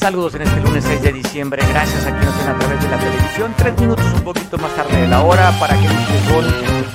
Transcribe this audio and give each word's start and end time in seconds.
Saludos 0.00 0.34
en 0.34 0.42
este 0.42 0.60
lunes 0.60 0.82
6 0.84 1.02
de 1.02 1.12
diciembre. 1.12 1.62
Gracias 1.68 2.06
a 2.06 2.16
quienes 2.16 2.34
ven 2.38 2.48
a 2.48 2.58
través 2.58 2.82
de 2.82 2.88
la 2.88 2.98
televisión. 2.98 3.54
Tres 3.58 3.78
minutos 3.78 4.06
un 4.14 4.24
poquito 4.24 4.56
más 4.56 4.74
tarde 4.74 4.98
de 4.98 5.06
la 5.06 5.22
hora 5.22 5.52
para 5.60 5.78
que 5.78 5.88
son 6.26 6.44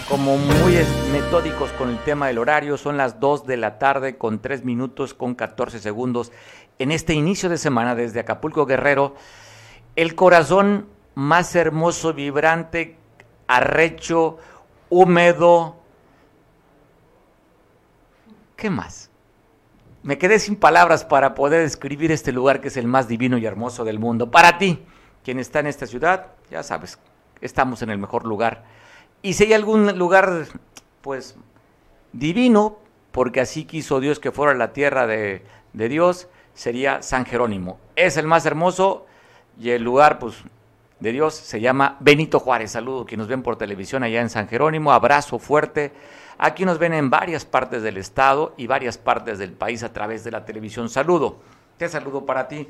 como 0.10 0.38
muy 0.38 0.80
metódicos 1.12 1.70
con 1.74 1.90
el 1.90 2.00
tema 2.00 2.28
del 2.28 2.40
horario. 2.40 2.78
Son 2.78 2.98
las 2.98 3.20
2 3.20 3.46
de 3.46 3.58
la 3.58 3.78
tarde 3.78 4.18
con 4.18 4.40
3 4.40 4.66
minutos 4.66 5.14
con 5.14 5.36
14 5.36 5.78
segundos. 5.78 6.32
En 6.80 6.92
este 6.92 7.14
inicio 7.14 7.48
de 7.48 7.60
semana 7.60 7.94
desde 7.94 8.22
Acapulco 8.22 8.66
Guerrero, 8.66 9.14
el 9.96 10.16
corazón 10.16 10.88
más 11.14 11.56
hermoso, 11.56 12.12
vibrante, 12.12 12.98
arrecho, 13.46 14.40
húmedo. 14.90 15.76
¿Qué 18.56 18.72
más? 18.72 19.12
Me 20.06 20.20
quedé 20.20 20.38
sin 20.38 20.56
palabras 20.56 21.04
para 21.04 21.34
poder 21.34 21.64
describir 21.64 22.12
este 22.12 22.32
lugar 22.32 22.62
que 22.62 22.68
es 22.68 22.78
el 22.78 22.86
más 22.86 23.08
divino 23.08 23.40
y 23.40 23.46
hermoso 23.48 23.84
del 23.84 23.98
mundo. 23.98 24.30
Para 24.30 24.60
ti, 24.60 24.86
quien 25.24 25.40
está 25.40 25.62
en 25.62 25.66
esta 25.66 25.88
ciudad, 25.88 26.28
ya 26.52 26.62
sabes, 26.62 27.00
estamos 27.42 27.82
en 27.82 27.90
el 27.90 27.98
mejor 27.98 28.24
lugar. 28.24 28.66
Y 29.24 29.34
si 29.34 29.46
hay 29.46 29.54
algún 29.54 29.98
lugar, 29.98 30.46
pues, 31.02 31.36
divino, 32.14 32.78
porque 33.12 33.42
así 33.42 33.66
quiso 33.66 34.00
Dios 34.00 34.20
que 34.20 34.32
fuera 34.32 34.54
la 34.54 34.74
tierra 34.74 35.08
de, 35.08 35.44
de 35.74 35.90
Dios, 35.90 36.28
sería 36.54 37.02
San 37.02 37.26
Jerónimo. 37.26 37.80
Es 37.96 38.16
el 38.18 38.28
más 38.28 38.46
hermoso 38.46 39.08
y 39.60 39.72
el 39.72 39.82
lugar, 39.82 40.20
pues, 40.20 40.36
de 41.00 41.14
Dios 41.14 41.34
se 41.34 41.62
llama 41.62 41.98
Benito 42.00 42.40
Juárez. 42.40 42.70
Saludo 42.70 43.08
que 43.08 43.18
nos 43.18 43.28
ven 43.28 43.42
por 43.42 43.58
televisión 43.58 44.04
allá 44.04 44.22
en 44.22 44.30
San 44.30 44.48
Jerónimo. 44.48 44.94
Abrazo 44.94 45.40
fuerte 45.40 45.94
Aquí 46.38 46.66
nos 46.66 46.80
ven 46.80 46.94
en 46.94 47.10
varias 47.10 47.46
partes 47.46 47.82
del 47.82 47.98
estado 47.98 48.54
y 48.58 48.68
varias 48.68 48.98
partes 48.98 49.40
del 49.40 49.54
país 49.54 49.84
a 49.84 49.94
través 49.94 50.24
de 50.24 50.32
la 50.32 50.46
televisión. 50.46 50.90
Saludo, 50.90 51.40
te 51.78 51.88
saludo 51.88 52.26
para 52.26 52.48
ti. 52.48 52.68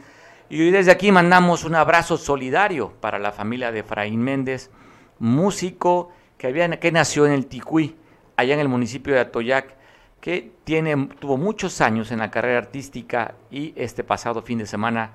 Y 0.49 0.69
desde 0.69 0.91
aquí 0.91 1.11
mandamos 1.11 1.63
un 1.63 1.75
abrazo 1.75 2.17
solidario 2.17 2.93
para 3.01 3.17
la 3.17 3.31
familia 3.31 3.71
de 3.71 3.79
Efraín 3.79 4.21
Méndez, 4.21 4.69
músico 5.17 6.11
que, 6.37 6.47
había, 6.47 6.69
que 6.79 6.91
nació 6.91 7.25
en 7.25 7.31
el 7.31 7.47
Ticuí, 7.47 7.95
allá 8.37 8.53
en 8.53 8.59
el 8.59 8.69
municipio 8.69 9.13
de 9.13 9.21
Atoyac, 9.21 9.75
que 10.21 10.51
tiene, 10.63 11.09
tuvo 11.19 11.37
muchos 11.37 11.81
años 11.81 12.11
en 12.11 12.19
la 12.19 12.31
carrera 12.31 12.59
artística 12.59 13.35
y 13.49 13.73
este 13.75 14.03
pasado 14.03 14.41
fin 14.41 14.59
de 14.59 14.65
semana 14.65 15.11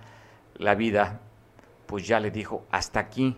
la 0.56 0.74
vida 0.74 1.20
pues 1.86 2.06
ya 2.06 2.20
le 2.20 2.30
dijo, 2.30 2.64
hasta 2.70 3.00
aquí, 3.00 3.36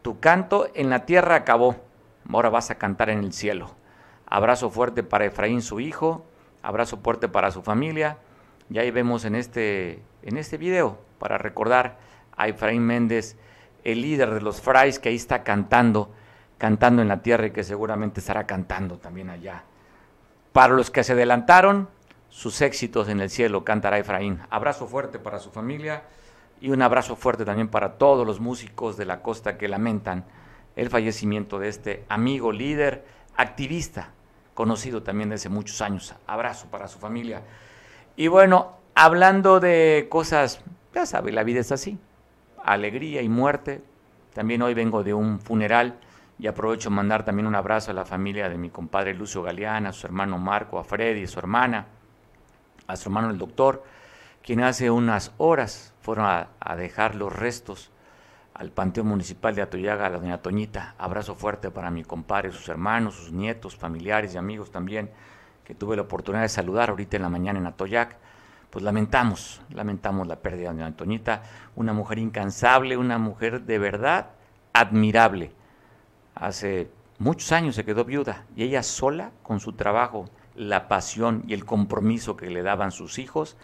tu 0.00 0.18
canto 0.18 0.68
en 0.74 0.88
la 0.88 1.04
tierra 1.04 1.34
acabó, 1.34 1.76
ahora 2.32 2.48
vas 2.48 2.70
a 2.70 2.76
cantar 2.76 3.10
en 3.10 3.18
el 3.18 3.34
cielo. 3.34 3.74
Abrazo 4.26 4.70
fuerte 4.70 5.02
para 5.02 5.24
Efraín, 5.24 5.62
su 5.62 5.80
hijo. 5.80 6.24
Abrazo 6.62 6.98
fuerte 6.98 7.28
para 7.28 7.50
su 7.50 7.62
familia. 7.62 8.18
Y 8.70 8.78
ahí 8.78 8.90
vemos 8.90 9.24
en 9.24 9.36
este, 9.36 10.02
en 10.22 10.36
este 10.36 10.56
video, 10.56 10.98
para 11.18 11.38
recordar 11.38 11.98
a 12.36 12.48
Efraín 12.48 12.82
Méndez, 12.82 13.36
el 13.84 14.02
líder 14.02 14.34
de 14.34 14.40
los 14.40 14.60
Frais, 14.60 14.98
que 14.98 15.10
ahí 15.10 15.14
está 15.14 15.44
cantando, 15.44 16.12
cantando 16.58 17.02
en 17.02 17.08
la 17.08 17.22
tierra 17.22 17.46
y 17.46 17.50
que 17.52 17.62
seguramente 17.62 18.20
estará 18.20 18.46
cantando 18.46 18.98
también 18.98 19.30
allá. 19.30 19.62
Para 20.52 20.74
los 20.74 20.90
que 20.90 21.04
se 21.04 21.12
adelantaron, 21.12 21.88
sus 22.28 22.60
éxitos 22.60 23.08
en 23.08 23.20
el 23.20 23.30
cielo 23.30 23.64
cantará 23.64 23.98
Efraín. 23.98 24.40
Abrazo 24.50 24.88
fuerte 24.88 25.18
para 25.20 25.38
su 25.38 25.50
familia 25.50 26.02
y 26.60 26.70
un 26.70 26.82
abrazo 26.82 27.14
fuerte 27.14 27.44
también 27.44 27.68
para 27.68 27.98
todos 27.98 28.26
los 28.26 28.40
músicos 28.40 28.96
de 28.96 29.04
la 29.04 29.22
costa 29.22 29.56
que 29.58 29.68
lamentan 29.68 30.24
el 30.74 30.90
fallecimiento 30.90 31.58
de 31.58 31.68
este 31.68 32.04
amigo 32.08 32.52
líder, 32.52 33.04
activista, 33.36 34.10
conocido 34.56 35.02
también 35.02 35.28
desde 35.28 35.50
muchos 35.50 35.82
años. 35.82 36.14
Abrazo 36.26 36.66
para 36.68 36.88
su 36.88 36.98
familia. 36.98 37.42
Y 38.16 38.26
bueno, 38.26 38.78
hablando 38.94 39.60
de 39.60 40.06
cosas, 40.10 40.60
ya 40.94 41.04
sabe, 41.04 41.30
la 41.30 41.44
vida 41.44 41.60
es 41.60 41.70
así, 41.70 41.98
alegría 42.64 43.20
y 43.20 43.28
muerte. 43.28 43.82
También 44.32 44.62
hoy 44.62 44.72
vengo 44.72 45.04
de 45.04 45.12
un 45.12 45.40
funeral 45.40 45.98
y 46.38 46.46
aprovecho 46.46 46.90
mandar 46.90 47.22
también 47.22 47.46
un 47.46 47.54
abrazo 47.54 47.90
a 47.90 47.94
la 47.94 48.06
familia 48.06 48.48
de 48.48 48.56
mi 48.56 48.70
compadre 48.70 49.12
Lucio 49.12 49.42
Galeana, 49.42 49.90
a 49.90 49.92
su 49.92 50.06
hermano 50.06 50.38
Marco, 50.38 50.78
a 50.78 50.84
Freddy, 50.84 51.24
a 51.24 51.28
su 51.28 51.38
hermana, 51.38 51.86
a 52.86 52.96
su 52.96 53.10
hermano 53.10 53.28
el 53.28 53.36
doctor, 53.36 53.84
quien 54.42 54.62
hace 54.62 54.90
unas 54.90 55.32
horas 55.36 55.92
fueron 56.00 56.24
a, 56.24 56.48
a 56.60 56.76
dejar 56.76 57.14
los 57.14 57.30
restos 57.30 57.90
al 58.58 58.70
Panteón 58.70 59.08
Municipal 59.08 59.54
de 59.54 59.62
Atoyaga, 59.62 60.06
a 60.06 60.10
la 60.10 60.18
doña 60.18 60.38
Toñita. 60.38 60.94
Abrazo 60.98 61.34
fuerte 61.34 61.70
para 61.70 61.90
mi 61.90 62.04
compadre, 62.04 62.52
sus 62.52 62.68
hermanos, 62.68 63.14
sus 63.14 63.32
nietos, 63.32 63.76
familiares 63.76 64.34
y 64.34 64.38
amigos 64.38 64.70
también, 64.70 65.10
que 65.62 65.74
tuve 65.74 65.96
la 65.96 66.02
oportunidad 66.02 66.42
de 66.42 66.48
saludar 66.48 66.88
ahorita 66.88 67.16
en 67.16 67.22
la 67.22 67.28
mañana 67.28 67.58
en 67.58 67.66
Atoyac. 67.66 68.16
Pues 68.70 68.82
lamentamos, 68.82 69.60
lamentamos 69.70 70.26
la 70.26 70.36
pérdida 70.36 70.70
de 70.72 70.78
doña 70.78 70.96
Toñita, 70.96 71.42
una 71.74 71.92
mujer 71.92 72.18
incansable, 72.18 72.96
una 72.96 73.18
mujer 73.18 73.62
de 73.62 73.78
verdad 73.78 74.30
admirable. 74.72 75.52
Hace 76.34 76.90
muchos 77.18 77.52
años 77.52 77.74
se 77.74 77.84
quedó 77.84 78.04
viuda 78.04 78.46
y 78.56 78.62
ella 78.62 78.82
sola, 78.82 79.32
con 79.42 79.60
su 79.60 79.74
trabajo, 79.74 80.30
la 80.54 80.88
pasión 80.88 81.42
y 81.46 81.52
el 81.52 81.66
compromiso 81.66 82.36
que 82.36 82.48
le 82.48 82.62
daban 82.62 82.90
sus 82.90 83.18
hijos, 83.18 83.58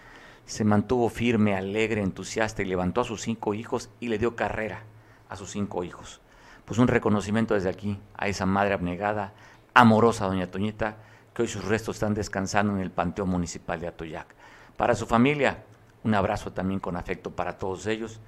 se 0.46 0.64
mantuvo 0.64 1.08
firme, 1.08 1.56
alegre, 1.56 2.02
entusiasta 2.02 2.62
y 2.62 2.66
levantó 2.66 3.00
a 3.00 3.04
sus 3.04 3.22
cinco 3.22 3.54
hijos 3.54 3.90
y 4.00 4.08
le 4.08 4.18
dio 4.18 4.36
carrera 4.36 4.82
a 5.28 5.36
sus 5.36 5.50
cinco 5.50 5.84
hijos. 5.84 6.20
Pues 6.64 6.78
un 6.78 6.88
reconocimiento 6.88 7.54
desde 7.54 7.70
aquí 7.70 7.98
a 8.16 8.28
esa 8.28 8.46
madre 8.46 8.74
abnegada, 8.74 9.32
amorosa 9.74 10.26
doña 10.26 10.50
Toñita, 10.50 10.96
que 11.34 11.42
hoy 11.42 11.48
sus 11.48 11.64
restos 11.64 11.96
están 11.96 12.14
descansando 12.14 12.74
en 12.74 12.80
el 12.80 12.90
Panteón 12.90 13.28
Municipal 13.28 13.80
de 13.80 13.88
Atoyac. 13.88 14.34
Para 14.76 14.94
su 14.94 15.06
familia, 15.06 15.64
un 16.04 16.14
abrazo 16.14 16.52
también 16.52 16.80
con 16.80 16.96
afecto 16.96 17.30
para 17.30 17.56
todos 17.56 17.86
ellos, 17.86 18.20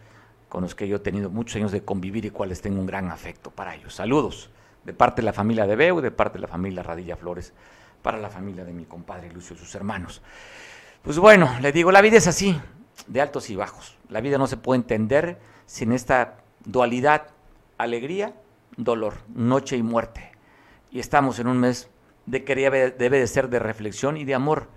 con 0.48 0.62
los 0.62 0.75
que 0.75 0.88
yo 0.88 0.96
he 0.96 1.00
tenido 1.00 1.31
muchos 1.31 1.56
años 1.56 1.72
de 1.72 1.84
convivir 1.84 2.25
y 2.25 2.31
cuales 2.31 2.60
tengo 2.60 2.81
un 2.81 2.86
gran 2.86 3.10
afecto 3.10 3.50
para 3.50 3.75
ellos. 3.75 3.94
Saludos 3.94 4.50
de 4.84 4.92
parte 4.92 5.22
de 5.22 5.26
la 5.26 5.32
familia 5.32 5.66
de 5.66 5.76
Beu, 5.76 6.00
de 6.00 6.10
parte 6.10 6.38
de 6.38 6.42
la 6.42 6.48
familia 6.48 6.82
Radilla 6.82 7.16
Flores, 7.16 7.52
para 8.02 8.19
la 8.19 8.31
familia 8.31 8.64
de 8.64 8.72
mi 8.72 8.84
compadre 8.84 9.32
Lucio 9.32 9.56
y 9.56 9.58
sus 9.58 9.75
hermanos. 9.75 10.22
Pues 11.04 11.19
bueno, 11.19 11.50
le 11.60 11.70
digo, 11.70 11.92
la 11.92 12.00
vida 12.00 12.16
es 12.16 12.26
así, 12.26 12.59
de 13.09 13.20
altos 13.20 13.50
y 13.50 13.56
bajos. 13.56 13.98
La 14.09 14.22
vida 14.22 14.38
no 14.38 14.47
se 14.47 14.56
puede 14.56 14.81
entender 14.81 15.38
sin 15.66 15.92
esta 15.92 16.38
dualidad, 16.65 17.26
alegría, 17.76 18.32
dolor, 18.78 19.16
noche 19.34 19.76
y 19.76 19.82
muerte. 19.82 20.32
Y 20.91 21.00
estamos 21.00 21.38
en 21.38 21.48
un 21.48 21.60
mes 21.60 21.91
de 22.25 22.43
que 22.43 22.54
debe, 22.54 22.91
de 22.97 23.26
ser 23.26 23.50
de 23.50 23.59
reflexión 23.59 24.16
y 24.16 24.25
de 24.25 24.34
amor, 24.34 24.69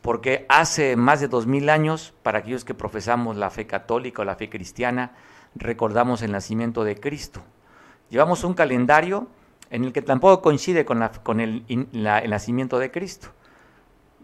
porque 0.00 0.46
hace 0.48 0.96
más 0.96 1.20
de 1.20 1.28
dos 1.28 1.46
mil 1.46 1.68
años, 1.68 2.14
para 2.22 2.38
aquellos 2.38 2.64
que 2.64 2.72
profesamos 2.72 3.36
la 3.36 3.50
fe 3.50 3.66
católica 3.66 4.22
o 4.22 4.24
la 4.24 4.36
fe 4.36 4.48
cristiana, 4.48 5.12
recordamos 5.54 6.22
el 6.22 6.32
nacimiento 6.32 6.84
de 6.84 6.98
Cristo. 6.98 7.42
Llevamos 8.08 8.42
un 8.42 8.54
calendario 8.54 9.28
en 9.68 9.84
el 9.84 9.92
que 9.92 10.00
tampoco 10.00 10.40
coincide 10.40 10.86
con, 10.86 11.06
con 11.22 11.40
el, 11.40 11.62
el 11.68 12.30
nacimiento 12.30 12.78
de 12.78 12.90
Cristo. 12.90 13.28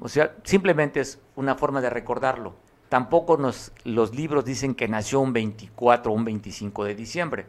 O 0.01 0.09
sea, 0.09 0.35
simplemente 0.45 1.01
es 1.01 1.21
una 1.37 1.55
forma 1.55 1.81
de 1.81 1.91
recordarlo. 1.91 2.55
Tampoco 2.89 3.37
nos, 3.37 3.73
los 3.85 4.15
libros 4.15 4.45
dicen 4.45 4.75
que 4.75 4.89
nació 4.89 5.21
un 5.21 5.33
24 5.33 6.11
o 6.11 6.15
un 6.15 6.25
25 6.25 6.85
de 6.85 6.95
diciembre. 6.95 7.47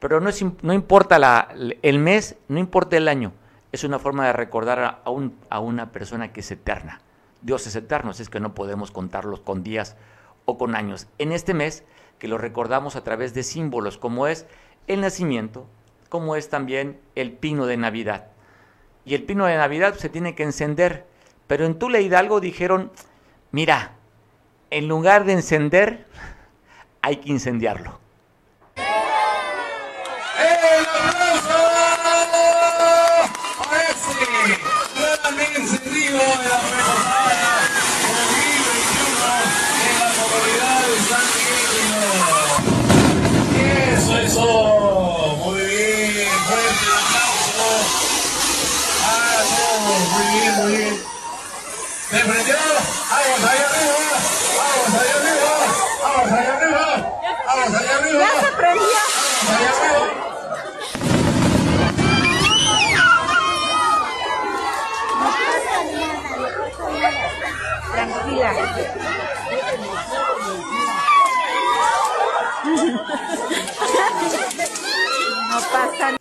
Pero 0.00 0.20
no, 0.20 0.28
es, 0.28 0.44
no 0.62 0.74
importa 0.74 1.48
el 1.82 1.98
mes, 2.00 2.36
no 2.48 2.58
importa 2.58 2.96
el 2.96 3.08
año. 3.08 3.32
Es 3.70 3.84
una 3.84 3.98
forma 3.98 4.26
de 4.26 4.32
recordar 4.32 5.00
a, 5.04 5.10
un, 5.10 5.38
a 5.48 5.60
una 5.60 5.92
persona 5.92 6.32
que 6.32 6.40
es 6.40 6.50
eterna. 6.50 7.00
Dios 7.40 7.66
es 7.66 7.76
eterno, 7.76 8.10
así 8.10 8.22
es 8.22 8.28
que 8.28 8.40
no 8.40 8.54
podemos 8.54 8.90
contarlos 8.90 9.40
con 9.40 9.62
días 9.62 9.96
o 10.44 10.58
con 10.58 10.74
años. 10.74 11.06
En 11.18 11.32
este 11.32 11.54
mes, 11.54 11.84
que 12.18 12.28
lo 12.28 12.36
recordamos 12.36 12.96
a 12.96 13.04
través 13.04 13.32
de 13.32 13.44
símbolos, 13.44 13.96
como 13.96 14.26
es 14.26 14.46
el 14.88 15.00
nacimiento, 15.00 15.66
como 16.08 16.36
es 16.36 16.48
también 16.48 17.00
el 17.14 17.32
pino 17.32 17.66
de 17.66 17.76
Navidad. 17.76 18.26
Y 19.04 19.14
el 19.14 19.22
pino 19.22 19.46
de 19.46 19.56
Navidad 19.56 19.94
se 19.94 20.08
tiene 20.08 20.34
que 20.34 20.42
encender 20.42 21.06
pero 21.46 21.64
en 21.66 21.78
Tula 21.78 22.00
Hidalgo 22.00 22.40
dijeron, 22.40 22.90
mira, 23.50 23.92
en 24.70 24.88
lugar 24.88 25.24
de 25.24 25.34
encender, 25.34 26.06
hay 27.02 27.16
que 27.16 27.30
incendiarlo. 27.30 28.01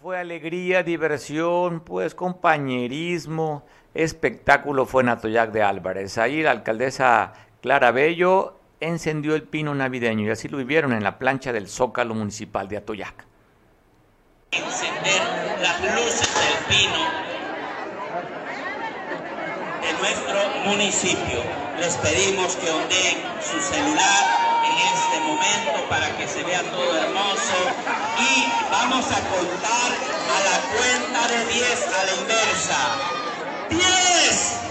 Fue 0.01 0.17
alegría, 0.17 0.83
diversión, 0.83 1.81
pues 1.81 2.15
compañerismo, 2.15 3.63
espectáculo 3.93 4.85
fue 4.85 5.03
en 5.03 5.09
Atoyac 5.09 5.51
de 5.51 5.61
Álvarez. 5.63 6.17
Ahí 6.17 6.41
la 6.41 6.51
alcaldesa 6.51 7.33
Clara 7.61 7.91
Bello 7.91 8.59
encendió 8.79 9.35
el 9.35 9.43
pino 9.43 9.75
navideño 9.75 10.25
y 10.25 10.31
así 10.31 10.47
lo 10.47 10.57
vivieron 10.57 10.93
en 10.93 11.03
la 11.03 11.19
plancha 11.19 11.53
del 11.53 11.67
Zócalo 11.67 12.15
Municipal 12.15 12.67
de 12.67 12.77
Atoyac. 12.77 13.25
Encender 14.51 15.21
las 15.61 15.81
luces 15.95 16.29
del 16.35 16.65
pino 16.67 17.21
en 19.87 19.97
nuestro 19.99 20.39
municipio. 20.65 21.43
Les 21.79 21.95
pedimos 21.97 22.55
que 22.55 22.69
ondeen 22.69 23.17
su 23.41 23.59
celular 23.59 24.23
en 24.65 24.77
este 24.93 25.19
momento 25.19 25.89
para 25.89 26.17
que 26.17 26.27
se 26.27 26.43
vea 26.43 26.61
todo 26.63 26.97
hermoso 26.97 28.10
vamos 28.83 29.05
a 29.11 29.21
contar 29.29 29.91
a 30.27 30.39
la 30.49 30.57
cuenta 30.73 31.27
de 31.27 31.45
10 31.53 31.87
a 31.87 32.05
la 32.05 32.13
inversa. 32.15 32.79
10. 33.69 34.70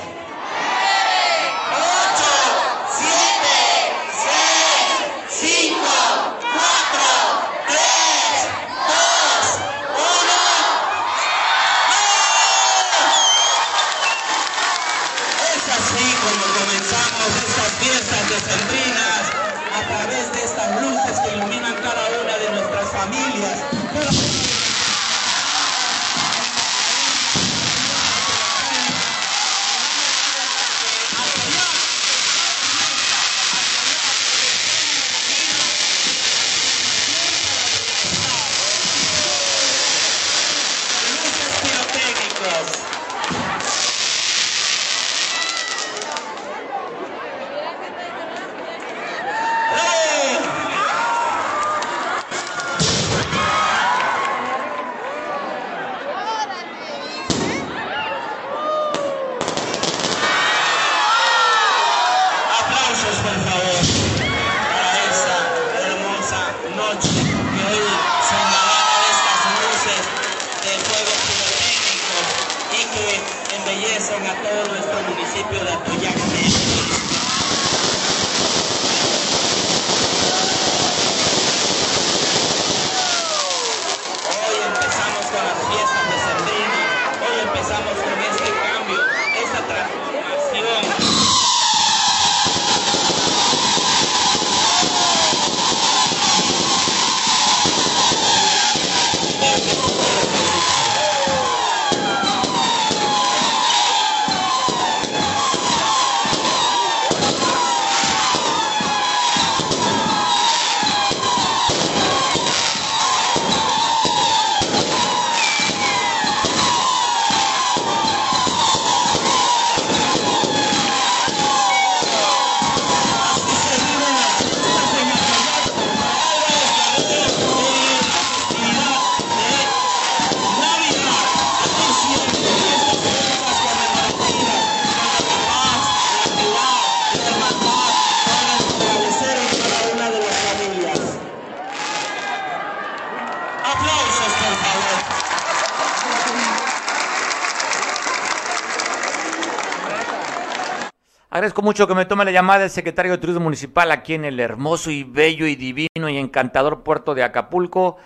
Mucho 151.62 151.87
que 151.87 151.95
me 151.95 152.07
tome 152.07 152.25
la 152.25 152.31
llamada 152.31 152.65
el 152.65 152.71
secretario 152.71 153.12
de 153.12 153.19
Turismo 153.19 153.43
Municipal 153.43 153.93
aquí 153.93 154.15
en 154.15 154.25
el 154.25 154.41
hermoso 154.41 154.91
y 154.91 155.05
bello 155.05 155.47
y 155.47 155.57
divino 155.57 156.09
y 156.09 156.17
encantador 156.17 156.83
puerto 156.83 157.15
de 157.15 157.23
Acapulco, 157.23 157.99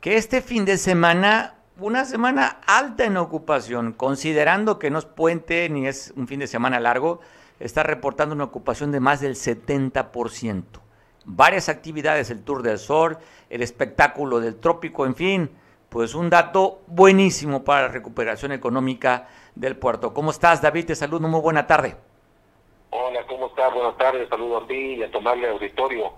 que 0.00 0.16
este 0.16 0.42
fin 0.42 0.66
de 0.66 0.76
semana, 0.76 1.54
una 1.78 2.04
semana 2.04 2.60
alta 2.66 3.04
en 3.04 3.16
ocupación, 3.16 3.94
considerando 3.94 4.78
que 4.78 4.90
no 4.90 4.98
es 4.98 5.06
puente 5.06 5.70
ni 5.70 5.86
es 5.86 6.12
un 6.16 6.28
fin 6.28 6.40
de 6.40 6.46
semana 6.46 6.80
largo, 6.80 7.20
está 7.60 7.82
reportando 7.82 8.34
una 8.34 8.44
ocupación 8.44 8.92
de 8.92 9.00
más 9.00 9.20
del 9.20 9.36
70%. 9.36 10.64
Varias 11.24 11.70
actividades, 11.70 12.28
el 12.28 12.42
Tour 12.42 12.62
del 12.62 12.78
Sol, 12.78 13.16
el 13.48 13.62
espectáculo 13.62 14.38
del 14.38 14.56
trópico, 14.56 15.06
en 15.06 15.14
fin, 15.14 15.50
pues 15.88 16.14
un 16.14 16.28
dato 16.28 16.82
buenísimo 16.86 17.64
para 17.64 17.82
la 17.82 17.88
recuperación 17.88 18.52
económica 18.52 19.28
del 19.54 19.76
puerto. 19.76 20.12
¿Cómo 20.12 20.30
estás, 20.30 20.60
David? 20.60 20.86
Te 20.86 20.94
saludo, 20.94 21.26
muy 21.26 21.40
buena 21.40 21.66
tarde. 21.66 22.07
Hola, 22.90 23.20
¿cómo 23.28 23.46
estás? 23.48 23.72
Buenas 23.74 23.96
tardes, 23.98 24.28
saludo 24.28 24.58
a 24.58 24.66
ti 24.66 24.94
y 24.96 25.02
a 25.02 25.10
tomarle 25.10 25.48
auditorio. 25.48 26.12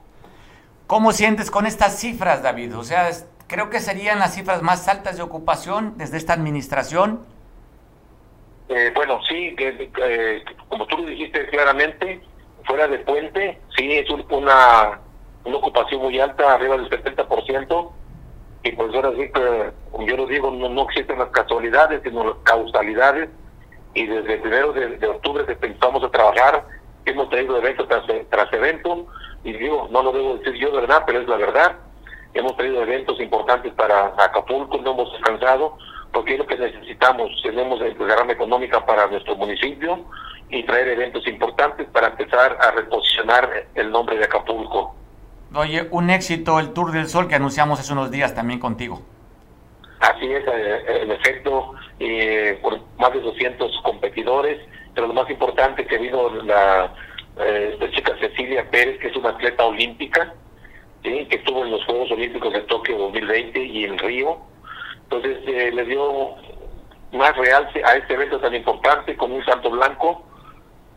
¿Cómo 0.87 1.12
sientes 1.12 1.50
con 1.50 1.67
estas 1.67 1.99
cifras, 1.99 2.43
David? 2.43 2.77
O 2.77 2.85
sea, 2.85 3.09
es- 3.09 3.29
creo 3.49 3.71
que 3.71 3.81
serían 3.81 4.19
las 4.19 4.35
cifras 4.35 4.62
más 4.62 4.87
altas 4.89 5.17
de 5.17 5.23
ocupación 5.23 5.95
desde 5.99 6.17
esta 6.17 6.33
administración. 6.33 7.25
Eh, 8.69 8.93
bueno, 8.95 9.21
sí, 9.29 9.55
que, 9.57 9.91
eh, 10.03 10.45
como 10.69 10.87
tú 10.87 10.99
lo 10.99 11.07
dijiste 11.07 11.47
claramente, 11.49 12.21
fuera 12.65 12.87
de 12.87 12.99
puente, 13.00 13.59
sí, 13.77 13.93
es 13.93 14.09
un- 14.11 14.25
una, 14.31 15.00
una 15.45 15.57
ocupación 15.57 16.03
muy 16.03 16.21
alta, 16.21 16.55
arriba 16.55 16.77
del 16.77 16.89
70%, 16.89 17.93
y 18.62 18.73
pues 18.73 18.95
ahora 18.95 19.11
sí 19.17 19.29
que, 19.33 19.73
yo 20.07 20.17
lo 20.17 20.27
digo, 20.27 20.50
no, 20.53 20.69
no 20.69 20.83
existen 20.83 21.19
las 21.19 21.31
casualidades, 21.31 22.00
sino 22.05 22.23
las 22.25 22.37
causalidades, 22.45 23.29
y 23.94 24.06
desde 24.06 24.35
el 24.35 24.40
primero 24.40 24.73
de, 24.73 24.99
de 24.99 25.06
octubre 25.06 25.44
que 25.47 25.52
empezamos 25.52 26.02
a 26.04 26.11
trabajar, 26.11 26.64
hemos 27.04 27.28
traído 27.30 27.56
evento 27.56 27.87
tras, 27.87 28.04
tras 28.28 28.52
evento, 28.52 29.06
y 29.44 29.52
digo, 29.52 29.88
no 29.90 30.02
lo 30.02 30.12
debo 30.12 30.37
decir 30.37 30.54
yo, 30.54 30.73
¿verdad? 30.73 31.02
Pero 31.06 31.20
es 31.20 31.28
la 31.28 31.37
verdad. 31.37 31.76
Hemos 32.35 32.56
traído 32.56 32.82
eventos 32.82 33.18
importantes 33.20 33.73
para 33.75 34.12
Acapulco, 34.18 34.78
no 34.78 34.92
hemos 34.92 35.12
descansado, 35.12 35.76
porque 36.12 36.35
es 36.35 36.38
lo 36.38 36.47
que 36.47 36.56
necesitamos. 36.56 37.30
Tenemos 37.42 37.80
el 37.80 37.97
programa 37.97 38.32
económica 38.32 38.85
para 38.85 39.06
nuestro 39.09 39.35
municipio 39.37 40.04
y 40.49 40.62
traer 40.64 40.88
eventos 40.88 41.26
importantes 41.26 41.88
para 41.88 42.09
empezar 42.09 42.59
a 42.61 42.70
reposicionar 42.73 43.66
el 43.75 43.90
nombre 43.90 44.16
de 44.16 44.25
Acapulco. 44.25 44.94
Oye, 45.54 45.88
un 45.90 46.11
éxito 46.11 46.61
el 46.61 46.73
Tour 46.73 46.92
del 46.92 47.09
Sol 47.09 47.26
que 47.26 47.35
anunciamos 47.35 47.80
hace 47.80 47.92
unos 47.92 48.11
días 48.11 48.35
también 48.35 48.61
contigo. 48.61 49.02
Así 50.00 50.32
es, 50.32 50.44
eh, 50.47 51.02
en 51.02 51.11
efecto, 51.11 51.75
eh, 52.00 52.59
por 52.62 52.80
más 52.99 53.12
de 53.12 53.21
200 53.21 53.80
competidores, 53.83 54.59
pero 54.95 55.07
lo 55.07 55.12
más 55.12 55.28
importante 55.30 55.87
que 55.87 55.99
vino 55.99 56.30
la, 56.45 56.95
eh, 57.38 57.78
chica 57.92 58.16
Cecilia 58.19 58.69
Pérez, 58.71 58.99
que 58.99 59.09
es 59.09 59.16
una 59.16 59.30
atleta 59.30 59.66
olímpica, 59.66 60.35
que 61.02 61.26
estuvo 61.30 61.64
en 61.64 61.71
los 61.71 61.85
Juegos 61.85 62.11
Olímpicos 62.11 62.52
de 62.52 62.61
Tokio 62.62 62.99
2020 62.99 63.64
y 63.64 63.85
en 63.85 63.99
Río. 63.99 64.38
Entonces 65.04 65.38
eh, 65.47 65.71
le 65.73 65.85
dio 65.85 66.35
más 67.12 67.37
realce 67.37 67.83
a 67.85 67.97
este 67.97 68.14
evento 68.14 68.38
tan 68.40 68.54
importante 68.54 69.16
con 69.16 69.33
un 69.33 69.45
salto 69.45 69.71
blanco 69.71 70.25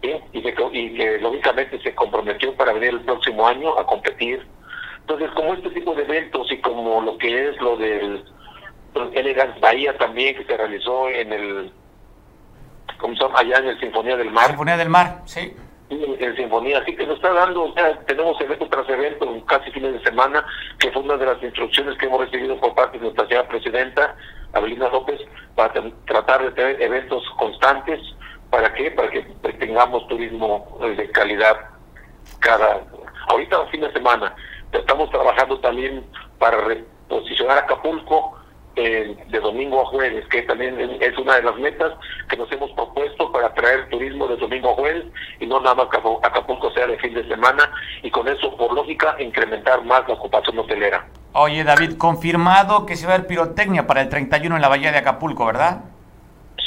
y, 0.02 0.10
y 0.34 0.42
que 0.42 1.20
lógicamente 1.20 1.82
se 1.82 1.96
comprometió 1.96 2.54
para 2.56 2.74
venir 2.74 2.90
el 2.90 3.02
próximo 3.02 3.48
año 3.48 3.78
a 3.78 3.86
competir. 3.86 4.46
Entonces, 5.02 5.32
como 5.32 5.54
este 5.54 5.70
tipo 5.72 5.94
de 5.96 6.04
eventos 6.04 6.50
y 6.50 6.60
como 6.60 7.02
lo 7.02 7.18
que 7.18 7.50
es 7.50 7.62
lo 7.62 7.76
del 7.76 8.24
Elegance 9.14 9.60
Bahía 9.60 9.98
también 9.98 10.36
que 10.36 10.46
se 10.46 10.58
realizó 10.58 11.10
en 11.10 11.34
el 11.34 11.72
¿cómo 12.98 13.16
se 13.16 13.22
llama? 13.22 13.40
allá 13.40 13.58
en 13.58 13.68
el 13.68 13.80
Sinfonía 13.80 14.18
del 14.18 14.32
Mar. 14.32 14.48
Sinfonía 14.48 14.78
del 14.78 14.90
Mar, 14.90 15.22
sí. 15.26 15.54
En 15.90 16.36
Sinfonía, 16.36 16.80
así 16.80 16.96
que 16.96 17.06
nos 17.06 17.18
está 17.18 17.34
dando, 17.34 17.66
o 17.66 17.74
sea, 17.74 18.00
tenemos 18.06 18.40
evento 18.42 18.68
tras 18.68 18.88
evento, 18.90 19.28
casi 19.46 19.70
fines 19.72 19.94
de 19.94 20.04
semana, 20.04 20.44
que 20.80 20.92
fue 20.92 21.04
una 21.04 21.18
de 21.18 21.26
las 21.26 21.44
instrucciones 21.44 21.98
que 21.98 22.08
hemos 22.08 22.22
recibido 22.22 22.60
por 22.60 22.74
parte 22.74 22.98
de 22.98 23.04
nuestra 23.04 23.28
señora 23.28 23.48
presidenta, 23.48 24.16
Abelina 24.54 24.90
López, 24.90 25.20
para 25.56 25.74
tratar 26.06 26.44
de 26.44 26.52
tener 26.52 26.82
eventos 26.82 27.24
constantes. 27.38 28.00
¿Para 28.50 28.74
qué? 28.74 28.90
Para 28.92 29.10
que 29.10 29.22
tengamos 29.60 30.08
turismo 30.08 30.80
eh, 30.82 30.96
de 30.96 31.12
calidad 31.12 31.58
cada. 32.40 32.82
Ahorita, 33.30 33.66
fin 33.68 33.82
de 33.82 33.92
semana, 33.92 34.36
estamos 34.72 35.10
trabajando 35.10 35.60
también 35.60 36.06
para 36.40 36.58
reposicionar 36.62 37.60
Acapulco 37.60 38.38
de 38.76 39.40
domingo 39.40 39.82
a 39.82 39.86
jueves, 39.86 40.26
que 40.30 40.42
también 40.44 40.80
es 40.80 41.18
una 41.18 41.36
de 41.36 41.44
las 41.44 41.56
metas 41.58 41.94
que 42.28 42.38
nos 42.38 42.52
hemos 42.52 42.72
propuesto 42.72 43.32
para 43.32 43.54
traer 43.54 43.88
turismo 43.90 44.28
de 44.28 44.38
domingo 44.38 44.72
a 44.72 44.76
jueves 44.76 45.06
y 45.40 45.46
no 45.46 45.60
nada 45.60 45.76
más 45.76 45.88
que 45.90 45.98
Acapulco 45.98 46.72
sea 46.72 46.88
de 46.88 46.98
fin 46.98 47.14
de 47.14 47.28
semana 47.28 47.72
y 48.02 48.10
con 48.10 48.28
eso, 48.28 48.56
por 48.58 48.74
lógica, 48.74 49.16
incrementar 49.20 49.84
más 49.86 50.08
la 50.08 50.16
ocupación 50.16 50.58
hotelera. 50.58 51.06
Oye, 51.34 51.64
David, 51.64 51.98
confirmado 51.98 52.86
que 52.86 52.96
se 52.96 53.06
va 53.06 53.14
a 53.14 53.16
haber 53.16 53.28
pirotecnia 53.28 53.88
para 53.88 54.02
el 54.02 54.10
31 54.10 54.56
en 54.56 54.62
la 54.62 54.70
bahía 54.70 54.92
de 54.92 55.00
Acapulco, 55.00 55.46
¿verdad? 55.46 55.84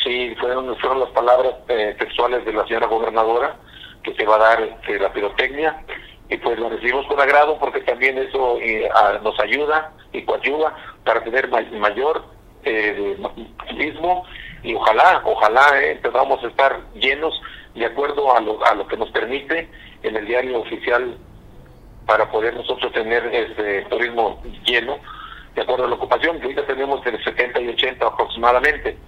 Sí, 0.02 0.34
fueron, 0.40 0.76
fueron 0.76 1.00
las 1.00 1.10
palabras 1.10 1.54
eh, 1.68 1.96
textuales 1.98 2.44
de 2.44 2.52
la 2.52 2.64
señora 2.66 2.86
gobernadora 2.86 3.56
que 4.02 4.14
se 4.14 4.24
va 4.24 4.36
a 4.36 4.38
dar 4.38 4.62
este, 4.62 4.98
la 4.98 5.12
pirotecnia 5.12 5.82
y 6.28 6.36
pues 6.38 6.58
lo 6.58 6.68
recibimos 6.68 7.06
con 7.06 7.20
agrado 7.20 7.58
porque 7.58 7.80
también 7.80 8.18
eso 8.18 8.58
eh, 8.60 8.88
nos 9.22 9.38
ayuda 9.40 9.92
y 10.12 10.22
coayuda 10.22 10.74
para 11.04 11.22
tener 11.22 11.48
mayor 11.48 12.24
eh, 12.64 13.16
y 14.62 14.74
ojalá, 14.74 15.22
ojalá 15.24 15.80
eh, 15.82 16.00
podamos 16.02 16.42
estar 16.42 16.80
llenos 16.94 17.40
de 17.74 17.86
acuerdo 17.86 18.34
a 18.36 18.40
lo, 18.40 18.64
a 18.64 18.74
lo 18.74 18.88
que 18.88 18.96
nos 18.96 19.10
permite 19.10 19.68
en 20.02 20.16
el 20.16 20.26
diario 20.26 20.60
oficial 20.60 21.16
para 22.06 22.28
poder 22.30 22.54
nosotros 22.54 22.92
tener 22.92 23.24
este 23.32 23.82
turismo 23.82 24.42
lleno 24.64 24.98
de 25.54 25.62
acuerdo 25.62 25.84
a 25.84 25.88
la 25.88 25.94
ocupación, 25.94 26.38
que 26.38 26.44
ahorita 26.44 26.66
tenemos 26.66 27.04
entre 27.06 27.22
70 27.22 27.60
y 27.60 27.68
80 27.68 28.06
aproximadamente. 28.06 28.98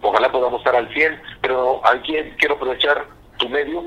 Ojalá 0.00 0.32
podamos 0.32 0.60
estar 0.60 0.74
al 0.74 0.92
100, 0.92 1.20
pero 1.40 1.80
aquí 1.84 2.14
quiero 2.38 2.54
aprovechar 2.54 3.04
tu 3.38 3.48
medio 3.48 3.84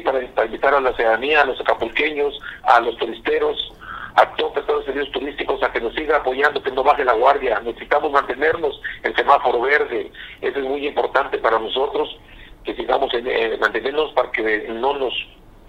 para, 0.00 0.22
invitar 0.22 0.74
a 0.74 0.80
la 0.80 0.94
ciudadanía, 0.94 1.42
a 1.42 1.46
los 1.46 1.60
acapulqueños, 1.60 2.38
a 2.64 2.80
los 2.80 2.96
turisteros, 2.96 3.72
a 4.16 4.26
todos, 4.36 4.66
los 4.66 4.84
servicios 4.84 5.12
turísticos 5.12 5.62
a 5.62 5.72
que 5.72 5.80
nos 5.80 5.94
siga 5.94 6.18
apoyando, 6.18 6.62
que 6.62 6.70
no 6.70 6.84
baje 6.84 7.04
la 7.04 7.14
guardia. 7.14 7.60
Necesitamos 7.60 8.12
mantenernos 8.12 8.80
en 9.02 9.14
semáforo 9.16 9.60
verde. 9.60 10.10
Eso 10.40 10.58
es 10.58 10.64
muy 10.64 10.86
importante 10.86 11.38
para 11.38 11.58
nosotros, 11.58 12.16
que 12.64 12.74
sigamos 12.74 13.12
en, 13.14 13.26
eh, 13.26 13.56
mantenernos 13.60 14.12
para 14.12 14.30
que 14.30 14.68
no 14.68 14.94
nos 14.94 15.12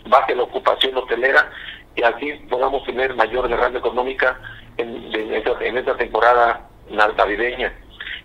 baje 0.08 0.36
la 0.36 0.44
ocupación 0.44 0.96
hotelera 0.96 1.50
y 1.96 2.04
así 2.04 2.34
podamos 2.50 2.84
tener 2.86 3.16
mayor 3.16 3.48
derrama 3.48 3.80
económica 3.80 4.40
en, 4.78 5.14
en, 5.14 5.78
esta, 5.78 5.98
temporada 5.98 6.68
navideña. 6.90 7.74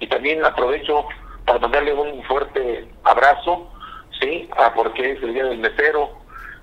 Y 0.00 0.07
también 0.09 0.45
aprovecho 0.45 1.07
para 1.47 1.59
mandarle 1.59 1.95
un 1.95 2.23
fuerte 2.25 2.88
abrazo 3.04 3.71
¿sí? 4.21 4.49
Ah, 4.57 4.73
porque 4.75 5.12
es 5.12 5.23
el 5.23 5.35
día 5.35 5.45
del 5.45 5.59
mesero, 5.59 6.11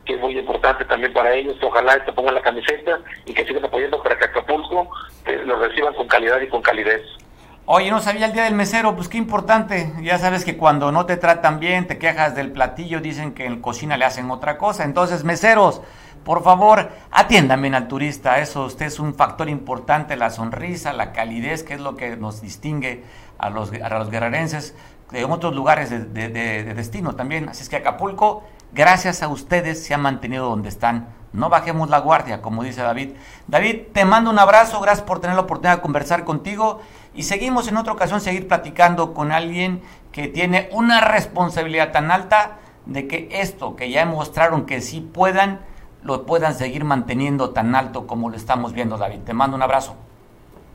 que 0.05 0.13
es 0.15 0.19
muy 0.19 0.37
importante 0.37 0.85
también 0.85 1.13
para 1.13 1.33
ellos, 1.33 1.57
ojalá 1.61 2.03
se 2.05 2.13
pongan 2.13 2.35
la 2.35 2.41
camiseta 2.41 2.99
y 3.25 3.33
que 3.33 3.45
sigan 3.45 3.65
apoyando 3.65 4.01
para 4.01 4.17
que 4.17 4.25
Acapulco 4.25 4.89
eh, 5.25 5.41
lo 5.45 5.57
reciban 5.59 5.93
con 5.93 6.07
calidad 6.07 6.39
y 6.41 6.47
con 6.47 6.61
calidez. 6.61 7.01
Oye, 7.69 7.91
no 7.91 7.99
sabía 7.99 8.27
el 8.27 8.31
día 8.31 8.45
del 8.45 8.53
mesero, 8.53 8.95
pues 8.95 9.09
qué 9.09 9.17
importante. 9.17 9.91
Ya 10.01 10.17
sabes 10.17 10.45
que 10.45 10.55
cuando 10.55 10.93
no 10.93 11.05
te 11.05 11.17
tratan 11.17 11.59
bien, 11.59 11.85
te 11.85 11.97
quejas 11.97 12.33
del 12.33 12.53
platillo, 12.53 13.01
dicen 13.01 13.33
que 13.33 13.45
en 13.45 13.61
cocina 13.61 13.97
le 13.97 14.05
hacen 14.05 14.31
otra 14.31 14.57
cosa. 14.57 14.85
Entonces, 14.85 15.25
meseros, 15.25 15.81
por 16.23 16.43
favor, 16.43 16.89
atiendan 17.11 17.61
bien 17.61 17.75
al 17.75 17.89
turista. 17.89 18.39
Eso 18.39 18.63
usted 18.63 18.85
es 18.85 19.01
un 19.01 19.15
factor 19.15 19.49
importante, 19.49 20.15
la 20.15 20.29
sonrisa, 20.29 20.93
la 20.93 21.11
calidez, 21.11 21.63
que 21.63 21.73
es 21.73 21.81
lo 21.81 21.97
que 21.97 22.15
nos 22.15 22.41
distingue 22.41 23.03
a 23.37 23.49
los, 23.49 23.73
a 23.73 23.89
los 23.99 24.09
guerrerenses 24.09 24.73
de 25.11 25.23
otros 25.25 25.55
lugares 25.55 25.89
de, 25.89 26.73
destino 26.73 27.15
también. 27.15 27.49
Así 27.49 27.63
es 27.63 27.69
que 27.69 27.77
Acapulco, 27.77 28.43
gracias 28.73 29.23
a 29.23 29.27
ustedes, 29.27 29.83
se 29.83 29.93
ha 29.93 29.97
mantenido 29.97 30.49
donde 30.49 30.69
están. 30.69 31.09
No 31.33 31.49
bajemos 31.49 31.89
la 31.89 31.99
guardia, 31.99 32.41
como 32.41 32.63
dice 32.63 32.81
David. 32.81 33.11
David, 33.47 33.87
te 33.93 34.05
mando 34.05 34.29
un 34.29 34.39
abrazo, 34.39 34.79
gracias 34.79 35.05
por 35.05 35.19
tener 35.19 35.35
la 35.35 35.43
oportunidad 35.43 35.77
de 35.77 35.81
conversar 35.81 36.23
contigo 36.23 36.79
y 37.13 37.23
seguimos 37.23 37.67
en 37.67 37.77
otra 37.77 37.93
ocasión, 37.93 38.21
seguir 38.21 38.47
platicando 38.47 39.13
con 39.13 39.31
alguien 39.31 39.81
que 40.11 40.27
tiene 40.27 40.69
una 40.71 41.01
responsabilidad 41.01 41.91
tan 41.91 42.11
alta 42.11 42.57
de 42.85 43.07
que 43.07 43.27
esto 43.31 43.75
que 43.75 43.91
ya 43.91 44.05
mostraron 44.05 44.65
que 44.65 44.81
sí 44.81 45.01
puedan, 45.01 45.59
lo 46.01 46.25
puedan 46.25 46.55
seguir 46.55 46.85
manteniendo 46.85 47.51
tan 47.51 47.75
alto 47.75 48.07
como 48.07 48.29
lo 48.29 48.37
estamos 48.37 48.73
viendo, 48.73 48.97
David. 48.97 49.19
Te 49.25 49.33
mando 49.33 49.55
un 49.55 49.63
abrazo. 49.63 49.95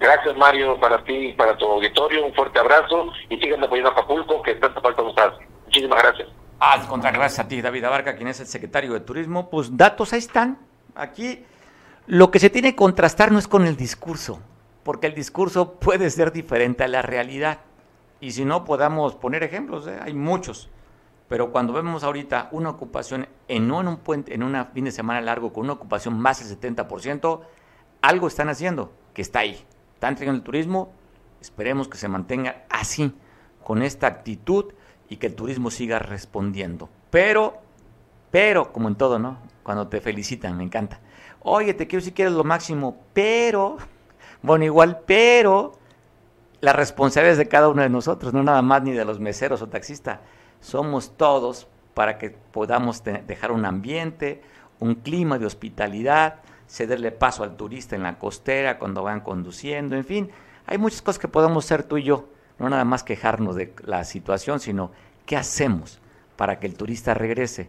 Gracias, 0.03 0.37
Mario, 0.37 0.81
para 0.81 1.05
ti 1.05 1.13
y 1.29 1.33
para 1.35 1.57
tu 1.57 1.65
auditorio. 1.65 2.27
Un 2.27 2.35
fuerte 2.35 2.59
abrazo 2.59 3.13
y 3.29 3.37
sigan 3.39 3.63
apoyando 3.63 3.91
a 3.91 3.93
Acapulco, 3.93 4.43
que 4.43 4.57
tanta 4.57 4.81
falta 4.81 5.01
nos 5.01 5.17
hace. 5.17 5.47
Muchísimas 5.67 6.03
gracias. 6.03 6.29
Al 6.59 6.89
contrario, 6.89 7.21
gracias 7.21 7.47
a 7.47 7.49
ti, 7.49 7.63
David 7.63 7.85
Abarca, 7.85 8.17
quien 8.17 8.27
es 8.27 8.41
el 8.41 8.49
secretario 8.49 8.95
de 8.95 9.01
Turismo. 9.01 9.49
Pues 9.49 9.77
datos 9.77 10.13
ahí 10.13 10.19
están. 10.19 10.59
Aquí 10.97 11.45
lo 12.09 12.33
que 12.33 12.41
se 12.41 12.51
tiene 12.51 12.73
que 12.73 12.77
contrastar 12.77 13.31
no 13.31 13.39
es 13.39 13.47
con 13.47 13.65
el 13.65 13.77
discurso, 13.77 14.41
porque 14.83 15.07
el 15.07 15.15
discurso 15.15 15.75
puede 15.75 16.11
ser 16.11 16.33
diferente 16.33 16.83
a 16.83 16.89
la 16.89 17.03
realidad. 17.03 17.61
Y 18.21 18.33
si 18.33 18.45
no, 18.45 18.65
podamos 18.65 19.15
poner 19.15 19.45
ejemplos, 19.45 19.87
¿eh? 19.87 20.01
hay 20.03 20.15
muchos. 20.15 20.69
Pero 21.29 21.53
cuando 21.53 21.73
vemos 21.73 22.03
ahorita 22.03 22.49
una 22.51 22.71
ocupación 22.71 23.29
en 23.47 23.71
un 23.71 23.99
puente, 23.99 24.35
en 24.35 24.43
un 24.43 24.67
fin 24.75 24.85
de 24.85 24.91
semana 24.91 25.21
largo 25.21 25.53
con 25.53 25.63
una 25.63 25.75
ocupación 25.75 26.19
más 26.19 26.45
del 26.45 26.59
70%, 26.59 27.41
algo 28.03 28.27
están 28.27 28.49
haciendo 28.49 28.91
que 29.15 29.23
está 29.23 29.39
ahí 29.41 29.65
está 30.03 30.09
entregando 30.09 30.39
el 30.39 30.45
turismo, 30.45 30.91
esperemos 31.41 31.87
que 31.87 31.97
se 31.97 32.09
mantenga 32.09 32.65
así, 32.69 33.15
con 33.63 33.83
esta 33.83 34.09
actitud 34.09 34.73
y 35.09 35.19
que 35.19 35.29
el 35.29 35.37
turismo 35.37 35.71
siga 35.71 36.01
respondiendo. 36.01 36.89
Pero, 37.09 37.59
pero, 38.33 38.73
como 38.73 38.89
en 38.89 38.97
todo, 38.97 39.21
¿no? 39.21 39.39
Cuando 39.63 39.87
te 39.87 40.01
felicitan, 40.01 40.57
me 40.57 40.65
encanta. 40.65 40.99
Oye, 41.39 41.73
te 41.73 41.87
quiero 41.87 42.05
si 42.05 42.11
quieres 42.11 42.35
lo 42.35 42.43
máximo, 42.43 42.97
pero, 43.13 43.77
bueno, 44.43 44.65
igual, 44.65 45.03
pero, 45.07 45.79
la 46.61 46.73
responsabilidad 46.73 47.35
es 47.35 47.39
de 47.39 47.47
cada 47.47 47.69
uno 47.69 47.83
de 47.83 47.89
nosotros, 47.89 48.33
no 48.33 48.43
nada 48.43 48.61
más 48.61 48.83
ni 48.83 48.91
de 48.91 49.05
los 49.05 49.21
meseros 49.21 49.63
o 49.63 49.69
taxistas. 49.69 50.19
Somos 50.59 51.17
todos 51.17 51.69
para 51.95 52.19
que 52.19 52.31
podamos 52.31 53.05
dejar 53.05 53.53
un 53.53 53.65
ambiente, 53.65 54.43
un 54.81 54.97
clima 54.97 55.39
de 55.39 55.47
hospitalidad, 55.47 56.41
cederle 56.73 57.13
paso 57.13 57.45
al 57.45 57.59
turista 57.59 57.97
en 57.97 58.03
la 58.03 58.19
costera 58.19 58.79
cuando 58.79 59.03
van 59.03 59.21
conduciendo, 59.21 59.95
en 59.95 60.07
fin, 60.07 60.31
hay 60.65 60.79
muchas 60.79 61.03
cosas 61.03 61.19
que 61.19 61.29
podemos 61.29 61.67
hacer 61.67 61.83
tú 61.83 61.99
y 61.99 62.03
yo, 62.03 62.31
no 62.59 62.71
nada 62.71 62.87
más 62.87 63.05
quejarnos 63.05 63.57
de 63.57 63.75
la 63.85 64.05
situación, 64.05 64.59
sino 64.59 64.91
qué 65.27 65.37
hacemos 65.37 66.01
para 66.35 66.59
que 66.59 66.67
el 66.67 66.75
turista 66.75 67.13
regrese. 67.13 67.69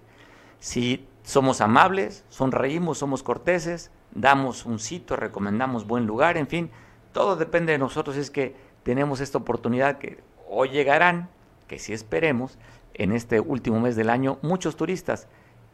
Si 0.60 1.06
somos 1.22 1.60
amables, 1.60 2.24
sonreímos, 2.30 2.98
somos 2.98 3.24
corteses, 3.24 3.92
damos 4.14 4.66
un 4.66 4.80
sitio, 4.80 5.18
recomendamos 5.18 5.86
buen 5.86 6.06
lugar, 6.06 6.38
en 6.38 6.48
fin, 6.48 6.72
todo 7.12 7.36
depende 7.36 7.74
de 7.74 7.80
nosotros, 7.80 8.16
es 8.16 8.32
que 8.32 8.56
tenemos 8.84 9.20
esta 9.20 9.38
oportunidad 9.38 9.98
que 9.98 10.24
hoy 10.50 10.70
llegarán, 10.70 11.28
que 11.68 11.78
si 11.78 11.92
esperemos, 11.92 12.58
en 12.94 13.12
este 13.12 13.42
último 13.42 13.82
mes 13.82 13.98
del 13.98 14.10
año, 14.10 14.38
muchos 14.44 14.78
turistas, 14.78 15.28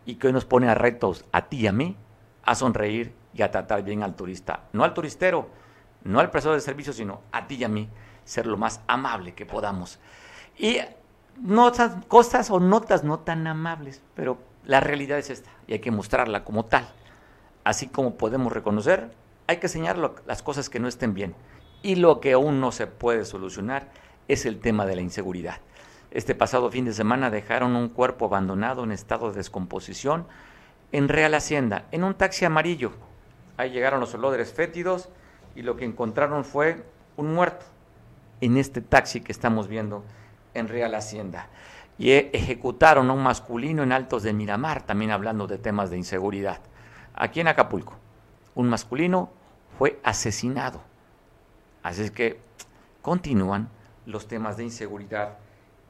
y 0.08 0.16
que 0.16 0.28
hoy 0.28 0.34
nos 0.34 0.46
pone 0.46 0.68
a 0.68 0.74
retos 0.74 1.26
a 1.32 1.46
ti 1.46 1.58
y 1.58 1.68
a 1.68 1.72
mí 1.72 1.96
a 2.44 2.56
sonreír 2.56 3.19
y 3.34 3.42
a 3.42 3.52
tratar 3.52 3.84
bien 3.84 4.04
al 4.04 4.16
turista. 4.16 4.64
No 4.74 4.84
al 4.84 4.94
turistero, 4.94 5.50
no 6.04 6.20
al 6.20 6.32
prestador 6.32 6.58
de 6.58 6.62
servicios, 6.62 6.96
sino 6.96 7.22
a 7.32 7.48
ti 7.48 7.56
y 7.56 7.64
a 7.64 7.70
mí, 7.70 7.90
ser 8.24 8.48
lo 8.48 8.58
más 8.58 8.82
amable 8.88 9.34
que 9.34 9.46
podamos. 9.46 10.00
Y 10.58 10.78
notas, 11.42 12.06
cosas 12.08 12.50
o 12.52 12.60
notas 12.60 13.04
no 13.04 13.20
tan 13.20 13.48
amables, 13.48 14.02
pero 14.16 14.38
la 14.66 14.80
realidad 14.80 15.18
es 15.18 15.30
esta 15.30 15.50
y 15.68 15.74
hay 15.74 15.80
que 15.80 15.92
mostrarla 15.92 16.44
como 16.44 16.66
tal. 16.66 16.88
Así 17.64 17.88
como 17.88 18.16
podemos 18.16 18.52
reconocer, 18.52 19.12
hay 19.48 19.58
que 19.58 19.68
señalar 19.68 20.14
las 20.26 20.44
cosas 20.44 20.70
que 20.70 20.80
no 20.80 20.88
estén 20.88 21.14
bien. 21.14 21.36
Y 21.82 21.96
lo 21.96 22.20
que 22.20 22.34
aún 22.34 22.60
no 22.60 22.72
se 22.72 22.88
puede 22.88 23.26
solucionar 23.26 23.90
es 24.28 24.46
el 24.46 24.60
tema 24.60 24.86
de 24.86 24.96
la 24.96 25.02
inseguridad. 25.02 25.60
Este 26.12 26.36
pasado 26.36 26.72
fin 26.72 26.86
de 26.86 26.94
semana 26.94 27.30
dejaron 27.30 27.76
un 27.76 27.90
cuerpo 27.90 28.26
abandonado 28.26 28.84
en 28.84 28.92
estado 28.92 29.30
de 29.30 29.38
descomposición 29.38 30.28
en 30.92 31.08
Real 31.08 31.34
Hacienda, 31.36 31.86
en 31.92 32.04
un 32.04 32.16
taxi 32.16 32.46
amarillo. 32.46 32.94
Ahí 33.60 33.72
llegaron 33.72 34.00
los 34.00 34.14
olores 34.14 34.54
fétidos 34.54 35.10
y 35.54 35.64
lo 35.64 35.76
que 35.76 35.84
encontraron 35.84 36.46
fue 36.46 36.82
un 37.18 37.34
muerto 37.34 37.66
en 38.40 38.56
este 38.56 38.80
taxi 38.80 39.20
que 39.20 39.34
estamos 39.34 39.68
viendo 39.68 40.06
en 40.54 40.70
Real 40.70 40.96
Hacienda. 40.96 41.50
Y 41.98 42.12
e, 42.12 42.30
ejecutaron 42.32 43.10
a 43.10 43.14
un 43.14 43.22
masculino 43.22 43.84
en 43.84 43.92
Altos 43.92 44.24
de 44.24 44.32
Miramar, 44.32 44.84
también 44.84 45.12
hablando 45.12 45.46
de 45.46 45.58
temas 45.58 45.90
de 45.90 45.98
inseguridad. 45.98 46.62
Aquí 47.14 47.42
en 47.42 47.50
Acapulco, 47.50 47.98
un 48.56 48.70
masculino 48.70 49.30
fue 49.78 50.00
asesinado. 50.04 50.82
Así 51.84 52.04
es 52.04 52.12
que 52.12 52.40
continúan 53.02 53.68
los 54.06 54.30
temas 54.30 54.56
de 54.56 54.64
inseguridad 54.64 55.38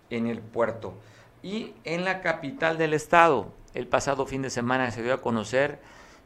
en 0.09 0.25
el 0.25 0.39
puerto. 0.39 0.95
Y 1.43 1.75
en 1.83 2.03
la 2.03 2.21
capital 2.21 2.79
del 2.79 2.95
estado, 2.95 3.53
el 3.75 3.85
pasado 3.85 4.25
fin 4.25 4.41
de 4.41 4.49
semana 4.49 4.89
se 4.89 5.03
dio 5.03 5.13
a 5.13 5.21
conocer 5.21 5.79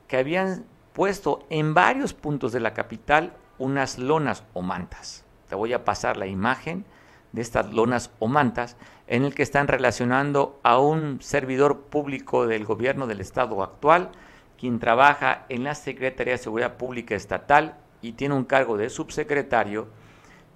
que 0.07 0.15
habían 0.15 0.71
puesto 0.93 1.45
en 1.49 1.73
varios 1.73 2.13
puntos 2.13 2.51
de 2.51 2.59
la 2.59 2.73
capital 2.73 3.33
unas 3.57 3.97
lonas 3.97 4.43
o 4.53 4.61
mantas. 4.61 5.25
Te 5.49 5.55
voy 5.55 5.73
a 5.73 5.83
pasar 5.83 6.17
la 6.17 6.27
imagen 6.27 6.85
de 7.31 7.41
estas 7.41 7.73
lonas 7.73 8.11
o 8.19 8.27
mantas 8.27 8.77
en 9.07 9.23
el 9.25 9.35
que 9.35 9.43
están 9.43 9.67
relacionando 9.67 10.59
a 10.63 10.79
un 10.79 11.21
servidor 11.21 11.81
público 11.81 12.47
del 12.47 12.65
gobierno 12.65 13.07
del 13.07 13.21
estado 13.21 13.63
actual, 13.63 14.11
quien 14.57 14.79
trabaja 14.79 15.45
en 15.49 15.63
la 15.63 15.75
Secretaría 15.75 16.33
de 16.33 16.37
Seguridad 16.37 16.77
Pública 16.77 17.15
Estatal 17.15 17.75
y 18.01 18.13
tiene 18.13 18.35
un 18.35 18.45
cargo 18.45 18.77
de 18.77 18.89
subsecretario 18.89 19.87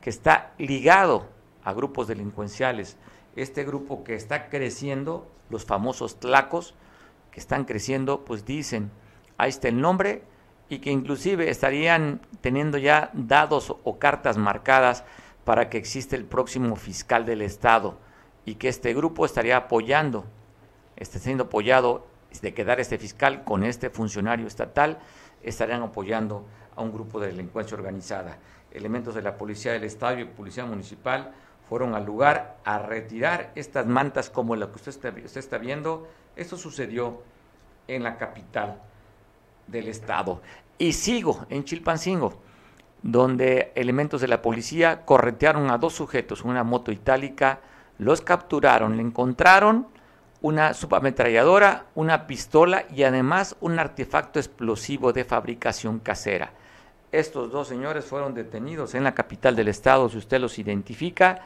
que 0.02 0.10
está 0.10 0.54
ligado 0.58 1.28
a 1.64 1.74
grupos 1.74 2.08
delincuenciales. 2.08 2.98
Este 3.36 3.64
grupo 3.64 4.04
que 4.04 4.16
está 4.16 4.50
creciendo, 4.50 5.30
los 5.50 5.66
famosos 5.66 6.20
tlacos, 6.20 6.76
que 7.32 7.40
están 7.40 7.66
creciendo, 7.66 8.24
pues 8.24 8.46
dicen, 8.46 8.92
ahí 9.38 9.50
está 9.50 9.68
el 9.68 9.80
nombre, 9.80 10.24
y 10.70 10.80
que 10.80 10.92
inclusive 10.92 11.50
estarían 11.50 12.22
teniendo 12.42 12.78
ya 12.78 13.10
dados 13.14 13.76
o 13.84 14.00
cartas 14.00 14.38
marcadas 14.38 15.04
para 15.46 15.70
que 15.70 15.78
exista 15.78 16.16
el 16.16 16.26
próximo 16.26 16.76
fiscal 16.76 17.26
del 17.26 17.42
Estado 17.42 17.98
y 18.46 18.56
que 18.56 18.68
este 18.68 18.94
grupo 18.94 19.26
estaría 19.26 19.58
apoyando, 19.58 20.26
está 20.96 21.20
siendo 21.20 21.46
apoyado 21.46 22.08
de 22.42 22.54
quedar 22.54 22.80
este 22.80 22.98
fiscal 22.98 23.44
con 23.44 23.64
este 23.64 23.90
funcionario 23.90 24.46
estatal, 24.46 25.00
estarían 25.42 25.82
apoyando 25.82 26.46
a 26.76 26.82
un 26.82 26.92
grupo 26.92 27.20
de 27.20 27.28
delincuencia 27.28 27.78
organizada. 27.78 28.38
Elementos 28.72 29.16
de 29.16 29.22
la 29.22 29.38
Policía 29.38 29.72
del 29.72 29.86
Estado 29.86 30.20
y 30.20 30.26
Policía 30.26 30.66
Municipal 30.66 31.32
fueron 31.68 31.96
al 31.96 32.06
lugar 32.06 32.58
a 32.64 32.78
retirar 32.80 33.52
estas 33.56 33.86
mantas 33.88 34.30
como 34.30 34.56
la 34.56 34.68
que 34.68 34.76
usted 34.76 34.90
está, 34.90 35.10
usted 35.10 35.40
está 35.40 35.58
viendo. 35.58 36.08
Esto 36.36 36.58
sucedió 36.58 37.24
en 37.88 38.04
la 38.04 38.18
capital 38.18 38.82
del 39.68 39.88
Estado. 39.88 40.42
Y 40.78 40.94
sigo 40.94 41.46
en 41.50 41.64
Chilpancingo, 41.64 42.42
donde 43.02 43.72
elementos 43.76 44.22
de 44.22 44.28
la 44.28 44.42
policía 44.42 45.06
corretearon 45.06 45.70
a 45.70 45.78
dos 45.78 45.94
sujetos, 45.94 46.44
una 46.44 46.64
moto 46.64 46.92
itálica, 46.92 47.60
los 47.98 48.22
capturaron, 48.22 48.98
le 48.98 49.04
encontraron 49.04 49.88
una 50.42 50.74
subametralladora, 50.74 51.86
una 51.96 52.28
pistola 52.28 52.86
y 52.94 53.04
además 53.04 53.56
un 53.60 53.80
artefacto 53.80 54.40
explosivo 54.40 55.14
de 55.14 55.24
fabricación 55.24 56.00
casera. 56.00 56.52
Estos 57.12 57.52
dos 57.52 57.68
señores 57.68 58.06
fueron 58.06 58.34
detenidos 58.34 58.94
en 58.94 59.04
la 59.04 59.16
capital 59.16 59.56
del 59.56 59.70
estado, 59.70 60.10
si 60.10 60.18
usted 60.18 60.40
los 60.40 60.60
identifica, 60.60 61.42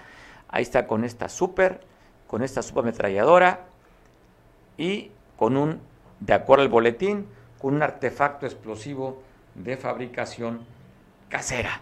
ahí 0.50 0.64
está 0.64 0.88
con 0.88 1.06
esta 1.06 1.30
super, 1.30 1.82
con 2.28 2.44
esta 2.44 2.62
subametralladora 2.62 3.68
y 4.78 5.12
con 5.38 5.56
un, 5.56 5.80
de 6.20 6.34
acuerdo 6.34 6.64
al 6.64 6.70
boletín, 6.70 7.28
con 7.62 7.76
un 7.76 7.84
artefacto 7.84 8.46
explosivo 8.46 9.22
de 9.56 9.78
fabricación 9.78 10.62
casera. 11.30 11.82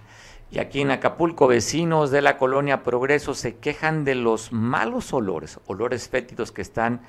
Y 0.51 0.59
aquí 0.59 0.81
en 0.81 0.91
Acapulco, 0.91 1.47
vecinos 1.47 2.09
de 2.09 2.21
la 2.21 2.37
colonia 2.37 2.83
Progreso 2.83 3.33
se 3.35 3.57
quejan 3.57 4.03
de 4.03 4.15
los 4.15 4.51
malos 4.51 5.13
olores, 5.13 5.59
olores 5.67 6.09
fétidos 6.09 6.51
que 6.51 6.63
están 6.63 7.01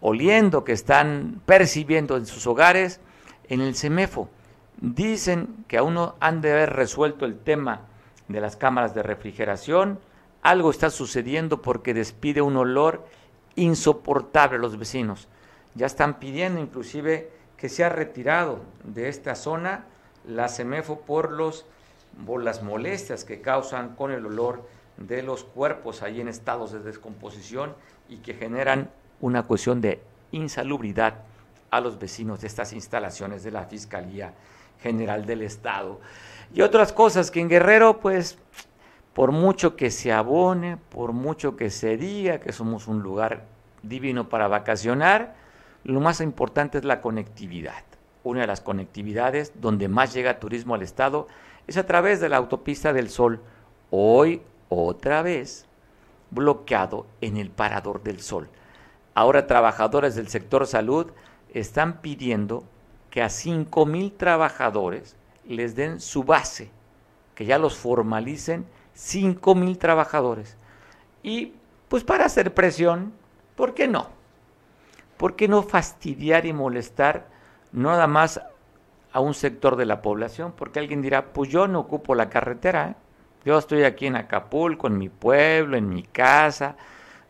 oliendo, 0.00 0.62
que 0.62 0.72
están 0.72 1.40
percibiendo 1.46 2.16
en 2.16 2.26
sus 2.26 2.46
hogares 2.46 3.00
en 3.48 3.60
el 3.60 3.74
CEMEFO. 3.74 4.28
Dicen 4.80 5.64
que 5.66 5.78
aún 5.78 5.94
no 5.94 6.14
han 6.20 6.40
de 6.40 6.52
haber 6.52 6.74
resuelto 6.74 7.24
el 7.24 7.38
tema 7.38 7.82
de 8.28 8.40
las 8.40 8.56
cámaras 8.56 8.94
de 8.94 9.02
refrigeración. 9.02 9.98
Algo 10.42 10.70
está 10.70 10.90
sucediendo 10.90 11.62
porque 11.62 11.92
despide 11.92 12.40
un 12.40 12.56
olor 12.56 13.04
insoportable 13.56 14.58
a 14.58 14.60
los 14.60 14.78
vecinos. 14.78 15.28
Ya 15.74 15.86
están 15.86 16.20
pidiendo 16.20 16.60
inclusive 16.60 17.30
que 17.56 17.68
se 17.68 17.84
ha 17.84 17.88
retirado 17.88 18.60
de 18.84 19.08
esta 19.08 19.34
zona 19.34 19.84
la 20.26 20.48
CEMEFO 20.48 21.00
por, 21.00 21.30
los, 21.30 21.64
las 22.42 22.62
molestias 22.62 23.24
que 23.24 23.40
causan 23.40 23.94
con 23.94 24.10
el 24.10 24.26
olor 24.26 24.66
de 24.96 25.22
los 25.22 25.44
cuerpos 25.44 26.02
ahí 26.02 26.20
en 26.20 26.28
estados 26.28 26.72
de 26.72 26.80
descomposición 26.80 27.74
y 28.08 28.18
que 28.18 28.34
generan 28.34 28.90
una 29.20 29.42
cuestión 29.44 29.80
de 29.80 30.02
insalubridad 30.32 31.14
a 31.70 31.80
los 31.80 31.98
vecinos 31.98 32.40
de 32.40 32.46
estas 32.46 32.72
instalaciones 32.72 33.42
de 33.42 33.50
la 33.50 33.64
Fiscalía 33.64 34.34
General 34.80 35.26
del 35.26 35.42
Estado. 35.42 36.00
Y 36.54 36.62
otras 36.62 36.92
cosas 36.92 37.30
que 37.30 37.40
en 37.40 37.48
Guerrero, 37.48 37.98
pues, 38.00 38.38
por 39.12 39.32
mucho 39.32 39.76
que 39.76 39.90
se 39.90 40.12
abone, 40.12 40.76
por 40.76 41.12
mucho 41.12 41.56
que 41.56 41.70
se 41.70 41.96
diga 41.96 42.38
que 42.38 42.52
somos 42.52 42.86
un 42.86 43.02
lugar 43.02 43.44
divino 43.82 44.28
para 44.28 44.48
vacacionar, 44.48 45.34
lo 45.86 46.00
más 46.00 46.20
importante 46.20 46.78
es 46.78 46.84
la 46.84 47.00
conectividad. 47.00 47.84
Una 48.24 48.40
de 48.40 48.46
las 48.46 48.60
conectividades 48.60 49.52
donde 49.60 49.88
más 49.88 50.12
llega 50.12 50.40
turismo 50.40 50.74
al 50.74 50.82
estado 50.82 51.28
es 51.66 51.76
a 51.76 51.86
través 51.86 52.20
de 52.20 52.28
la 52.28 52.38
autopista 52.38 52.92
del 52.92 53.08
Sol, 53.08 53.40
hoy 53.90 54.42
otra 54.68 55.22
vez 55.22 55.66
bloqueado 56.30 57.06
en 57.20 57.36
el 57.36 57.50
parador 57.50 58.02
del 58.02 58.20
Sol. 58.20 58.48
Ahora 59.14 59.46
trabajadores 59.46 60.16
del 60.16 60.28
sector 60.28 60.66
salud 60.66 61.12
están 61.54 62.00
pidiendo 62.00 62.64
que 63.10 63.22
a 63.22 63.30
cinco 63.30 63.86
mil 63.86 64.12
trabajadores 64.12 65.16
les 65.46 65.76
den 65.76 66.00
su 66.00 66.24
base, 66.24 66.70
que 67.34 67.46
ya 67.46 67.58
los 67.58 67.76
formalicen 67.76 68.66
cinco 68.92 69.54
mil 69.54 69.78
trabajadores. 69.78 70.56
Y 71.22 71.52
pues 71.88 72.02
para 72.02 72.26
hacer 72.26 72.52
presión, 72.52 73.12
¿por 73.54 73.72
qué 73.72 73.86
no? 73.86 74.15
¿Por 75.16 75.36
qué 75.36 75.48
no 75.48 75.62
fastidiar 75.62 76.46
y 76.46 76.52
molestar 76.52 77.26
nada 77.72 78.06
más 78.06 78.40
a 79.12 79.20
un 79.20 79.34
sector 79.34 79.76
de 79.76 79.86
la 79.86 80.02
población? 80.02 80.52
Porque 80.56 80.78
alguien 80.78 81.02
dirá, 81.02 81.32
pues 81.32 81.50
yo 81.50 81.66
no 81.68 81.80
ocupo 81.80 82.14
la 82.14 82.28
carretera, 82.28 82.90
¿eh? 82.90 82.94
yo 83.44 83.58
estoy 83.58 83.84
aquí 83.84 84.06
en 84.06 84.16
Acapulco, 84.16 84.86
en 84.86 84.98
mi 84.98 85.08
pueblo, 85.08 85.76
en 85.76 85.88
mi 85.88 86.02
casa, 86.02 86.76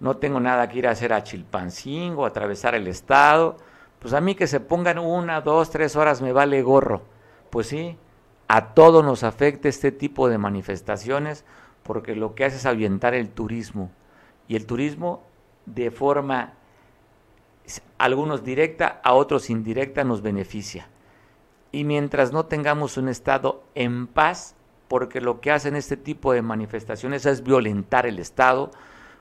no 0.00 0.16
tengo 0.16 0.40
nada 0.40 0.68
que 0.68 0.78
ir 0.78 0.88
a 0.88 0.92
hacer 0.92 1.12
a 1.12 1.22
Chilpancingo, 1.22 2.26
atravesar 2.26 2.74
el 2.74 2.86
estado, 2.88 3.56
pues 3.98 4.14
a 4.14 4.20
mí 4.20 4.34
que 4.34 4.46
se 4.46 4.60
pongan 4.60 4.98
una, 4.98 5.40
dos, 5.40 5.70
tres 5.70 5.96
horas 5.96 6.20
me 6.22 6.32
vale 6.32 6.62
gorro. 6.62 7.02
Pues 7.50 7.68
sí, 7.68 7.96
a 8.48 8.74
todos 8.74 9.04
nos 9.04 9.22
afecta 9.24 9.68
este 9.68 9.92
tipo 9.92 10.28
de 10.28 10.38
manifestaciones 10.38 11.44
porque 11.82 12.14
lo 12.14 12.34
que 12.34 12.44
hace 12.44 12.56
es 12.56 12.66
avientar 12.66 13.14
el 13.14 13.30
turismo. 13.30 13.90
Y 14.48 14.56
el 14.56 14.66
turismo 14.66 15.22
de 15.64 15.90
forma 15.90 16.52
algunos 17.98 18.44
directa, 18.44 19.00
a 19.02 19.14
otros 19.14 19.50
indirecta 19.50 20.04
nos 20.04 20.22
beneficia. 20.22 20.88
Y 21.72 21.84
mientras 21.84 22.32
no 22.32 22.46
tengamos 22.46 22.96
un 22.96 23.08
Estado 23.08 23.62
en 23.74 24.06
paz, 24.06 24.54
porque 24.88 25.20
lo 25.20 25.40
que 25.40 25.50
hacen 25.50 25.76
este 25.76 25.96
tipo 25.96 26.32
de 26.32 26.42
manifestaciones 26.42 27.26
es 27.26 27.42
violentar 27.42 28.06
el 28.06 28.18
Estado, 28.18 28.70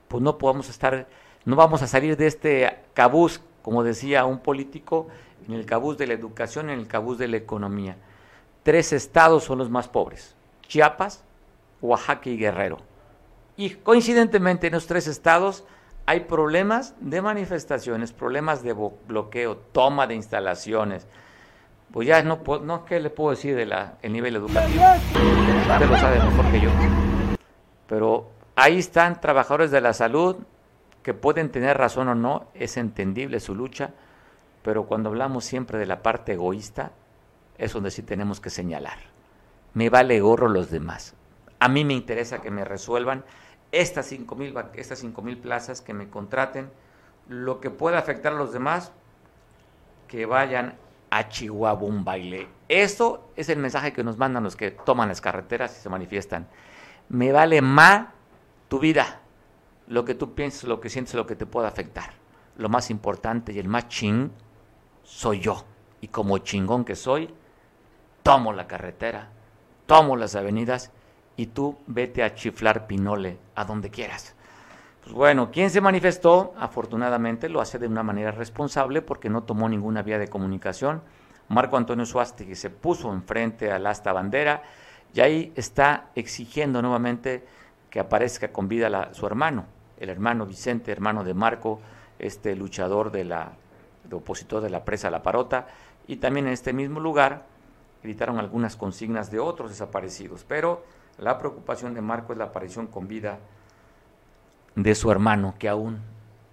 pues 0.08 0.22
no 0.22 0.38
podemos 0.38 0.70
estar, 0.70 1.08
no 1.46 1.56
vamos 1.56 1.82
a 1.82 1.88
salir 1.88 2.18
de 2.18 2.28
este 2.28 2.78
cabuz, 2.94 3.42
como 3.62 3.84
decía 3.84 4.26
un 4.26 4.40
político, 4.40 5.08
en 5.48 5.54
el 5.54 5.66
cabuz 5.66 5.98
de 5.98 6.08
la 6.08 6.14
educación, 6.14 6.70
en 6.70 6.80
el 6.80 6.88
cabuz 6.88 7.18
de 7.18 7.28
la 7.28 7.38
economía. 7.38 7.98
Tres 8.64 8.94
estados 8.94 9.44
son 9.44 9.58
los 9.60 9.70
más 9.70 9.88
pobres, 9.88 10.36
Chiapas, 10.68 11.24
Oaxaca 11.82 12.30
y 12.30 12.38
Guerrero. 12.38 12.78
Y 13.58 13.72
coincidentemente 13.72 14.68
en 14.68 14.74
los 14.74 14.88
tres 14.88 15.08
estados 15.08 15.64
hay 16.06 16.22
problemas 16.22 16.96
de 17.00 17.22
manifestaciones, 17.22 18.14
problemas 18.14 18.62
de 18.62 18.74
bloqueo, 18.74 19.58
toma 19.58 20.06
de 20.08 20.16
instalaciones. 20.16 21.08
Pues 21.92 22.08
ya 22.08 22.22
no, 22.22 22.42
no 22.62 22.86
¿qué 22.86 23.00
le 23.00 23.10
puedo 23.10 23.32
decir 23.32 23.56
del 23.56 23.74
nivel 24.12 24.36
educativo? 24.36 24.84
Usted 24.84 25.90
lo 25.90 25.98
sabe 25.98 26.20
mejor 26.20 26.52
que 26.52 26.62
yo. 26.62 26.70
Pero 27.88 28.30
ahí 28.56 28.80
están 28.80 29.20
trabajadores 29.20 29.72
de 29.72 29.82
la 29.82 29.94
salud 29.94 30.38
que 31.02 31.14
pueden 31.14 31.52
tener 31.52 31.78
razón 31.78 32.08
o 32.08 32.16
no, 32.16 32.48
es 32.54 32.78
entendible 32.78 33.40
su 33.40 33.54
lucha, 33.54 33.92
pero 34.64 34.86
cuando 34.86 35.10
hablamos 35.10 35.46
siempre 35.46 35.78
de 35.78 35.86
la 35.86 36.02
parte 36.02 36.34
egoísta, 36.34 36.92
es 37.58 37.74
donde 37.74 37.92
sí 37.92 38.02
tenemos 38.02 38.42
que 38.42 38.50
señalar. 38.50 38.98
Me 39.74 39.90
vale 39.90 40.20
gorro 40.20 40.50
los 40.50 40.72
demás. 40.72 41.14
A 41.60 41.68
mí 41.68 41.86
me 41.86 41.94
interesa 41.94 42.42
que 42.42 42.50
me 42.50 42.66
resuelvan 42.66 43.24
estas 43.76 44.06
5 44.08 44.36
mil 44.36 44.56
estas 44.76 45.00
cinco 45.00 45.22
mil 45.22 45.38
plazas 45.38 45.82
que 45.82 45.94
me 45.94 46.10
contraten, 46.10 46.72
lo 47.28 47.60
que 47.60 47.70
pueda 47.70 47.98
afectar 47.98 48.34
a 48.34 48.36
los 48.36 48.54
demás, 48.54 48.92
que 50.08 50.26
vayan 50.26 50.78
a 51.10 51.30
Chihuahua 51.30 51.88
un 51.88 52.04
baile. 52.04 52.48
Eso 52.68 53.30
es 53.36 53.50
el 53.50 53.60
mensaje 53.60 53.94
que 53.94 54.04
nos 54.04 54.18
mandan 54.18 54.44
los 54.44 54.56
que 54.56 54.72
toman 54.72 55.10
las 55.10 55.22
carreteras 55.22 55.78
y 55.78 55.82
se 55.82 55.90
manifiestan. 55.90 56.48
Me 57.10 57.32
vale 57.32 57.62
más 57.62 58.08
tu 58.68 58.80
vida, 58.80 59.22
lo 59.88 60.06
que 60.06 60.16
tú 60.16 60.34
piensas, 60.34 60.66
lo 60.66 60.80
que 60.80 60.90
sientes, 60.90 61.14
lo 61.14 61.28
que 61.28 61.36
te 61.36 61.46
pueda 61.46 61.68
afectar. 61.68 62.14
Lo 62.58 62.70
más 62.70 62.90
importante 62.90 63.52
y 63.52 63.60
el 63.60 63.68
más 63.68 63.88
ching 63.90 64.32
soy 65.04 65.40
yo. 65.40 65.66
Y 66.02 66.08
como 66.08 66.38
chingón 66.40 66.86
que 66.86 66.96
soy, 66.96 67.34
tomo 68.24 68.54
la 68.54 68.68
carretera 68.68 69.30
tomo 69.86 70.16
las 70.16 70.36
avenidas 70.36 70.92
y 71.38 71.48
tú 71.48 71.78
vete 71.88 72.24
a 72.24 72.34
chiflar 72.34 72.88
pinole 72.88 73.38
a 73.56 73.66
donde 73.66 73.90
quieras. 73.90 74.36
Pues 75.04 75.14
bueno, 75.14 75.52
quien 75.52 75.70
se 75.70 75.82
manifestó, 75.82 76.54
afortunadamente 76.58 77.50
lo 77.50 77.62
hace 77.62 77.78
de 77.78 77.88
una 77.88 78.04
manera 78.04 78.32
responsable 78.32 79.02
porque 79.02 79.30
no 79.30 79.44
tomó 79.44 79.70
ninguna 79.70 80.02
vía 80.02 80.18
de 80.18 80.28
comunicación. 80.28 81.02
Marco 81.48 81.78
Antonio 81.78 82.06
Suástegui 82.06 82.56
se 82.56 82.72
puso 82.72 83.14
enfrente 83.14 83.72
al 83.72 83.86
asta 83.86 84.14
bandera 84.14 84.64
y 85.14 85.22
ahí 85.22 85.54
está 85.56 86.10
exigiendo 86.16 86.82
nuevamente 86.82 87.46
que 87.90 88.00
aparezca 88.00 88.52
con 88.52 88.68
vida 88.68 89.14
su 89.14 89.28
hermano, 89.28 89.66
el 90.00 90.10
hermano 90.10 90.46
Vicente, 90.46 90.92
hermano 90.92 91.24
de 91.24 91.34
Marco, 91.34 91.80
este 92.18 92.56
luchador 92.56 93.12
de 93.12 93.26
la 93.26 93.52
de 94.10 94.16
opositor 94.16 94.62
de 94.62 94.70
la 94.70 94.86
presa 94.86 95.10
La 95.10 95.24
Parota, 95.24 95.68
y 96.08 96.18
también 96.18 96.48
en 96.48 96.54
este 96.54 96.74
mismo 96.74 97.00
lugar 97.00 97.46
gritaron 98.04 98.38
algunas 98.38 98.76
consignas 98.76 99.32
de 99.32 99.40
otros 99.40 99.72
desaparecidos, 99.72 100.46
pero 100.48 100.84
la 101.18 101.38
preocupación 101.38 101.94
de 101.94 102.02
Marco 102.02 102.34
es 102.34 102.40
la 102.40 102.46
aparición 102.46 102.88
con 102.88 103.08
vida 103.08 103.40
de 104.76 104.96
su 104.96 105.12
hermano, 105.12 105.56
que 105.58 105.70
aún 105.70 106.02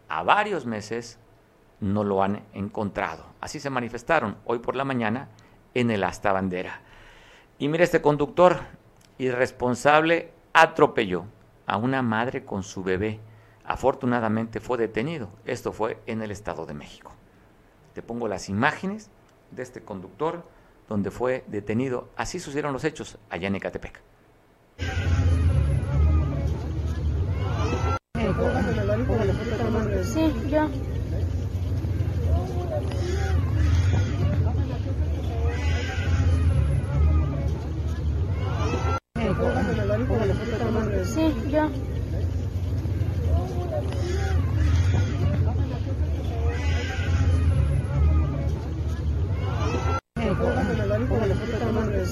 a 0.08 0.22
varios 0.22 0.66
meses 0.66 1.18
no 1.80 2.04
lo 2.04 2.22
han 2.22 2.42
encontrado. 2.52 3.24
Así 3.40 3.58
se 3.58 3.70
manifestaron 3.70 4.36
hoy 4.44 4.60
por 4.60 4.76
la 4.76 4.84
mañana 4.84 5.28
en 5.74 5.90
el 5.90 6.04
asta 6.04 6.32
bandera. 6.32 6.80
Y 7.58 7.68
mire, 7.68 7.84
este 7.84 8.00
conductor 8.00 8.60
irresponsable 9.18 10.32
atropelló 10.52 11.24
a 11.66 11.76
una 11.76 12.02
madre 12.02 12.44
con 12.44 12.62
su 12.62 12.82
bebé. 12.84 13.20
Afortunadamente 13.64 14.60
fue 14.60 14.78
detenido. 14.78 15.30
Esto 15.44 15.72
fue 15.72 16.00
en 16.06 16.22
el 16.22 16.30
Estado 16.30 16.66
de 16.66 16.74
México. 16.74 17.12
Te 17.94 18.02
pongo 18.02 18.28
las 18.28 18.48
imágenes 18.48 19.10
de 19.50 19.62
este 19.62 19.82
conductor 19.82 20.44
donde 20.88 21.10
fue 21.10 21.44
detenido. 21.48 22.08
Así 22.16 22.38
sucedieron 22.38 22.72
los 22.72 22.84
hechos 22.84 23.18
allá 23.28 23.48
en 23.48 23.56
Ecatepec. 23.56 24.11
Sí, 30.14 30.34
yo. 30.50 30.68
Sí, 41.14 41.34
yo. 41.50 41.68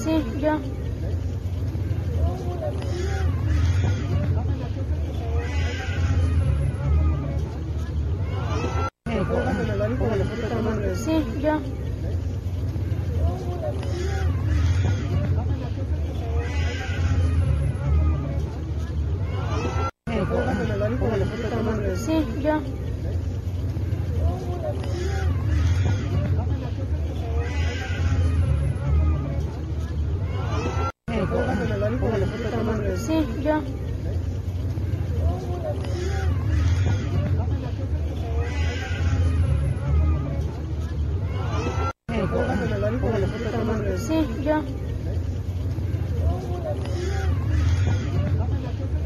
Sí, 0.03 0.23
yo. 0.41 0.59
Sí, 10.95 11.25
yo. 11.41 11.59
Sí, 21.95 22.25
yo. 22.43 22.61
Sí, 32.97 33.27
yo. 33.43 33.61
Sí, 43.97 44.27
yo. 44.43 44.61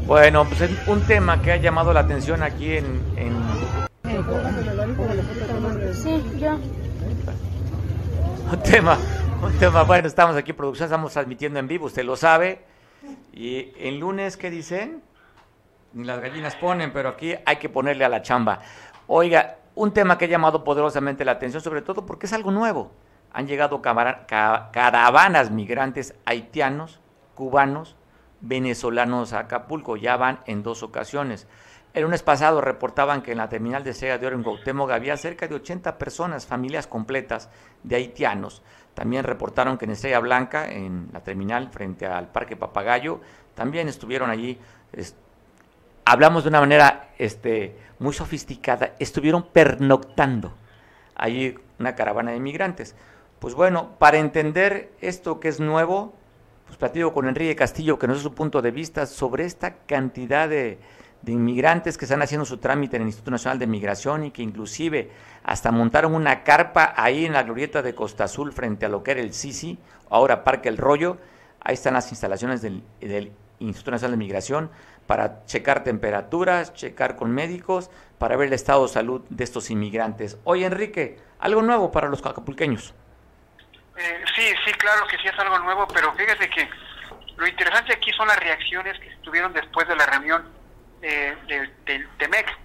Bueno, 0.06 0.44
pues 0.44 0.60
es 0.60 0.86
un 0.86 1.00
tema 1.02 1.42
que 1.42 1.50
ha 1.50 1.56
llamado 1.56 1.92
la 1.92 2.00
atención 2.00 2.40
aquí 2.44 2.76
en... 2.76 3.02
en... 3.16 3.36
Sí, 5.92 6.22
yo. 6.38 6.52
Un 8.52 8.62
tema, 8.62 8.96
un 9.42 9.52
tema, 9.58 9.82
bueno, 9.82 10.06
estamos 10.06 10.36
aquí 10.36 10.52
en 10.52 10.56
producción, 10.56 10.86
estamos 10.86 11.12
transmitiendo 11.12 11.58
en 11.58 11.66
vivo, 11.66 11.86
usted 11.86 12.04
lo 12.04 12.14
sabe. 12.14 12.64
Y 13.32 13.72
el 13.80 13.98
lunes, 13.98 14.36
¿qué 14.36 14.48
dicen? 14.48 15.02
Ni 15.92 16.04
las 16.04 16.20
gallinas 16.20 16.54
ponen, 16.54 16.92
pero 16.92 17.08
aquí 17.08 17.34
hay 17.44 17.56
que 17.56 17.68
ponerle 17.68 18.04
a 18.04 18.08
la 18.08 18.22
chamba. 18.22 18.60
Oiga, 19.08 19.56
un 19.74 19.92
tema 19.92 20.16
que 20.16 20.26
ha 20.26 20.28
llamado 20.28 20.62
poderosamente 20.62 21.24
la 21.24 21.32
atención, 21.32 21.60
sobre 21.60 21.82
todo 21.82 22.06
porque 22.06 22.26
es 22.26 22.32
algo 22.32 22.52
nuevo. 22.52 22.92
Han 23.32 23.48
llegado 23.48 23.82
caravanas 23.82 25.50
migrantes 25.50 26.14
haitianos, 26.24 27.00
cubanos, 27.34 27.96
venezolanos 28.40 29.32
a 29.32 29.40
Acapulco. 29.40 29.96
Ya 29.96 30.16
van 30.16 30.40
en 30.46 30.62
dos 30.62 30.82
ocasiones. 30.82 31.46
El 31.94 32.02
lunes 32.02 32.22
pasado 32.22 32.60
reportaban 32.60 33.22
que 33.22 33.32
en 33.32 33.38
la 33.38 33.48
terminal 33.48 33.82
de 33.82 33.94
Sega 33.94 34.18
de 34.18 34.26
Oro 34.26 34.36
en 34.36 34.42
Cuauhtémoc 34.42 34.90
había 34.90 35.16
cerca 35.16 35.48
de 35.48 35.54
80 35.54 35.96
personas, 35.96 36.46
familias 36.46 36.86
completas 36.86 37.48
de 37.82 37.96
haitianos. 37.96 38.62
También 38.92 39.24
reportaron 39.24 39.78
que 39.78 39.86
en 39.86 39.92
Estrella 39.92 40.20
Blanca, 40.20 40.70
en 40.70 41.08
la 41.12 41.20
terminal 41.20 41.70
frente 41.70 42.06
al 42.06 42.28
Parque 42.28 42.56
Papagayo, 42.56 43.20
también 43.54 43.88
estuvieron 43.88 44.28
allí. 44.28 44.58
hablamos 46.04 46.44
de 46.44 46.50
una 46.50 46.60
manera 46.60 47.10
este, 47.18 47.78
muy 47.98 48.12
sofisticada, 48.12 48.94
estuvieron 48.98 49.48
pernoctando 49.50 50.52
allí 51.14 51.54
una 51.78 51.94
caravana 51.94 52.32
de 52.32 52.36
inmigrantes. 52.36 52.94
Pues 53.38 53.54
bueno, 53.54 53.96
para 53.98 54.18
entender 54.18 54.92
esto 55.00 55.40
que 55.40 55.48
es 55.48 55.60
nuevo, 55.60 56.14
pues 56.66 56.76
platico 56.78 57.12
con 57.12 57.28
Enrique 57.28 57.54
Castillo, 57.54 57.98
que 57.98 58.06
nos 58.06 58.18
da 58.18 58.22
su 58.24 58.34
punto 58.34 58.60
de 58.60 58.70
vista 58.70 59.06
sobre 59.06 59.44
esta 59.44 59.76
cantidad 59.86 60.48
de, 60.48 60.78
inmigrantes 61.26 61.98
que 61.98 62.04
están 62.04 62.22
haciendo 62.22 62.44
su 62.44 62.58
trámite 62.58 62.96
en 62.96 63.02
el 63.02 63.08
Instituto 63.08 63.32
Nacional 63.32 63.58
de 63.58 63.66
Migración 63.66 64.24
y 64.24 64.30
que 64.30 64.42
inclusive 64.42 65.10
hasta 65.42 65.72
montaron 65.72 66.14
una 66.14 66.44
carpa 66.44 66.94
ahí 66.96 67.24
en 67.24 67.32
la 67.32 67.42
glorieta 67.42 67.82
de 67.82 67.96
Costa 67.96 68.24
Azul 68.24 68.52
frente 68.52 68.86
a 68.86 68.88
lo 68.88 69.02
que 69.02 69.12
era 69.12 69.20
el 69.20 69.32
Sisi, 69.32 69.78
ahora 70.08 70.44
Parque 70.44 70.68
El 70.68 70.76
Rollo. 70.76 71.18
Ahí 71.60 71.74
están 71.74 71.94
las 71.94 72.12
instalaciones 72.12 72.62
del, 72.62 72.84
del 73.00 73.32
Instituto 73.58 73.90
Nacional 73.92 74.12
de 74.12 74.24
Migración 74.24 74.70
para 75.06 75.44
checar 75.46 75.82
temperaturas, 75.82 76.74
checar 76.74 77.16
con 77.16 77.32
médicos, 77.32 77.90
para 78.18 78.36
ver 78.36 78.48
el 78.48 78.54
estado 78.54 78.82
de 78.86 78.92
salud 78.92 79.22
de 79.28 79.44
estos 79.44 79.70
inmigrantes. 79.70 80.38
Oye, 80.44 80.66
Enrique, 80.66 81.18
algo 81.38 81.62
nuevo 81.62 81.90
para 81.90 82.08
los 82.08 82.24
acapulqueños. 82.24 82.94
Eh, 83.96 84.24
sí, 84.34 84.54
sí, 84.64 84.72
claro 84.72 85.06
que 85.06 85.16
sí 85.18 85.26
es 85.26 85.38
algo 85.38 85.58
nuevo, 85.58 85.86
pero 85.88 86.12
fíjese 86.14 86.48
que 86.50 86.68
lo 87.36 87.46
interesante 87.46 87.92
aquí 87.92 88.12
son 88.12 88.28
las 88.28 88.38
reacciones 88.38 88.98
que 88.98 89.08
estuvieron 89.08 89.52
después 89.52 89.88
de 89.88 89.96
la 89.96 90.06
reunión 90.06 90.52
eh, 91.02 91.36
del 91.46 91.84
de, 91.84 92.06
TEMEC. 92.18 92.58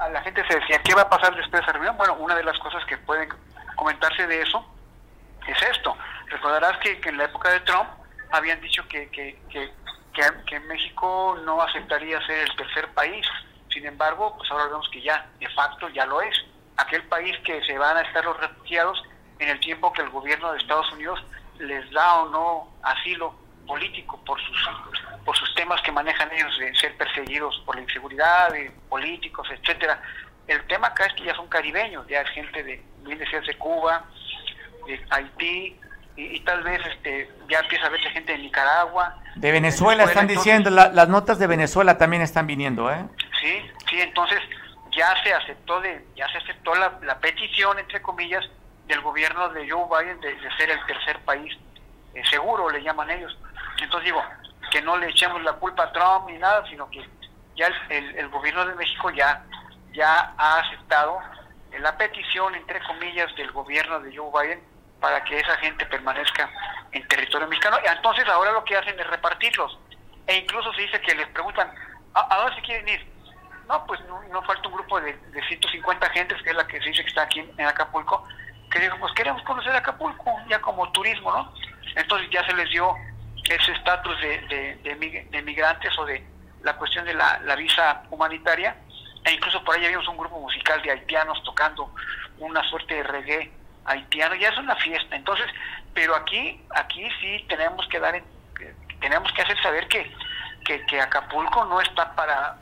A 0.00 0.08
la 0.08 0.22
gente 0.22 0.44
se 0.48 0.58
decía, 0.58 0.82
¿qué 0.82 0.94
va 0.94 1.02
a 1.02 1.10
pasar 1.10 1.34
después 1.36 1.60
de 1.60 1.64
esa 1.64 1.72
reunión? 1.72 1.96
Bueno, 1.96 2.14
una 2.14 2.34
de 2.34 2.42
las 2.42 2.58
cosas 2.58 2.84
que 2.86 2.98
pueden 2.98 3.28
comentarse 3.76 4.26
de 4.26 4.42
eso 4.42 4.64
es 5.46 5.62
esto. 5.62 5.96
Recordarás 6.26 6.78
que, 6.78 7.00
que 7.00 7.10
en 7.10 7.18
la 7.18 7.24
época 7.24 7.50
de 7.50 7.60
Trump 7.60 7.88
habían 8.32 8.60
dicho 8.60 8.86
que, 8.88 9.08
que, 9.10 9.38
que, 9.50 9.70
que, 10.46 10.60
México 10.60 11.38
no 11.44 11.60
aceptaría 11.62 12.24
ser 12.26 12.38
el 12.48 12.56
tercer 12.56 12.88
país. 12.88 13.26
Sin 13.70 13.86
embargo, 13.86 14.36
pues 14.36 14.50
ahora 14.50 14.66
vemos 14.66 14.88
que 14.90 15.00
ya, 15.00 15.26
de 15.38 15.48
facto, 15.50 15.88
ya 15.90 16.06
lo 16.06 16.20
es. 16.22 16.36
Aquel 16.76 17.02
país 17.04 17.36
que 17.44 17.62
se 17.64 17.78
van 17.78 17.96
a 17.96 18.02
estar 18.02 18.24
los 18.24 18.36
refugiados 18.38 19.02
en 19.42 19.48
el 19.48 19.60
tiempo 19.60 19.92
que 19.92 20.02
el 20.02 20.10
gobierno 20.10 20.52
de 20.52 20.58
Estados 20.58 20.90
Unidos 20.92 21.22
les 21.58 21.90
da 21.90 22.22
o 22.22 22.28
no 22.28 22.68
asilo 22.82 23.34
político 23.66 24.20
por 24.24 24.40
sus 24.40 24.70
por 25.24 25.36
sus 25.36 25.54
temas 25.54 25.80
que 25.82 25.92
manejan 25.92 26.28
ellos 26.32 26.58
de 26.58 26.74
ser 26.74 26.96
perseguidos 26.96 27.62
por 27.64 27.76
la 27.76 27.82
inseguridad, 27.82 28.50
de 28.50 28.72
políticos, 28.88 29.48
etcétera. 29.50 30.00
El 30.48 30.64
tema 30.66 30.88
acá 30.88 31.06
es 31.06 31.14
que 31.14 31.24
ya 31.24 31.34
son 31.34 31.46
caribeños, 31.46 32.06
ya 32.08 32.22
es 32.22 32.30
gente 32.30 32.62
de, 32.64 32.82
decías, 33.04 33.46
de 33.46 33.54
Cuba, 33.56 34.04
de 34.86 35.00
Haití, 35.10 35.78
y, 36.16 36.40
tal 36.40 36.62
vez 36.64 36.80
este 36.86 37.30
ya 37.48 37.60
empieza 37.60 37.86
a 37.86 37.90
verse 37.90 38.10
gente 38.10 38.32
de 38.32 38.38
Nicaragua. 38.38 39.16
De 39.36 39.52
Venezuela, 39.52 40.04
están 40.04 40.26
diciendo, 40.26 40.68
las 40.70 41.08
notas 41.08 41.38
de 41.38 41.46
Venezuela 41.46 41.96
también 41.96 42.22
están 42.22 42.46
viniendo, 42.46 42.90
¿eh? 42.90 43.06
Sí, 43.40 43.62
sí, 43.88 44.00
entonces 44.00 44.40
ya 44.90 45.14
se 45.22 45.32
aceptó 45.32 45.80
de 45.80 46.04
ya 46.16 46.28
se 46.28 46.38
aceptó 46.38 46.74
la, 46.74 46.98
la 47.02 47.18
petición 47.18 47.78
entre 47.78 48.02
comillas 48.02 48.44
del 48.86 49.00
gobierno 49.00 49.48
de 49.50 49.70
Joe 49.70 49.86
Biden 49.88 50.20
de, 50.20 50.36
ser 50.56 50.70
el 50.70 50.84
tercer 50.86 51.18
país 51.20 51.56
eh, 52.14 52.22
seguro 52.30 52.68
le 52.70 52.82
llaman 52.82 53.10
ellos. 53.10 53.36
Entonces 53.80 54.06
digo 54.06 54.22
que 54.70 54.82
no 54.82 54.96
le 54.96 55.08
echemos 55.08 55.42
la 55.42 55.52
culpa 55.54 55.84
a 55.84 55.92
Trump 55.92 56.28
ni 56.28 56.38
nada, 56.38 56.64
sino 56.68 56.88
que 56.90 57.06
ya 57.56 57.68
el, 57.88 58.16
el, 58.16 58.28
gobierno 58.28 58.64
de 58.66 58.74
México 58.74 59.10
ya 59.10 59.44
ya 59.92 60.32
ha 60.38 60.58
aceptado 60.58 61.18
la 61.78 61.96
petición 61.96 62.54
entre 62.54 62.82
comillas 62.82 63.34
del 63.36 63.50
gobierno 63.52 64.00
de 64.00 64.16
Joe 64.16 64.30
Biden 64.30 64.62
para 65.00 65.22
que 65.24 65.38
esa 65.38 65.56
gente 65.58 65.84
permanezca 65.86 66.50
en 66.92 67.06
territorio 67.08 67.48
mexicano. 67.48 67.78
Y 67.84 67.88
entonces 67.88 68.26
ahora 68.28 68.52
lo 68.52 68.64
que 68.64 68.76
hacen 68.76 68.98
es 68.98 69.06
repartirlos. 69.06 69.78
E 70.26 70.36
incluso 70.36 70.72
se 70.74 70.82
dice 70.82 71.00
que 71.00 71.14
les 71.14 71.26
preguntan, 71.28 71.72
¿a, 72.14 72.34
a 72.34 72.38
dónde 72.38 72.56
se 72.56 72.62
quieren 72.62 72.88
ir? 72.88 73.12
No, 73.68 73.84
pues 73.86 74.00
no, 74.06 74.22
no 74.24 74.42
falta 74.42 74.68
un 74.68 74.74
grupo 74.74 75.00
de, 75.00 75.12
de 75.14 75.42
150 75.48 76.10
gentes, 76.10 76.42
que 76.42 76.50
es 76.50 76.56
la 76.56 76.66
que 76.66 76.78
se 76.80 76.88
dice 76.88 77.02
que 77.02 77.08
está 77.08 77.22
aquí 77.22 77.40
en, 77.40 77.52
en 77.58 77.66
Acapulco, 77.66 78.26
que 78.72 78.80
dijo, 78.80 78.96
pues 78.98 79.12
queremos 79.12 79.42
conocer 79.42 79.74
Acapulco, 79.76 80.30
ya 80.48 80.58
como 80.60 80.90
turismo, 80.92 81.30
¿no? 81.30 81.52
Entonces 81.94 82.28
ya 82.30 82.44
se 82.46 82.54
les 82.54 82.68
dio 82.70 82.94
ese 83.44 83.72
estatus 83.72 84.18
de, 84.20 84.38
de, 84.48 84.74
de, 84.76 85.26
de 85.30 85.42
migrantes 85.42 85.96
o 85.98 86.04
de 86.06 86.24
la 86.62 86.74
cuestión 86.76 87.04
de 87.04 87.12
la, 87.14 87.38
visa 87.56 88.02
humanitaria, 88.10 88.76
e 89.24 89.32
incluso 89.32 89.62
por 89.64 89.76
ahí 89.76 89.86
vimos 89.88 90.06
un 90.08 90.16
grupo 90.16 90.40
musical 90.40 90.80
de 90.82 90.90
haitianos 90.92 91.42
tocando 91.44 91.92
una 92.38 92.62
suerte 92.70 92.94
de 92.94 93.02
reggae 93.02 93.52
haitiano, 93.84 94.34
ya 94.36 94.48
es 94.48 94.58
una 94.58 94.76
fiesta, 94.76 95.14
entonces, 95.16 95.46
pero 95.92 96.14
aquí, 96.14 96.64
aquí 96.74 97.06
sí 97.20 97.44
tenemos 97.48 97.86
que 97.88 97.98
dar, 98.00 98.14
que- 98.56 98.74
tenemos 99.00 99.30
que 99.32 99.42
hacer 99.42 99.60
saber 99.60 99.86
que, 99.88 100.10
que, 100.64 100.86
que 100.86 101.00
Acapulco 101.00 101.64
no 101.66 101.80
está 101.80 102.14
para 102.14 102.56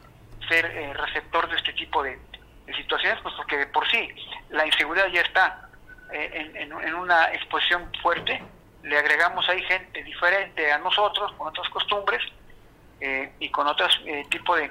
ser 0.48 0.64
eh, 0.66 0.92
receptor 0.94 1.48
de 1.48 1.56
este 1.56 1.72
tipo 1.74 2.02
de, 2.02 2.18
de 2.66 2.74
situaciones, 2.74 3.20
pues 3.22 3.34
porque 3.36 3.58
de 3.58 3.66
por 3.66 3.88
sí 3.90 4.08
la 4.48 4.66
inseguridad 4.66 5.06
ya 5.08 5.20
está 5.20 5.68
eh, 5.68 5.69
en, 6.12 6.56
en- 6.56 6.72
en 6.72 6.94
una 6.94 7.32
exposición 7.32 7.90
fuerte, 8.02 8.42
le 8.82 8.98
agregamos 8.98 9.48
ahí 9.48 9.62
gente 9.64 10.02
diferente 10.02 10.72
a 10.72 10.78
nosotros, 10.78 11.32
con 11.34 11.48
otras 11.48 11.68
costumbres 11.70 12.22
eh, 13.00 13.32
y 13.38 13.48
con 13.50 13.66
otros 13.66 14.00
eh, 14.06 14.24
tipo 14.30 14.56
de, 14.56 14.70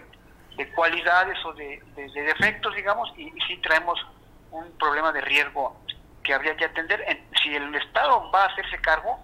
de 0.57 0.69
cualidades 0.73 1.37
o 1.45 1.53
de, 1.53 1.81
de- 1.95 2.09
de 2.09 2.21
defectos, 2.23 2.75
digamos, 2.75 3.11
y, 3.17 3.27
y 3.27 3.41
sí 3.47 3.57
traemos 3.57 3.99
un 4.51 4.71
problema 4.77 5.11
de 5.11 5.21
riesgo 5.21 5.79
que 6.23 6.33
habría 6.33 6.55
que 6.57 6.65
atender. 6.65 7.03
En- 7.07 7.23
si 7.41 7.55
el 7.55 7.73
Estado 7.75 8.29
va 8.31 8.43
a 8.43 8.47
hacerse 8.47 8.77
cargo, 8.81 9.19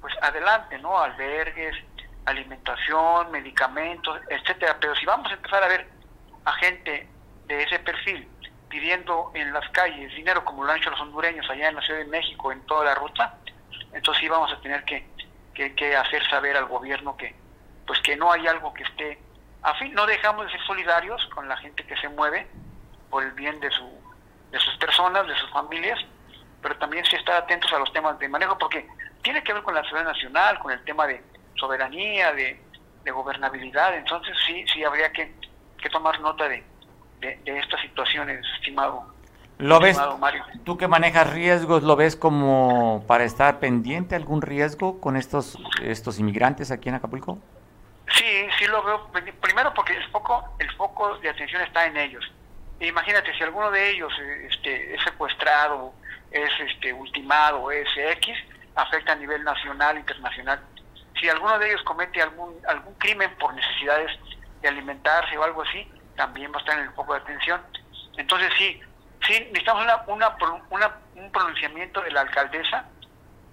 pues 0.00 0.14
adelante, 0.22 0.78
¿no? 0.78 0.98
Albergues, 0.98 1.76
alimentación, 2.26 3.30
medicamentos, 3.30 4.20
etcétera. 4.28 4.76
Pero 4.80 4.94
si 4.96 5.04
vamos 5.06 5.30
a 5.30 5.34
empezar 5.34 5.62
a 5.62 5.68
ver 5.68 5.88
a 6.44 6.52
gente 6.54 7.06
de 7.46 7.62
ese 7.62 7.78
perfil 7.80 8.28
pidiendo 8.72 9.30
en 9.34 9.52
las 9.52 9.68
calles 9.68 10.14
dinero 10.14 10.42
como 10.46 10.64
lo 10.64 10.72
han 10.72 10.78
hecho 10.78 10.88
los 10.88 11.00
hondureños 11.00 11.48
allá 11.50 11.68
en 11.68 11.74
la 11.74 11.82
Ciudad 11.82 12.00
de 12.00 12.06
México, 12.06 12.50
en 12.50 12.62
toda 12.62 12.86
la 12.86 12.94
ruta, 12.94 13.36
entonces 13.92 14.22
sí 14.22 14.28
vamos 14.28 14.50
a 14.50 14.58
tener 14.62 14.82
que, 14.84 15.06
que, 15.52 15.74
que 15.74 15.94
hacer 15.94 16.26
saber 16.30 16.56
al 16.56 16.64
gobierno 16.64 17.14
que 17.14 17.34
pues 17.86 18.00
que 18.00 18.16
no 18.16 18.32
hay 18.32 18.46
algo 18.46 18.72
que 18.72 18.84
esté 18.84 19.18
a 19.62 19.74
fin, 19.74 19.92
no 19.92 20.06
dejamos 20.06 20.46
de 20.46 20.52
ser 20.52 20.62
solidarios 20.62 21.22
con 21.34 21.46
la 21.48 21.56
gente 21.58 21.84
que 21.84 21.94
se 21.98 22.08
mueve 22.08 22.48
por 23.10 23.22
el 23.22 23.32
bien 23.32 23.60
de 23.60 23.70
su 23.70 23.86
de 24.50 24.58
sus 24.58 24.74
personas, 24.76 25.26
de 25.26 25.36
sus 25.36 25.50
familias, 25.50 25.98
pero 26.62 26.74
también 26.76 27.04
sí 27.04 27.16
estar 27.16 27.42
atentos 27.42 27.70
a 27.74 27.78
los 27.78 27.92
temas 27.92 28.18
de 28.18 28.28
manejo 28.28 28.56
porque 28.56 28.88
tiene 29.20 29.44
que 29.44 29.52
ver 29.52 29.62
con 29.62 29.74
la 29.74 29.82
seguridad 29.82 30.12
nacional, 30.12 30.58
con 30.60 30.72
el 30.72 30.82
tema 30.84 31.06
de 31.06 31.22
soberanía, 31.56 32.32
de, 32.32 32.58
gobernabilidad, 33.12 33.96
entonces 33.96 34.34
sí 34.46 34.64
sí 34.72 34.82
habría 34.82 35.12
que 35.12 35.34
tomar 35.90 36.18
nota 36.20 36.48
de, 36.48 36.64
de, 37.22 37.38
de 37.44 37.58
estas 37.58 37.80
situaciones, 37.80 38.44
estimado. 38.56 39.12
¿Lo 39.58 39.78
ves? 39.78 39.96
Mario. 40.18 40.44
Tú 40.64 40.76
que 40.76 40.88
manejas 40.88 41.32
riesgos, 41.32 41.84
¿lo 41.84 41.94
ves 41.94 42.16
como 42.16 43.04
para 43.06 43.22
estar 43.22 43.60
pendiente 43.60 44.16
algún 44.16 44.42
riesgo 44.42 45.00
con 45.00 45.16
estos, 45.16 45.56
estos 45.82 46.18
inmigrantes 46.18 46.72
aquí 46.72 46.88
en 46.88 46.96
Acapulco? 46.96 47.38
Sí, 48.12 48.46
sí 48.58 48.66
lo 48.66 48.82
veo. 48.82 49.08
Primero 49.40 49.72
porque 49.72 49.96
el 49.96 50.04
foco, 50.10 50.44
el 50.58 50.70
foco 50.72 51.16
de 51.18 51.28
atención 51.28 51.62
está 51.62 51.86
en 51.86 51.96
ellos. 51.96 52.24
E 52.80 52.88
imagínate 52.88 53.32
si 53.34 53.44
alguno 53.44 53.70
de 53.70 53.90
ellos 53.90 54.12
este, 54.50 54.96
es 54.96 55.02
secuestrado, 55.04 55.92
es 56.32 56.50
este, 56.66 56.92
ultimado, 56.92 57.70
es 57.70 57.88
X, 57.96 58.36
afecta 58.74 59.12
a 59.12 59.16
nivel 59.16 59.44
nacional, 59.44 59.96
internacional. 59.96 60.60
Si 61.20 61.28
alguno 61.28 61.56
de 61.60 61.68
ellos 61.68 61.82
comete 61.84 62.20
algún 62.20 62.56
algún 62.66 62.94
crimen 62.94 63.30
por 63.38 63.54
necesidades 63.54 64.10
de 64.60 64.68
alimentarse 64.68 65.38
o 65.38 65.44
algo 65.44 65.62
así, 65.62 65.88
también 66.16 66.52
va 66.52 66.56
a 66.56 66.60
estar 66.60 66.78
en 66.78 66.84
el 66.84 66.92
foco 66.94 67.14
de 67.14 67.20
atención. 67.20 67.60
Entonces 68.16 68.52
sí, 68.58 68.80
sí 69.26 69.32
necesitamos 69.52 69.82
una, 69.84 70.02
una, 70.06 70.36
una- 70.70 70.96
un 71.14 71.30
pronunciamiento 71.32 72.00
de 72.02 72.10
la 72.10 72.22
alcaldesa 72.22 72.84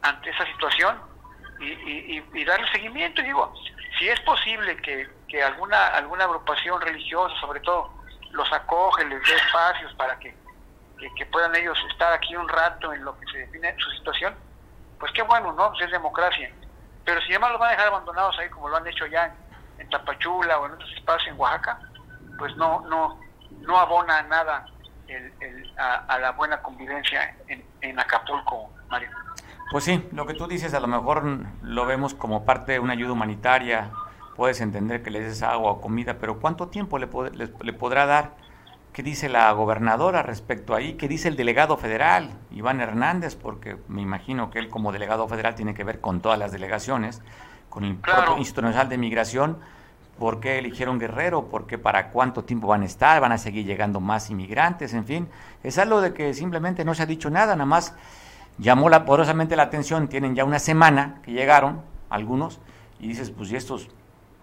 ante 0.02 0.30
esa 0.30 0.46
situación 0.46 1.00
y, 1.60 2.24
y, 2.34 2.46
darle 2.46 2.70
seguimiento. 2.72 3.22
Y 3.22 3.26
digo, 3.26 3.54
si 3.98 4.08
es 4.08 4.20
posible 4.22 4.78
que, 4.78 5.10
que 5.28 5.44
alguna 5.44 5.88
alguna 5.88 6.24
agrupación 6.26 6.80
religiosa, 6.82 7.36
sobre 7.42 7.60
todo, 7.62 7.94
los 8.32 8.52
acoge, 8.54 9.04
les 9.06 9.22
dé 9.26 9.36
espacios 9.36 9.94
para 9.96 10.18
que, 10.20 10.36
que, 11.18 11.26
puedan 11.26 11.56
ellos 11.56 11.78
estar 11.92 12.14
aquí 12.14 12.36
un 12.36 12.48
rato 12.48 12.94
en 12.94 13.04
lo 13.04 13.18
que 13.20 13.26
se 13.32 13.40
define 13.40 13.76
su 13.78 13.90
situación, 13.92 14.36
pues 15.00 15.12
qué 15.14 15.22
bueno, 15.24 15.52
¿no? 15.54 15.70
Pues 15.72 15.86
es 15.86 15.92
democracia. 15.92 16.52
Pero 17.06 17.20
si 17.22 17.30
además 17.32 17.52
los 17.52 17.60
van 17.60 17.70
a 17.70 17.72
dejar 17.72 17.88
abandonados 17.88 18.38
ahí 18.40 18.50
como 18.50 18.70
lo 18.70 18.78
han 18.78 18.88
hecho 18.88 19.06
ya 19.08 19.34
en 19.78 19.90
Tapachula 19.90 20.60
o 20.60 20.66
en 20.68 20.74
otros 20.74 20.92
espacios 20.94 21.28
en 21.30 21.40
Oaxaca, 21.40 21.80
pues 22.40 22.56
no 22.58 22.82
no 22.90 23.20
no 23.62 23.78
abona 23.78 24.24
nada 24.24 24.66
el, 25.08 25.32
el- 25.42 25.72
a, 25.78 26.06
a 26.08 26.20
la 26.20 26.32
buena 26.32 26.62
convivencia 26.62 27.36
en, 27.48 27.64
en 27.82 28.00
Acapulco, 28.00 28.70
Mario. 28.90 29.10
Pues 29.72 29.84
sí, 29.84 30.08
lo 30.14 30.26
que 30.26 30.34
tú 30.34 30.48
dices 30.48 30.74
a 30.74 30.80
lo 30.80 30.88
mejor 30.88 31.24
lo 31.62 31.86
vemos 31.86 32.14
como 32.16 32.44
parte 32.46 32.72
de 32.74 32.80
una 32.80 32.94
ayuda 32.94 33.12
humanitaria, 33.14 33.92
puedes 34.36 34.62
entender 34.62 35.04
que 35.04 35.12
le 35.12 35.20
des 35.22 35.44
agua 35.44 35.72
o 35.72 35.82
comida, 35.82 36.18
pero 36.20 36.40
¿cuánto 36.40 36.68
tiempo 36.70 36.98
le, 36.98 37.10
pod- 37.10 37.32
le- 37.34 37.52
le 37.62 37.74
podrá 37.74 38.06
dar? 38.06 38.32
¿Qué 38.94 39.04
dice 39.04 39.30
la 39.30 39.52
gobernadora 39.52 40.24
respecto 40.24 40.74
ahí? 40.76 40.94
¿Qué 40.94 41.08
dice 41.08 41.28
el 41.28 41.36
delegado 41.36 41.78
federal, 41.78 42.32
Iván 42.52 42.82
Hernández? 42.82 43.36
Porque 43.36 43.78
me 43.88 44.02
imagino 44.02 44.50
que 44.50 44.58
él 44.60 44.70
como 44.70 44.92
delegado 44.92 45.28
federal 45.28 45.54
tiene 45.56 45.76
que 45.76 45.84
ver 45.84 46.02
con 46.02 46.22
todas 46.22 46.40
las 46.40 46.52
delegaciones, 46.52 47.22
con 47.70 47.84
el 47.84 47.98
Claro. 47.98 48.24
propio 48.24 48.40
Instituto 48.40 48.64
Nacional 48.64 48.90
de 48.90 48.98
Migración. 48.98 49.60
¿Por 50.20 50.42
qué 50.42 50.60
eligieron 50.60 51.00
Guerrero? 51.00 51.46
¿Por 51.46 51.66
qué 51.66 51.78
para 51.78 52.10
cuánto 52.10 52.44
tiempo 52.44 52.68
van 52.68 52.82
a 52.82 52.86
estar? 52.86 53.22
¿Van 53.22 53.32
a 53.32 53.38
seguir 53.38 53.66
llegando 53.66 54.02
más 54.02 54.30
inmigrantes? 54.30 54.94
En 54.94 55.06
fin, 55.06 55.30
es 55.64 55.78
algo 55.78 56.02
de 56.02 56.14
que 56.14 56.34
simplemente 56.34 56.84
no 56.84 56.94
se 56.94 57.04
ha 57.04 57.06
dicho 57.06 57.30
nada, 57.30 57.56
nada 57.56 57.66
más 57.66 57.96
llamó 58.58 58.90
la, 58.90 59.06
poderosamente 59.06 59.56
la 59.56 59.64
atención, 59.64 60.10
tienen 60.10 60.36
ya 60.36 60.44
una 60.44 60.60
semana 60.60 61.22
que 61.24 61.32
llegaron 61.32 61.82
algunos, 62.10 62.60
y 63.00 63.08
dices, 63.08 63.32
pues 63.32 63.50
y 63.52 63.56
estos, 63.56 63.88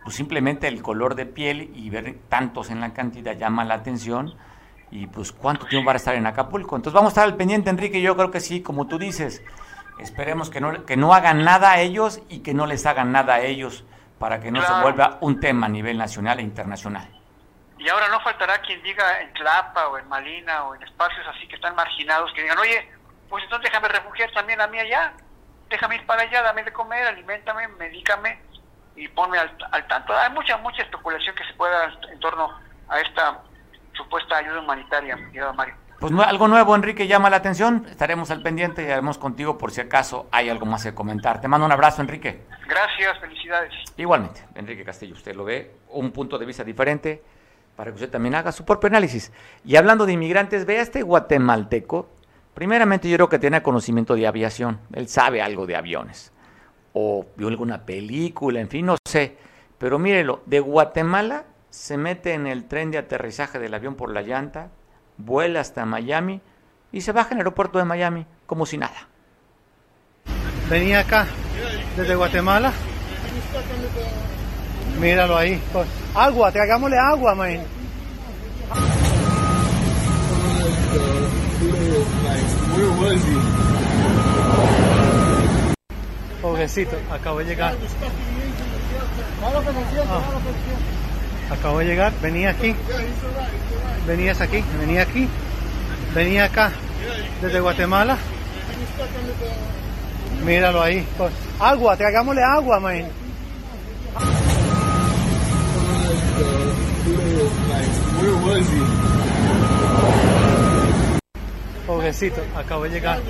pues 0.03 0.17
simplemente 0.17 0.67
el 0.67 0.81
color 0.81 1.15
de 1.15 1.27
piel 1.27 1.71
y 1.75 1.91
ver 1.91 2.17
tantos 2.31 2.71
en 2.71 2.81
la 2.81 2.95
cantidad 2.95 3.37
llama 3.37 3.67
la 3.67 3.75
atención, 3.75 4.33
y 4.91 5.07
pues 5.09 5.31
cuánto 5.33 5.67
tiempo 5.67 5.89
van 5.89 5.97
a 5.97 5.99
estar 5.99 6.15
en 6.15 6.27
Acapulco. 6.27 6.77
Entonces 6.77 6.95
vamos 6.95 7.09
a 7.09 7.13
estar 7.13 7.25
al 7.25 7.37
pendiente, 7.37 7.69
Enrique, 7.69 8.01
yo 8.01 8.17
creo 8.17 8.31
que 8.31 8.41
sí, 8.41 8.63
como 8.63 8.87
tú 8.87 8.99
dices, 8.99 9.43
esperemos 9.99 10.49
que 10.49 10.63
no, 10.63 10.87
que 10.87 10.97
no 10.97 11.13
hagan 11.13 11.45
nada 11.45 11.73
a 11.73 11.81
ellos 11.81 12.23
y 12.31 12.39
que 12.39 12.55
no 12.55 12.65
les 12.65 12.87
hagan 12.87 13.13
nada 13.13 13.35
a 13.35 13.41
ellos 13.43 13.85
para 14.19 14.41
que 14.41 14.51
no 14.51 14.63
se 14.63 14.73
vuelva 14.81 15.19
un 15.21 15.41
tema 15.41 15.67
a 15.67 15.69
nivel 15.69 15.99
nacional 15.99 16.39
e 16.39 16.43
internacional. 16.43 17.09
Y 17.79 17.89
ahora 17.89 18.09
no 18.09 18.21
faltará 18.21 18.59
quien 18.59 18.83
diga 18.83 19.21
en 19.21 19.33
Tlapa 19.35 19.89
o 19.89 19.99
en 19.99 20.09
Malina 20.09 20.65
o 20.65 20.75
en 20.75 20.83
espacios 20.83 21.27
así 21.29 21.47
que 21.47 21.57
están 21.57 21.75
marginados, 21.75 22.33
que 22.33 22.43
digan, 22.43 22.59
oye, 22.59 22.91
pues 23.29 23.45
entonces 23.45 23.71
déjame 23.71 23.89
refugiar 23.89 24.31
también 24.33 24.61
a 24.61 24.67
mí 24.67 24.79
allá, 24.79 25.13
déjame 25.69 25.97
ir 25.97 26.07
para 26.07 26.23
allá, 26.23 26.43
dame 26.43 26.65
de 26.65 26.73
comer, 26.73 27.07
alimentame, 27.07 27.69
medícame 27.69 28.41
y 28.97 29.09
ponme 29.09 29.39
al, 29.39 29.55
al 29.71 29.87
tanto. 29.87 30.17
Hay 30.17 30.31
mucha, 30.31 30.57
mucha 30.59 30.83
especulación 30.83 31.35
que 31.35 31.45
se 31.45 31.53
puede 31.55 31.73
dar 31.73 31.93
en 32.11 32.19
torno 32.21 32.59
a 32.89 33.01
esta 33.01 33.43
supuesta 33.93 34.39
ayuda 34.39 34.61
humanitaria, 34.61 35.17
mi 35.17 35.27
querido 35.27 35.53
Mario. 35.55 35.75
Pues 36.01 36.13
no- 36.13 36.23
algo 36.23 36.47
nuevo, 36.47 36.75
Enrique, 36.77 37.07
llama 37.07 37.31
la 37.31 37.37
atención. 37.39 37.87
Estaremos 37.89 38.31
al 38.31 38.43
pendiente 38.43 38.83
y 38.87 38.91
haremos 38.91 39.17
contigo 39.19 39.57
por 39.57 39.71
si 39.73 39.81
acaso 39.81 40.27
hay 40.31 40.49
algo 40.51 40.67
más 40.67 40.83
que 40.85 40.95
comentar. 40.95 41.41
Te 41.41 41.49
mando 41.49 41.65
un 41.67 41.73
abrazo, 41.73 42.03
Enrique. 42.03 42.43
Gracias, 42.69 43.19
felicidades. 43.21 43.73
Igualmente, 43.97 44.45
Enrique 44.55 44.85
Castillo, 44.85 45.15
usted 45.15 45.35
lo 45.35 45.45
ve, 45.45 45.71
un 45.91 46.11
punto 46.11 46.39
de 46.39 46.45
vista 46.45 46.65
diferente 46.65 47.23
para 47.77 47.91
que 47.91 47.95
usted 47.95 48.11
también 48.11 48.35
haga 48.35 48.53
su 48.53 48.65
propio 48.65 48.89
análisis. 48.89 49.33
Y 49.65 49.77
hablando 49.77 50.05
de 50.07 50.13
inmigrantes, 50.13 50.67
vea 50.67 50.83
este 50.83 51.03
guatemalteco. 51.03 52.09
Primeramente, 52.55 53.09
yo 53.09 53.17
creo 53.17 53.29
que 53.29 53.39
tiene 53.39 53.63
conocimiento 53.63 54.15
de 54.15 54.27
aviación. 54.27 54.81
Él 54.93 55.09
sabe 55.09 55.41
algo 55.43 55.67
de 55.67 55.77
aviones. 55.77 56.33
O 56.93 57.27
vio 57.37 57.49
alguna 57.49 57.85
película, 57.85 58.61
en 58.61 58.69
fin, 58.69 58.87
no 58.87 58.97
sé. 59.07 59.37
Pero 59.79 59.99
mírelo, 59.99 60.43
de 60.47 60.61
Guatemala 60.61 61.45
se 61.69 61.99
mete 61.99 62.33
en 62.33 62.47
el 62.47 62.65
tren 62.67 62.91
de 62.91 62.97
aterrizaje 62.99 63.59
del 63.59 63.75
avión 63.75 63.95
por 63.95 64.11
la 64.11 64.23
llanta, 64.23 64.71
vuela 65.19 65.61
hasta 65.61 65.85
Miami 65.85 66.41
y 66.93 67.01
se 67.01 67.13
baja 67.13 67.29
en 67.29 67.35
el 67.35 67.39
aeropuerto 67.41 67.79
de 67.79 67.85
Miami 67.85 68.27
como 68.47 68.67
si 68.67 68.79
nada. 68.79 69.09
Venía 70.69 71.01
acá, 71.01 71.27
desde 71.97 72.15
Guatemala. 72.15 72.73
Míralo 75.01 75.37
ahí. 75.37 75.63
pues, 75.73 75.87
Agua, 76.15 76.51
traigámosle 76.51 76.99
agua, 76.99 77.35
man. 77.35 77.61
Pobrecito, 86.43 86.97
acabo 87.11 87.39
de 87.39 87.45
llegar. 87.45 87.75
Ah. 90.09 90.96
Acabo 91.51 91.79
de 91.79 91.85
llegar, 91.87 92.13
venía 92.21 92.51
aquí. 92.51 92.75
Venías 94.07 94.41
aquí, 94.41 94.63
venía 94.81 95.03
aquí. 95.03 95.29
Venía 96.15 96.45
acá, 96.45 96.73
desde 97.43 97.61
Guatemala. 97.61 98.17
Míralo 100.45 100.83
ahí. 100.83 101.07
Pues, 101.19 101.33
Agua, 101.59 101.97
traigámosle 101.97 102.43
agua, 102.43 102.81
man. 102.81 103.05
Pobrecito, 111.87 112.43
acabo 112.57 112.85
de 112.85 112.91
llegar. 112.91 113.21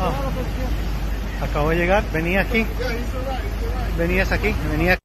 Ah. 0.00 1.44
Acabo 1.44 1.70
de 1.70 1.76
llegar, 1.76 2.04
venía 2.12 2.40
aquí. 2.40 2.66
Venías 3.98 4.32
aquí, 4.32 4.54
venía 4.70 5.01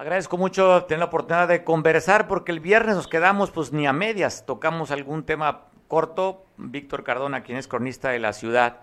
Agradezco 0.00 0.38
mucho 0.38 0.84
tener 0.84 1.00
la 1.00 1.04
oportunidad 1.04 1.46
de 1.46 1.62
conversar 1.62 2.26
porque 2.26 2.52
el 2.52 2.60
viernes 2.60 2.96
nos 2.96 3.06
quedamos 3.06 3.50
pues 3.50 3.74
ni 3.74 3.86
a 3.86 3.92
medias, 3.92 4.46
tocamos 4.46 4.90
algún 4.92 5.24
tema 5.24 5.64
corto. 5.88 6.46
Víctor 6.56 7.04
Cardona, 7.04 7.42
quien 7.42 7.58
es 7.58 7.68
cronista 7.68 8.08
de 8.08 8.18
la 8.18 8.32
ciudad, 8.32 8.80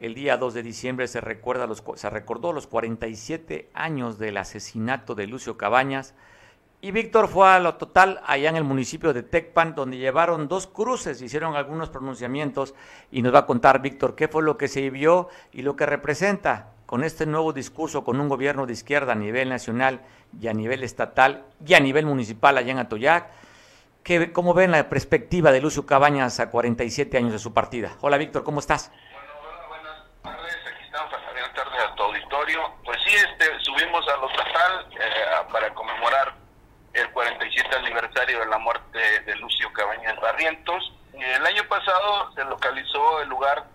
el 0.00 0.12
día 0.12 0.36
2 0.36 0.52
de 0.52 0.62
diciembre 0.62 1.08
se, 1.08 1.22
recuerda 1.22 1.66
los, 1.66 1.82
se 1.94 2.10
recordó 2.10 2.52
los 2.52 2.66
47 2.66 3.70
años 3.72 4.18
del 4.18 4.36
asesinato 4.36 5.14
de 5.14 5.28
Lucio 5.28 5.56
Cabañas. 5.56 6.14
Y 6.82 6.90
Víctor 6.90 7.28
fue 7.28 7.48
a 7.48 7.58
lo 7.58 7.76
total 7.76 8.20
allá 8.26 8.50
en 8.50 8.56
el 8.56 8.64
municipio 8.64 9.14
de 9.14 9.22
Tecpan, 9.22 9.74
donde 9.74 9.96
llevaron 9.96 10.46
dos 10.46 10.66
cruces, 10.66 11.22
hicieron 11.22 11.56
algunos 11.56 11.88
pronunciamientos 11.88 12.74
y 13.10 13.22
nos 13.22 13.32
va 13.32 13.38
a 13.38 13.46
contar 13.46 13.80
Víctor 13.80 14.14
qué 14.14 14.28
fue 14.28 14.42
lo 14.42 14.58
que 14.58 14.68
se 14.68 14.82
vivió 14.82 15.30
y 15.52 15.62
lo 15.62 15.74
que 15.74 15.86
representa 15.86 16.74
con 16.90 17.04
este 17.04 17.24
nuevo 17.24 17.52
discurso 17.52 18.02
con 18.02 18.18
un 18.18 18.28
gobierno 18.28 18.66
de 18.66 18.72
izquierda 18.72 19.12
a 19.12 19.14
nivel 19.14 19.48
nacional 19.48 20.00
y 20.40 20.48
a 20.48 20.52
nivel 20.52 20.82
estatal 20.82 21.44
y 21.64 21.74
a 21.74 21.78
nivel 21.78 22.04
municipal 22.04 22.58
allá 22.58 22.72
en 22.72 22.80
Atoyac. 22.80 23.28
Que, 24.02 24.32
¿Cómo 24.32 24.54
ven 24.54 24.72
la 24.72 24.88
perspectiva 24.88 25.52
de 25.52 25.60
Lucio 25.60 25.86
Cabañas 25.86 26.40
a 26.40 26.50
47 26.50 27.16
años 27.16 27.30
de 27.30 27.38
su 27.38 27.54
partida? 27.54 27.92
Hola 28.00 28.16
Víctor, 28.16 28.42
¿cómo 28.42 28.58
estás? 28.58 28.90
Bueno, 28.90 29.68
buenas 29.68 30.02
tardes, 30.20 30.56
aquí 30.66 30.84
estamos, 30.84 31.12
buenas 31.30 31.54
tardes 31.54 31.80
a 31.80 31.94
tu 31.94 32.02
auditorio. 32.02 32.60
Pues 32.84 32.98
sí, 33.06 33.14
este, 33.14 33.46
subimos 33.60 34.04
a 34.08 34.16
lo 34.16 34.28
estatal 34.28 34.86
eh, 34.90 35.46
para 35.52 35.72
conmemorar 35.72 36.34
el 36.94 37.08
47 37.12 37.68
aniversario 37.76 38.40
de 38.40 38.46
la 38.46 38.58
muerte 38.58 38.98
de 39.26 39.36
Lucio 39.36 39.72
Cabañas 39.74 40.20
Barrientos. 40.20 40.92
El 41.12 41.46
año 41.46 41.62
pasado 41.68 42.32
se 42.34 42.42
localizó 42.46 43.22
el 43.22 43.28
lugar 43.28 43.69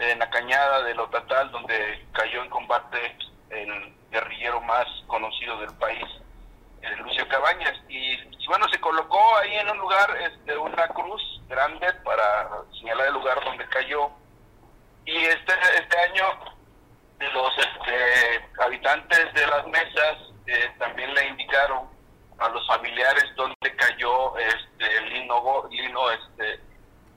en 0.00 0.18
la 0.18 0.30
cañada 0.30 0.82
de 0.82 0.94
Lotatal, 0.94 1.50
donde 1.50 2.06
cayó 2.12 2.42
en 2.42 2.50
combate 2.50 3.16
el 3.50 3.94
guerrillero 4.10 4.60
más 4.62 4.86
conocido 5.06 5.58
del 5.60 5.74
país, 5.76 6.04
el 6.82 6.98
Lucio 7.00 7.28
Cabañas. 7.28 7.78
Y 7.88 8.16
bueno, 8.46 8.66
se 8.72 8.80
colocó 8.80 9.36
ahí 9.36 9.56
en 9.56 9.70
un 9.70 9.78
lugar 9.78 10.16
este, 10.22 10.56
una 10.56 10.88
cruz 10.88 11.22
grande 11.48 11.92
para 12.04 12.48
señalar 12.78 13.08
el 13.08 13.14
lugar 13.14 13.44
donde 13.44 13.66
cayó. 13.68 14.10
Y 15.04 15.16
este, 15.16 15.52
este 15.74 15.98
año, 16.00 16.24
los 17.32 17.58
este, 17.58 18.48
habitantes 18.62 19.34
de 19.34 19.46
las 19.46 19.66
mesas 19.66 20.16
eh, 20.46 20.70
también 20.78 21.12
le 21.14 21.26
indicaron 21.28 21.88
a 22.38 22.48
los 22.48 22.66
familiares 22.66 23.24
donde 23.36 23.76
cayó 23.76 24.36
este 24.38 25.00
Lino, 25.10 25.68
Lino 25.70 26.10
este, 26.10 26.60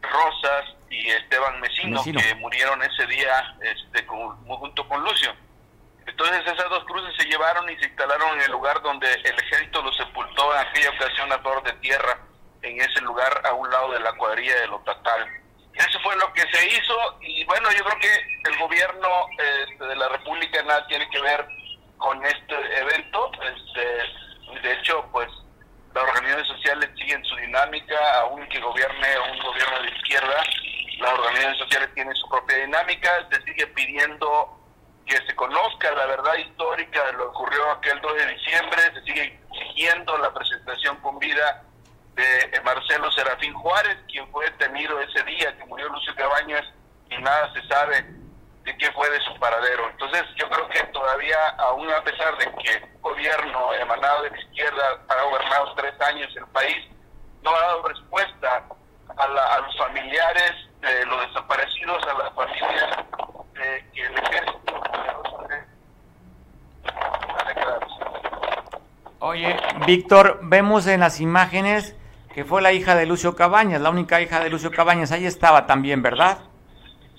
Rosas 0.02 0.76
y 0.89 1.10
Esteban 1.10 1.62
Mesino. 1.91 2.19
que 2.22 2.36
murieron 2.36 2.82
ese 2.84 3.06
día 3.08 3.56
este, 3.62 4.06
con- 4.06 4.46
junto 4.46 4.88
con 4.88 5.04
Lucio. 5.04 5.34
Entonces 6.06 6.41
esas 6.46 6.69
dos 6.69 6.84
cruces 6.86 7.13
se 7.17 7.26
llevaron 7.26 7.69
y 7.69 7.78
se 7.78 7.86
instalaron 7.86 8.34
en 8.38 8.41
el 8.41 8.52
lugar 8.52 8.82
donde 8.82 9.12
el 9.13 9.39
ejército 9.39 9.82
los 9.82 9.96
sepultó 9.96 10.54
en 10.54 10.67
aquella 10.67 10.89
ocasión 10.89 11.32
a 11.32 11.39
flor 11.39 11.63
de 11.63 11.72
tierra, 11.74 12.19
en 12.62 12.80
ese 12.82 13.00
lugar 13.02 13.41
a 13.46 13.54
un 13.54 13.69
lado 13.69 13.91
de 13.93 14.00
la 14.02 14.12
cuadrilla 14.13 14.56
de 14.62 14.67
Lotatal. 14.67 15.28
Eso 15.74 16.00
fue 16.02 16.15
lo 16.17 16.32
que 16.34 16.41
se 16.52 16.67
hizo 16.67 17.17
y 17.22 17.43
bueno, 17.46 17.69
yo 17.72 17.84
creo 17.86 18.00
que 18.00 18.50
el 18.50 18.58
gobierno 18.60 19.08
este, 19.65 19.84
de 19.86 19.96
la 19.96 20.10
República 20.10 20.62
nada 20.63 20.86
tiene 20.88 21.10
que 21.10 21.19
ver 21.22 21.48
con 21.98 22.24
este 22.26 22.56
evento. 22.80 23.32
Este, 23.41 24.60
de 24.62 24.74
hecho, 24.74 25.08
pues 25.12 25.28
las 25.96 26.04
organizaciones 26.04 26.48
sociales 26.48 26.89
siguen 26.98 27.24
su 27.26 27.36
dinámica, 27.38 27.96
aun 28.19 28.48
que 28.50 28.60
gobierne 28.60 29.08
un 29.32 29.39
gobierno 29.39 29.82
de 29.82 29.89
izquierda, 29.98 30.43
las 30.98 31.12
organizaciones 31.14 31.58
sociales 31.60 31.90
tienen 31.94 32.16
su 32.16 32.28
propia 32.30 32.58
dinámica, 32.58 33.10
se 33.32 33.42
sigue 33.44 33.68
pidiendo 33.68 34.60
que 35.06 35.18
se 35.18 35.36
conozca 35.36 35.92
la 35.92 36.06
verdad 36.06 36.36
histórica 36.36 37.04
de 37.06 37.14
lo 37.14 37.20
que 37.20 37.24
ocurrió 37.26 37.72
aquel 37.72 38.00
2 38.02 38.16
de 38.16 38.26
diciembre, 38.28 38.82
se 38.94 39.02
sigue 39.04 39.40
exigiendo 39.52 40.18
la 40.18 40.34
presentación 40.34 40.96
con 41.02 41.20
vida 41.20 41.64
de 42.16 42.62
Marcelo 42.64 43.12
Serafín 43.12 43.54
Juárez, 43.54 43.98
quien 44.08 44.30
fue 44.32 44.46
detenido 44.46 45.00
ese 45.02 45.24
día 45.24 45.58
que 45.58 45.66
murió 45.66 45.90
Lucio 45.90 46.14
Cabañas 46.16 46.64
y 47.10 47.18
nada 47.18 47.52
se 47.54 47.68
sabe 47.68 48.02
de 48.64 48.78
qué 48.78 48.92
fue 48.94 49.10
de 49.10 49.20
su 49.22 49.38
paradero. 49.40 49.90
Entonces 49.90 50.24
yo 50.36 50.48
creo 50.50 50.70
que 50.70 50.84
todavía, 50.94 51.38
aún 51.58 51.90
a 51.92 52.02
pesar 52.04 52.38
de 52.38 52.46
que 52.46 52.84
un 52.94 53.02
gobierno 53.02 53.74
emanado 53.74 54.24
de 54.24 54.30
la 54.30 54.40
izquierda 54.42 55.02
ha 55.10 55.22
gobernado 55.24 55.74
tres 55.76 56.00
años 56.02 56.32
el 56.38 56.46
país, 56.48 56.78
no 57.42 57.54
ha 57.54 57.60
dado 57.60 57.88
respuesta 57.90 58.64
a, 59.18 59.28
la- 59.28 59.56
a 59.56 59.60
los 59.62 59.78
familiares 59.78 60.54
de 60.91 61.06
los 61.06 61.28
desaparecidos, 61.28 62.04
a 62.08 62.13
las 62.24 62.34
familias 62.34 62.98
de 63.54 63.86
que 63.93 64.02
el 64.06 64.17
ejército 64.17 64.84
Oye, 69.19 69.56
Víctor, 69.86 70.39
vemos 70.43 70.86
en 70.88 71.00
las 71.00 71.22
imágenes 71.22 71.96
que 72.34 72.43
fue 72.43 72.62
la 72.62 72.74
hija 72.74 72.96
de 72.96 73.06
Lucio 73.06 73.36
Cabañas, 73.36 73.80
la 73.80 73.89
única 73.89 74.19
hija 74.22 74.39
de 74.41 74.50
Lucio 74.50 74.69
Cabañas, 74.72 75.12
ahí 75.12 75.26
estaba 75.26 75.65
también, 75.65 76.02
¿verdad? 76.02 76.39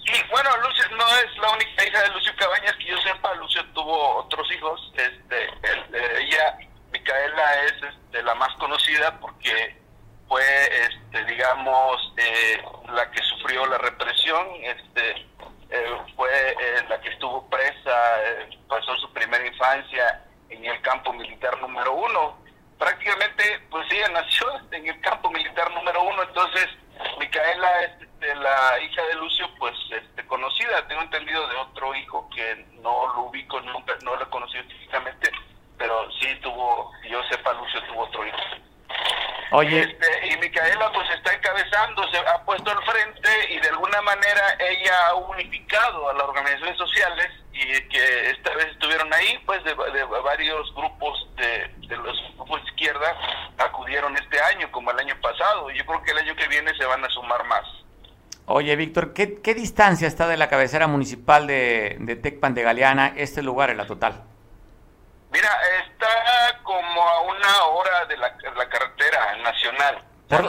Sí, 0.05 0.13
bueno, 0.31 0.51
Lucio 0.59 0.85
no 0.97 1.05
es 1.19 1.37
la 1.39 1.51
única 1.53 1.87
hija 1.87 2.03
de 2.03 2.09
Lucio 2.11 2.33
Cabañas 2.37 2.73
que 2.77 2.85
yo 2.87 2.99
sepa. 2.99 3.33
Lucio 3.37 3.65
tuvo 3.73 4.17
otros 4.17 4.47
hijos. 4.53 4.93
Este, 4.97 5.45
el- 5.45 5.95
eh, 5.95 6.19
ella, 6.21 6.59
Micaela, 6.93 7.65
es 7.65 7.73
este, 7.83 8.23
la 8.23 8.35
más 8.35 8.53
conocida 8.57 9.19
porque 9.21 9.81
fue, 10.29 10.43
este, 10.43 11.25
digamos, 11.25 12.13
eh, 12.17 12.63
la 12.93 13.11
que 13.11 13.23
sufrió 13.23 13.67
la 13.67 13.79
represión. 13.79 14.47
Este, 14.63 15.27
eh, 15.71 15.99
fue 16.15 16.31
eh, 16.31 16.85
la 16.89 17.01
que 17.01 17.09
estuvo 17.09 17.49
presa, 17.49 18.23
eh, 18.23 18.59
pasó 18.69 18.97
su 18.99 19.13
primera 19.13 19.45
infancia 19.45 20.25
en 20.49 20.65
el 20.65 20.81
campo 20.83 21.13
militar 21.13 21.61
número 21.61 21.93
uno. 21.95 22.39
Prácticamente, 22.79 23.61
pues 23.71 23.91
ella 23.91 24.09
nació 24.09 24.47
en 24.71 24.87
el 24.87 25.01
campo 25.01 25.31
militar 25.31 25.73
número 25.73 26.03
uno, 26.03 26.23
entonces 26.23 26.69
Micaela 27.19 27.83
es 27.83 28.03
este, 28.03 28.35
la 28.37 28.79
hija 28.81 29.03
de 29.03 29.15
Lucio, 29.17 29.49
pues 29.59 29.75
este, 29.91 30.27
conocida, 30.27 30.87
tengo 30.87 31.03
entendido 31.03 31.47
de 31.49 31.57
otro 31.57 31.95
hijo 31.95 32.29
que 32.35 32.67
no 32.83 33.13
lo 33.15 33.23
ubico, 33.25 33.61
nunca, 33.63 33.95
no 34.03 34.17
lo 34.17 34.31
conocí 34.31 34.59
físicamente, 34.63 35.31
pero 35.77 36.11
sí 36.21 36.29
tuvo, 36.43 36.93
yo 37.09 37.23
sepa, 37.25 37.53
Lucio 37.55 37.83
tuvo 37.85 38.03
otro 38.03 38.27
hijo. 38.27 38.39
Oye, 39.57 39.81
Este, 39.83 40.27
y 40.29 40.37
Micaela 40.39 40.91
pues 40.93 41.09
está 41.11 41.33
encabezando, 41.33 42.03
se 42.11 42.19
ha 42.19 42.45
puesto 42.45 42.71
al 42.71 42.83
frente 42.85 43.31
y 43.51 43.61
de 43.61 43.69
alguna 43.69 44.03
manera 44.03 44.43
ella 44.59 45.09
ha 45.09 45.15
unificado 45.15 46.11
a 46.11 46.13
las 46.15 46.25
organizaciones 46.25 46.77
sociales 46.77 47.29
y 47.53 47.67
que 47.89 48.31
esta 48.31 48.53
vez 48.57 48.67
estuvieron 48.73 49.13
ahí, 49.15 49.39
pues 49.47 49.63
de, 49.63 49.71
de 49.75 50.05
varios 50.05 50.75
grupos 50.75 51.29
de, 51.37 51.71
de 51.87 51.97
los 51.97 52.17
grupos 52.35 52.63
de 52.63 52.69
izquierda 52.71 53.17
acudieron 53.59 54.17
este 54.17 54.41
año 54.41 54.71
como 54.73 54.91
el 54.91 54.99
año 54.99 55.15
pasado 55.23 55.71
y 55.71 55.79
yo 55.79 55.87
creo 55.87 56.03
que 56.03 56.11
el 56.11 56.19
año 56.19 56.35
que 56.35 56.49
viene 56.49 56.75
se 56.77 56.85
van 56.85 57.05
a 57.05 57.09
sumar 57.11 57.45
más. 57.45 57.65
oye, 58.47 58.75
Víctor, 58.75 59.13
¿qué, 59.15 59.41
qué 59.41 59.55
distancia 59.55 60.09
está 60.09 60.27
de 60.27 60.37
la 60.37 60.49
cabecera 60.49 60.89
municipal 60.89 61.47
de, 61.47 61.97
de 62.01 62.17
Tecpan 62.17 62.55
de 62.55 62.63
Galeana 62.63 63.13
este 63.17 63.41
lugar 63.43 63.71
en 63.71 63.77
la 63.77 63.87
total? 63.87 64.25
Mira, 65.35 65.51
está 65.85 66.61
como 66.63 67.03
a 67.09 67.21
una 67.23 67.65
hora 67.65 68.05
de 68.07 68.17
la, 68.17 68.31
de 68.31 68.51
la 68.53 68.69
carretera 68.69 69.35
nacional. 69.39 69.99
Por- 70.29 70.49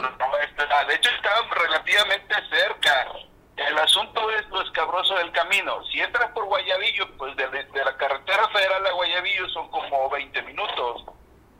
de 0.86 0.94
hecho, 0.94 1.10
está 1.10 1.30
relativamente 1.50 2.34
cerca. 2.48 3.06
El 3.56 3.76
asunto 3.78 4.30
es 4.30 4.46
lo 4.48 4.62
escabroso 4.62 5.16
del 5.16 5.32
camino. 5.32 5.82
Si 5.86 6.00
entras 6.00 6.30
por 6.30 6.44
Guayabillo, 6.44 7.16
pues 7.18 7.34
de, 7.36 7.48
de 7.48 7.84
la 7.84 7.96
carretera 7.96 8.48
federal 8.50 8.86
a 8.86 8.92
Guayabillo 8.92 9.48
son 9.48 9.68
como 9.70 10.08
20 10.08 10.40
minutos. 10.42 11.04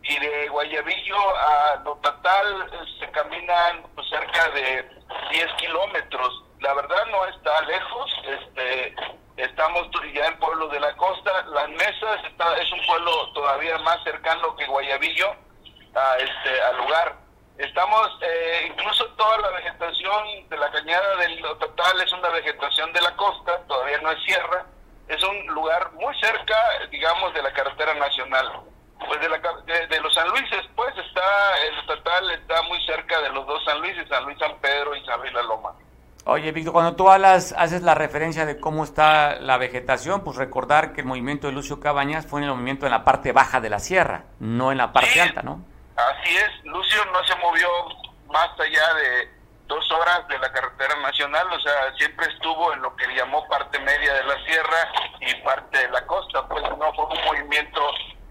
Y 0.05 0.17
de 0.21 0.47
Guayabillo 0.49 1.17
a 1.37 1.81
Notatal 1.85 2.71
eh, 2.73 2.79
se 3.01 3.11
caminan 3.11 3.83
pues, 3.97 4.09
cerca 4.09 4.49
de 4.51 4.89
10 5.33 5.47
kilómetros. 5.59 6.45
La 6.61 6.75
verdad 6.75 7.07
no 7.11 7.25
está 7.27 7.61
lejos. 7.63 8.11
Este, 8.27 8.95
estamos 9.37 9.89
ya 10.15 10.27
en 10.27 10.39
Pueblo 10.39 10.69
de 10.69 10.81
la 10.81 10.97
Costa. 10.97 11.43
Las 11.49 11.69
Mesas 11.71 12.25
está, 12.25 12.57
es 12.59 12.71
un 12.73 12.85
pueblo 12.87 13.31
todavía 13.33 13.79
más 13.79 14.03
cercano 14.05 14.57
que 14.57 14.67
Guayabillo 14.67 15.35
a 15.95 16.17
este, 16.19 16.63
al 16.63 16.77
lugar. 16.79 17.17
Estamos, 17.59 18.11
eh, 18.21 18.67
incluso 18.71 19.07
toda 19.17 19.39
la 19.39 19.49
vegetación 19.51 20.49
de 20.51 20.59
la 20.59 20.71
cañada 20.71 21.17
del 21.17 21.41
total 21.59 22.01
es 22.03 22.13
una 22.13 22.29
vegetación 22.29 22.93
de 22.93 23.01
la 23.01 23.17
costa, 23.17 23.63
todavía 23.67 23.97
no 24.03 24.11
es 24.11 24.23
sierra, 24.25 24.67
es 25.09 25.23
un 25.25 25.47
lugar 25.47 25.91
muy 25.93 26.15
cerca, 26.21 26.55
digamos, 26.91 27.33
de 27.33 27.43
la 27.43 27.53
carretera 27.55 27.95
nacional. 27.95 28.61
Pues 29.07 29.21
de, 29.21 29.29
la, 29.31 29.41
ca- 29.41 29.57
de, 29.65 29.87
de 29.87 30.01
los 30.01 30.13
San 30.13 30.29
Luises, 30.29 30.65
pues 30.75 30.95
está, 30.99 31.59
el 31.67 31.87
total 31.87 32.31
está 32.33 32.61
muy 32.63 32.83
cerca 32.87 33.21
de 33.23 33.29
los 33.31 33.47
dos 33.47 33.63
San 33.65 33.79
Luises, 33.81 34.07
San 34.09 34.25
Luis 34.25 34.39
San 34.39 34.59
Pedro 34.59 34.95
y 34.95 35.05
San 35.07 35.21
Luis 35.21 35.33
La 35.33 35.43
Loma. 35.43 35.73
Oye, 36.47 36.53
Víctor, 36.53 36.75
cuando 36.75 36.95
tú 36.95 37.11
hablas, 37.11 37.53
haces 37.59 37.83
la 37.83 37.97
referencia 37.97 38.47
de 38.47 38.61
cómo 38.61 38.85
está 38.85 39.35
la 39.41 39.57
vegetación, 39.59 40.23
pues 40.23 40.37
recordar 40.37 40.93
que 40.93 41.01
el 41.01 41.07
movimiento 41.09 41.49
de 41.49 41.53
Lucio 41.53 41.81
Cabañas 41.81 42.25
fue 42.25 42.39
en 42.39 42.45
el 42.45 42.53
movimiento 42.53 42.87
en 42.87 42.93
la 42.93 43.03
parte 43.03 43.33
baja 43.33 43.61
de 43.61 43.69
la 43.69 43.81
sierra, 43.81 44.27
no 44.39 44.71
en 44.71 44.79
la 44.79 44.93
parte 44.93 45.11
Sí. 45.11 45.19
alta, 45.19 45.43
¿no? 45.43 45.65
Así 45.97 46.37
es, 46.37 46.65
Lucio 46.65 47.05
no 47.07 47.25
se 47.25 47.35
movió 47.35 47.69
más 48.33 48.49
allá 48.61 48.95
de 48.95 49.29
dos 49.67 49.91
horas 49.91 50.29
de 50.29 50.39
la 50.39 50.53
carretera 50.53 50.95
nacional, 51.03 51.49
o 51.53 51.59
sea, 51.59 51.93
siempre 51.99 52.27
estuvo 52.33 52.73
en 52.75 52.81
lo 52.81 52.95
que 52.95 53.13
llamó 53.13 53.45
parte 53.49 53.81
media 53.81 54.15
de 54.15 54.23
la 54.23 54.45
sierra 54.45 54.89
y 55.23 55.35
parte 55.43 55.79
de 55.79 55.89
la 55.89 56.07
costa, 56.07 56.47
pues 56.47 56.63
no 56.63 56.93
fue 56.95 57.07
un 57.07 57.25
movimiento 57.25 57.81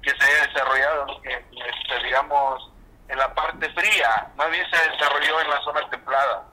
que 0.01 0.11
se 0.11 0.23
haya 0.23 0.47
desarrollado, 0.53 1.07
en, 1.25 1.45
este, 1.67 2.01
digamos, 2.05 2.71
en 3.09 3.17
la 3.17 3.33
parte 3.35 3.69
fría, 3.73 4.31
más 4.37 4.49
bien 4.51 4.65
se 4.71 4.89
desarrolló 4.89 5.41
en 5.41 5.49
la 5.49 5.61
zona 5.65 5.89
templada. 5.89 6.43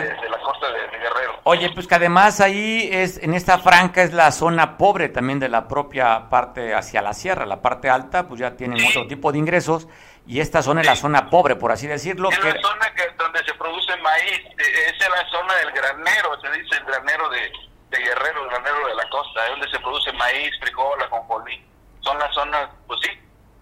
De, 0.00 0.08
de 0.08 0.28
la 0.30 0.38
costa 0.38 0.66
de, 0.70 0.80
de 0.88 0.98
Guerrero. 0.98 1.40
Oye, 1.44 1.70
pues 1.74 1.86
que 1.86 1.94
además 1.96 2.40
ahí 2.40 2.88
es, 2.92 3.18
en 3.18 3.34
esta 3.34 3.58
franja 3.58 4.02
es 4.02 4.12
la 4.12 4.30
zona 4.32 4.78
pobre 4.78 5.08
también 5.08 5.40
de 5.40 5.48
la 5.48 5.66
propia 5.68 6.28
parte 6.30 6.74
hacia 6.74 7.02
la 7.02 7.12
sierra, 7.14 7.44
la 7.46 7.60
parte 7.60 7.90
alta, 7.90 8.28
pues 8.28 8.40
ya 8.40 8.56
tienen 8.56 8.78
Sí. 8.78 8.86
otro 8.90 9.06
tipo 9.08 9.32
de 9.32 9.38
ingresos, 9.38 9.88
y 10.26 10.40
esta 10.40 10.62
zona 10.62 10.82
es 10.82 10.86
la 10.86 10.94
zona 10.96 11.28
pobre, 11.30 11.56
por 11.56 11.72
así 11.72 11.86
decirlo, 11.88 12.30
Es 12.30 12.38
que 12.38 12.52
la 12.52 12.60
zona 12.62 12.94
que, 12.94 13.02
donde 13.18 13.44
se 13.44 13.54
produce 13.54 13.96
maíz, 13.96 14.40
esa 14.56 15.04
es 15.04 15.10
la 15.10 15.28
zona 15.30 15.54
del 15.56 15.72
granero, 15.72 16.40
se 16.40 16.50
dice 16.60 16.76
el 16.76 16.84
granero 16.84 17.28
de, 17.30 17.50
de 17.90 17.98
Guerrero, 17.98 18.44
el 18.44 18.50
granero 18.50 18.86
de 18.86 18.94
la 18.94 19.08
costa, 19.10 19.44
es 19.44 19.50
donde 19.50 19.68
se 19.70 19.80
produce 19.80 20.12
maíz, 20.12 20.50
frijol, 20.60 21.02
ajonjolí. 21.02 21.66
Son 22.02 22.18
las 22.18 22.32
zonas, 22.34 22.68
pues 22.86 23.00
sí, 23.02 23.10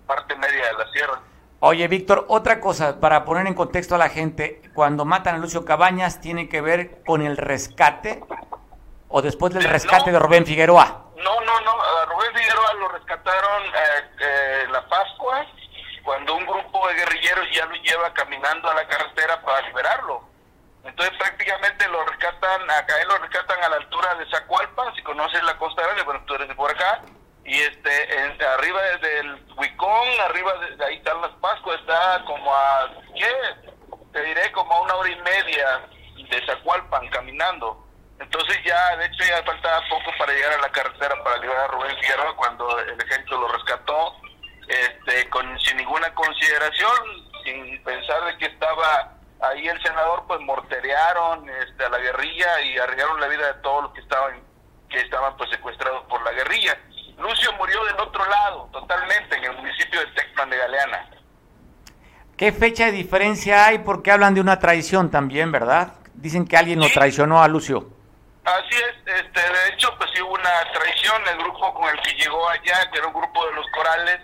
parte 0.07 0.35
media 0.37 0.67
de 0.67 0.73
la 0.75 0.93
sierra. 0.93 1.19
Oye, 1.63 1.89
Víctor, 1.89 2.25
otra 2.29 2.59
cosa 2.59 3.01
para 3.01 3.25
poner 3.27 3.47
en 3.47 3.53
contexto 3.53 3.95
a 3.95 3.99
la 3.99 4.09
gente, 4.09 4.63
cuando 4.73 5.05
matan 5.05 5.35
a 5.35 5.39
Lucio 5.39 5.67
Cabañas, 5.67 6.21
¿tiene 6.23 6.49
que 6.49 6.63
ver 6.63 7.03
con 7.05 7.21
el 7.21 7.37
rescate 7.37 8.25
o 9.09 9.21
después 9.21 9.53
del 9.53 9.67
Eh, 9.67 9.69
rescate 9.69 10.07
no. 10.07 10.13
de 10.15 10.19
Rubén 10.21 10.47
Figueroa? 10.47 11.05
No, 11.17 11.41
no, 11.43 11.61
no, 11.61 11.83
a 11.83 12.07
Rubén 12.07 12.35
Figueroa 12.35 12.73
lo 12.75 12.89
rescataron 12.89 13.63
eh, 13.67 14.05
eh, 14.21 14.67
la 14.71 14.89
Pascua, 14.89 15.45
cuando 16.03 16.35
un 16.35 16.47
grupo 16.47 16.89
de 16.89 16.95
guerrilleros 16.95 17.47
ya 17.53 17.67
lo 17.67 17.75
lleva 17.75 18.11
caminando 18.15 18.71
a 18.71 18.75
la 18.75 18.89
carretera 18.89 19.43
para 19.43 19.61
liberarlo. 19.69 20.25
Entonces 20.83 21.15
prácticamente 21.19 21.87
lo 21.89 22.03
rescatan, 22.07 22.71
acá 22.71 22.95
él 23.03 23.09
lo 23.09 23.19
rescatan 23.19 23.63
a 23.63 23.69
la 23.69 23.77
altura 23.77 24.15
de 24.15 24.25
Zacualpa, 24.31 24.95
si 24.97 25.03
conoces 25.03 25.43
la 25.43 25.59
costa 25.59 25.83
grande, 25.83 26.05
bueno, 26.05 26.23
tú 26.27 26.35
eres 26.37 26.49
de 26.49 26.55
por 26.55 26.71
acá, 26.71 27.03
y 27.45 27.61
este, 27.61 28.19
en- 28.25 28.43
arriba 28.43 28.81
desde 28.83 29.21
el 29.21 29.45
Huicón, 29.57 30.09
arriba 30.25 30.53
de, 30.59 30.85
ahí 30.85 30.97
están 30.97 31.21
las 31.21 31.33
Pascuas, 31.41 31.81
está 31.81 32.23
como 32.27 32.55
a, 32.55 32.91
¿qué? 33.17 33.33
Te 34.13 34.23
diré 34.23 34.51
como 34.53 34.73
a 34.73 34.81
una 34.83 34.95
hora 34.97 35.11
y 35.11 35.17
media 35.23 35.89
de 36.31 36.47
Zacualpan 36.47 37.09
caminando. 37.09 37.87
Entonces 38.19 38.59
ya, 38.65 38.97
de 38.97 39.07
hecho 39.07 39.25
ya 39.25 39.43
faltaba 39.45 39.81
poco 39.89 40.11
para 40.19 40.33
llegar 40.33 40.53
a 40.53 40.59
la 40.63 40.69
carretera 40.71 41.23
para 41.25 41.39
liberar 41.39 41.65
a 41.65 41.69
Rubén 41.69 41.97
Figueroa 42.01 42.37
cuando 42.37 42.79
el 42.79 43.01
ejército 43.01 43.41
lo 43.41 43.49
rescató, 43.49 44.17
este, 44.69 45.29
con, 45.31 45.59
sin 45.61 45.79
ninguna 45.79 46.15
consideración, 46.15 46.93
sin 47.45 47.83
pensar 47.83 48.25
de 48.27 48.37
que 48.39 48.45
estaba 48.47 49.15
ahí 49.41 49.67
el 49.67 49.83
senador, 49.83 50.25
pues 50.27 50.39
morterearon 50.41 51.49
este, 51.49 51.85
a 51.85 51.89
la 51.89 51.99
guerrilla 51.99 52.61
y 52.61 52.77
arriesgaron 52.79 53.21
la 53.21 53.27
vida 53.29 53.47
de 53.55 53.61
todos 53.63 53.85
los 53.85 53.93
que 53.95 54.01
estaban, 54.01 54.43
que 54.91 55.01
estaban 55.01 55.37
pues 55.39 55.49
secuestrados 55.51 56.05
por 56.05 56.23
la 56.23 56.33
guerrilla. 56.33 56.79
Lucio 57.21 57.53
murió 57.55 57.85
del 57.85 58.01
otro 58.01 58.25
lado, 58.27 58.69
totalmente, 58.73 59.37
en 59.37 59.45
el 59.45 59.53
municipio 59.57 60.01
de 60.01 60.07
Tecpan 60.09 60.51
de 60.51 60.57
Galeana. 60.57 61.11
¿Qué 62.37 62.53
fecha 62.53 62.87
de 62.87 62.93
diferencia 62.93 63.67
hay? 63.67 63.79
Porque 63.81 64.11
hablan 64.11 64.35
de 64.35 64.41
una 64.41 64.59
traición 64.59 65.11
también, 65.11 65.53
¿verdad? 65.53 65.93
Dicen 66.15 66.47
que 66.47 66.57
alguien 66.57 66.79
lo 66.81 66.87
Sí. 66.87 66.95
traicionó 66.95 67.43
a 67.43 67.49
Lucio. 67.49 67.87
Así 68.45 68.75
es, 68.75 69.15
este, 69.15 69.41
de 69.41 69.69
hecho, 69.75 69.95
pues 69.99 70.11
sí 70.15 70.23
hubo 70.23 70.33
una 70.33 70.73
traición, 70.73 71.23
el 71.29 71.39
grupo 71.39 71.75
con 71.75 71.89
el 71.91 72.01
que 72.01 72.13
llegó 72.15 72.49
allá, 72.49 72.91
que 72.91 72.99
era 72.99 73.07
un 73.07 73.13
grupo 73.13 73.47
de 73.47 73.53
los 73.55 73.67
corales, 73.75 74.21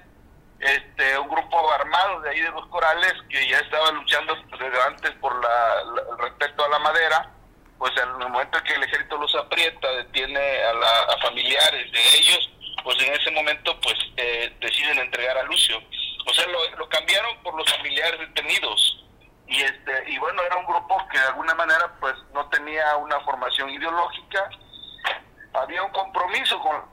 este, 0.59 1.19
un 1.19 1.29
grupo 1.29 1.71
armado 1.73 2.23
de 2.23 2.31
ahí 2.31 2.41
de 2.41 2.51
los 2.51 2.67
corales, 2.69 3.13
que 3.29 3.47
ya 3.47 3.59
estaba 3.59 3.91
luchando 3.93 4.35
desde 4.59 4.83
antes 4.87 5.11
por 5.21 5.35
la, 5.43 5.85
la- 5.95 6.03
el 6.13 6.19
respeto 6.19 6.65
a 6.65 6.69
la 6.71 6.79
madera, 6.79 7.31
pues 7.77 7.93
en 7.99 8.09
el 8.23 8.29
momento 8.31 8.57
en 8.57 8.65
que 8.65 8.73
el 8.75 8.83
ejército 8.85 9.19
los 9.19 9.35
aprieta, 9.35 9.87
detiene 9.93 10.63
a, 10.65 10.73
la, 10.73 11.01
a 11.15 11.19
familiares 11.21 11.93
de 11.93 12.01
ellos, 12.19 12.51
pues 12.87 13.03
en 13.03 13.13
ese 13.13 13.33
momento 13.33 13.77
pues 13.81 13.97
eh, 14.17 14.57
deciden 14.61 14.97
entregar 15.01 15.37
a 15.37 15.43
Lucio. 15.43 15.77
O 16.25 16.33
sea, 16.33 16.47
lo, 16.47 16.71
lo 16.79 16.89
cambiaron 16.89 17.37
por 17.43 17.53
los 17.57 17.69
familiares 17.77 18.21
detenidos. 18.21 19.05
Y 19.49 19.61
este 19.61 20.05
y 20.11 20.19
bueno 20.19 20.41
era 20.45 20.55
un 20.57 20.67
grupo 20.67 20.97
que 21.11 21.19
de 21.19 21.25
alguna 21.27 21.53
manera 21.57 21.93
pues 21.99 22.15
no 22.33 22.49
tenía 22.49 22.95
una 22.99 23.19
formación 23.23 23.71
ideológica. 23.71 24.49
Había 25.55 25.83
un 25.83 25.91
compromiso 25.91 26.61
con- 26.61 26.85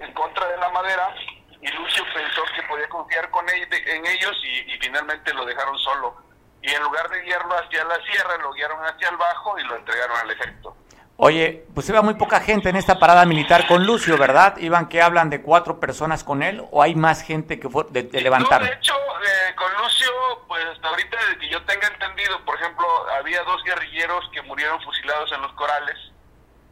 en, 0.00 0.12
contra 0.14 0.48
de 0.48 0.56
la 0.56 0.68
madera 0.70 1.14
y 1.62 1.68
Lucio 1.68 2.04
pensó 2.12 2.42
que 2.56 2.62
podía 2.64 2.88
confiar 2.88 3.30
con 3.30 3.48
él- 3.50 3.68
en 3.72 4.06
ellos 4.06 4.36
y, 4.42 4.72
y 4.72 4.78
finalmente 4.80 5.32
lo 5.32 5.44
dejaron 5.44 5.78
solo. 5.78 6.16
Y 6.60 6.72
en 6.74 6.82
lugar 6.82 7.08
de 7.08 7.22
guiarlo 7.22 7.54
hacia 7.56 7.84
la 7.84 7.96
sierra 8.04 8.36
lo 8.38 8.52
guiaron 8.52 8.84
hacia 8.84 9.08
el 9.10 9.16
bajo 9.16 9.56
y 9.60 9.62
lo 9.64 9.76
entregaron 9.76 10.16
al 10.18 10.30
ejército 10.32 10.76
Oye, 11.22 11.66
pues 11.74 11.86
iba 11.90 12.00
muy 12.00 12.14
poca 12.14 12.40
gente 12.40 12.70
en 12.70 12.76
esta 12.76 12.98
parada 12.98 13.26
militar 13.26 13.66
con 13.66 13.84
Lucio, 13.84 14.16
¿verdad? 14.16 14.56
Iban 14.56 14.88
que 14.88 15.02
hablan 15.02 15.28
de 15.28 15.42
cuatro 15.42 15.78
personas 15.78 16.24
con 16.24 16.42
él 16.42 16.62
o 16.70 16.82
hay 16.82 16.94
más 16.94 17.20
gente 17.20 17.60
que 17.60 17.68
fue 17.68 17.84
de, 17.90 18.04
de 18.04 18.22
levantar. 18.22 18.62
No, 18.62 18.66
de 18.66 18.72
hecho, 18.72 18.94
eh, 18.94 19.54
con 19.54 19.70
Lucio, 19.82 20.10
pues 20.48 20.64
hasta 20.64 20.88
ahorita, 20.88 21.18
desde 21.18 21.38
que 21.40 21.50
yo 21.50 21.62
tenga 21.66 21.88
entendido, 21.88 22.42
por 22.46 22.54
ejemplo, 22.58 22.86
había 23.18 23.42
dos 23.42 23.62
guerrilleros 23.64 24.30
que 24.32 24.40
murieron 24.40 24.80
fusilados 24.80 25.30
en 25.32 25.42
los 25.42 25.52
corales. 25.52 25.98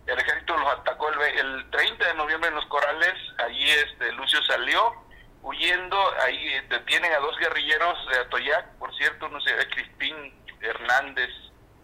El 0.06 0.18
ejército 0.18 0.56
los 0.56 0.72
atacó 0.78 1.10
el, 1.10 1.20
el 1.20 1.70
30 1.70 2.06
de 2.06 2.14
noviembre 2.14 2.48
en 2.48 2.54
los 2.54 2.64
corales. 2.68 3.12
Allí 3.44 3.68
este, 3.68 4.12
Lucio 4.12 4.42
salió 4.44 4.94
huyendo. 5.42 5.98
Ahí 6.24 6.54
eh, 6.54 6.64
detienen 6.70 7.12
a 7.12 7.18
dos 7.18 7.36
guerrilleros 7.38 7.98
de 8.08 8.20
Atoyac, 8.20 8.78
por 8.78 8.96
cierto, 8.96 9.28
no 9.28 9.42
sé, 9.42 9.50
Crispín 9.68 10.42
Hernández 10.62 11.28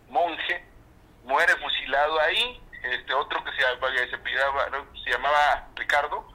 Monje. 0.08 0.73
Muere 1.24 1.54
fusilado 1.56 2.20
ahí. 2.20 2.60
Este 2.82 3.14
otro 3.14 3.42
que 3.44 3.50
se, 3.52 3.62
se, 3.62 4.16
no, 4.70 4.86
se 5.04 5.10
llamaba 5.10 5.68
Ricardo 5.74 6.28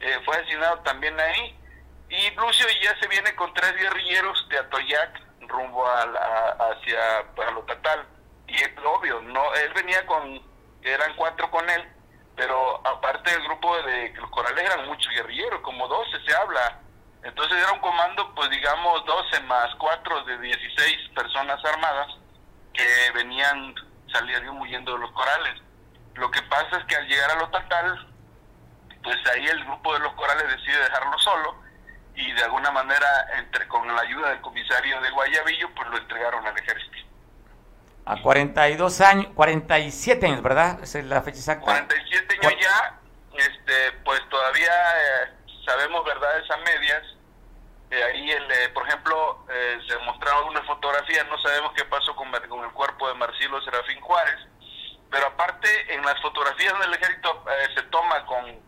eh, 0.00 0.18
fue 0.24 0.36
asesinado 0.36 0.78
también 0.80 1.18
ahí. 1.18 1.58
Y 2.08 2.30
Lucio 2.32 2.66
ya 2.82 2.98
se 3.00 3.08
viene 3.08 3.34
con 3.36 3.54
tres 3.54 3.74
guerrilleros 3.76 4.46
de 4.48 4.58
Atoyac 4.58 5.20
rumbo 5.48 5.86
a 5.88 6.06
la- 6.06 6.56
hacia 6.70 7.24
pues, 7.34 7.48
a 7.48 7.52
Lotatal. 7.52 8.06
Y 8.48 8.56
es 8.56 8.70
obvio, 8.84 9.20
no 9.22 9.54
él 9.54 9.72
venía 9.74 10.04
con, 10.06 10.42
eran 10.82 11.14
cuatro 11.16 11.50
con 11.50 11.68
él, 11.70 11.88
pero 12.36 12.86
aparte 12.86 13.30
del 13.30 13.42
grupo 13.44 13.76
de 13.82 14.12
los 14.14 14.28
corales 14.30 14.64
eran 14.64 14.86
muchos 14.86 15.10
guerrilleros, 15.14 15.60
como 15.62 15.86
12 15.88 16.18
se 16.26 16.34
habla. 16.36 16.80
Entonces 17.22 17.56
era 17.56 17.72
un 17.72 17.78
comando, 17.80 18.34
pues 18.34 18.50
digamos 18.50 19.04
12 19.06 19.40
más 19.44 19.72
4 19.76 20.24
de 20.24 20.38
16 20.38 21.10
personas 21.14 21.64
armadas 21.64 22.08
que 22.74 23.10
venían, 23.14 23.74
salían 24.12 24.48
huyendo 24.48 24.92
de 24.92 24.98
los 24.98 25.12
corales. 25.12 25.60
Lo 26.14 26.30
que 26.30 26.42
pasa 26.42 26.78
es 26.78 26.84
que 26.84 26.96
al 26.96 27.08
llegar 27.08 27.30
a 27.30 27.36
Lotatal, 27.36 28.08
pues 29.02 29.16
ahí 29.34 29.46
el 29.46 29.64
grupo 29.64 29.94
de 29.94 30.00
los 30.00 30.12
corales 30.14 30.46
decide 30.56 30.78
dejarlo 30.78 31.18
solo 31.18 31.62
y 32.14 32.32
de 32.32 32.42
alguna 32.44 32.70
manera 32.70 33.06
entre 33.38 33.66
con 33.68 33.86
la 33.86 34.00
ayuda 34.02 34.30
del 34.30 34.40
comisario 34.40 35.00
de 35.00 35.10
Guayabillo 35.10 35.70
pues 35.74 35.88
lo 35.88 35.98
entregaron 35.98 36.46
al 36.46 36.56
ejército. 36.58 36.92
A 38.04 38.20
42 38.20 39.00
años, 39.00 39.28
47 39.34 40.26
años, 40.26 40.42
¿verdad? 40.42 40.80
Esa 40.82 40.98
es 40.98 41.04
la 41.06 41.22
fecha 41.22 41.38
exacta. 41.38 41.64
47 41.64 42.38
años 42.42 42.54
ya, 42.60 43.00
este 43.36 43.92
pues 44.04 44.20
todavía 44.28 44.72
eh, 44.72 45.32
sabemos 45.64 46.04
verdades 46.04 46.50
a 46.50 46.56
medias. 46.58 47.02
Ahí 47.92 48.30
el, 48.30 48.50
eh, 48.50 48.68
por 48.70 48.88
ejemplo 48.88 49.44
eh, 49.50 49.78
se 49.86 49.98
mostraron 49.98 50.38
algunas 50.38 50.66
fotografías, 50.66 51.26
no 51.28 51.38
sabemos 51.38 51.72
qué 51.76 51.84
pasó 51.84 52.16
con 52.16 52.34
el 52.34 52.70
cuerpo 52.72 53.08
de 53.08 53.14
Marcelo 53.14 53.60
Serafín 53.60 54.00
Juárez, 54.00 54.38
pero 55.10 55.26
aparte 55.26 55.94
en 55.94 56.02
las 56.02 56.18
fotografías 56.22 56.78
del 56.78 56.94
ejército 56.94 57.44
eh, 57.50 57.68
se 57.74 57.82
toma 57.84 58.24
con 58.24 58.62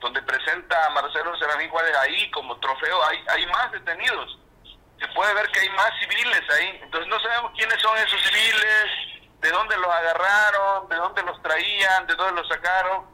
donde 0.00 0.20
presenta 0.22 0.86
a 0.86 0.90
Marcelo 0.90 1.36
Serafín 1.38 1.70
Juárez 1.70 1.96
ahí 1.98 2.30
como 2.32 2.58
trofeo, 2.58 3.04
hay, 3.04 3.24
hay 3.28 3.46
más 3.46 3.70
detenidos. 3.72 4.38
Se 4.98 5.06
puede 5.08 5.32
ver 5.34 5.48
que 5.50 5.60
hay 5.60 5.68
más 5.70 5.90
civiles 6.00 6.42
ahí. 6.50 6.80
Entonces 6.82 7.08
no 7.08 7.18
sabemos 7.20 7.52
quiénes 7.56 7.80
son 7.80 7.96
esos 7.98 8.20
civiles, 8.22 8.86
de 9.40 9.50
dónde 9.50 9.76
los 9.76 9.88
agarraron, 9.88 10.88
de 10.88 10.96
dónde 10.96 11.22
los 11.22 11.40
traían, 11.42 12.06
de 12.06 12.14
dónde 12.16 12.40
los 12.40 12.48
sacaron. 12.48 13.13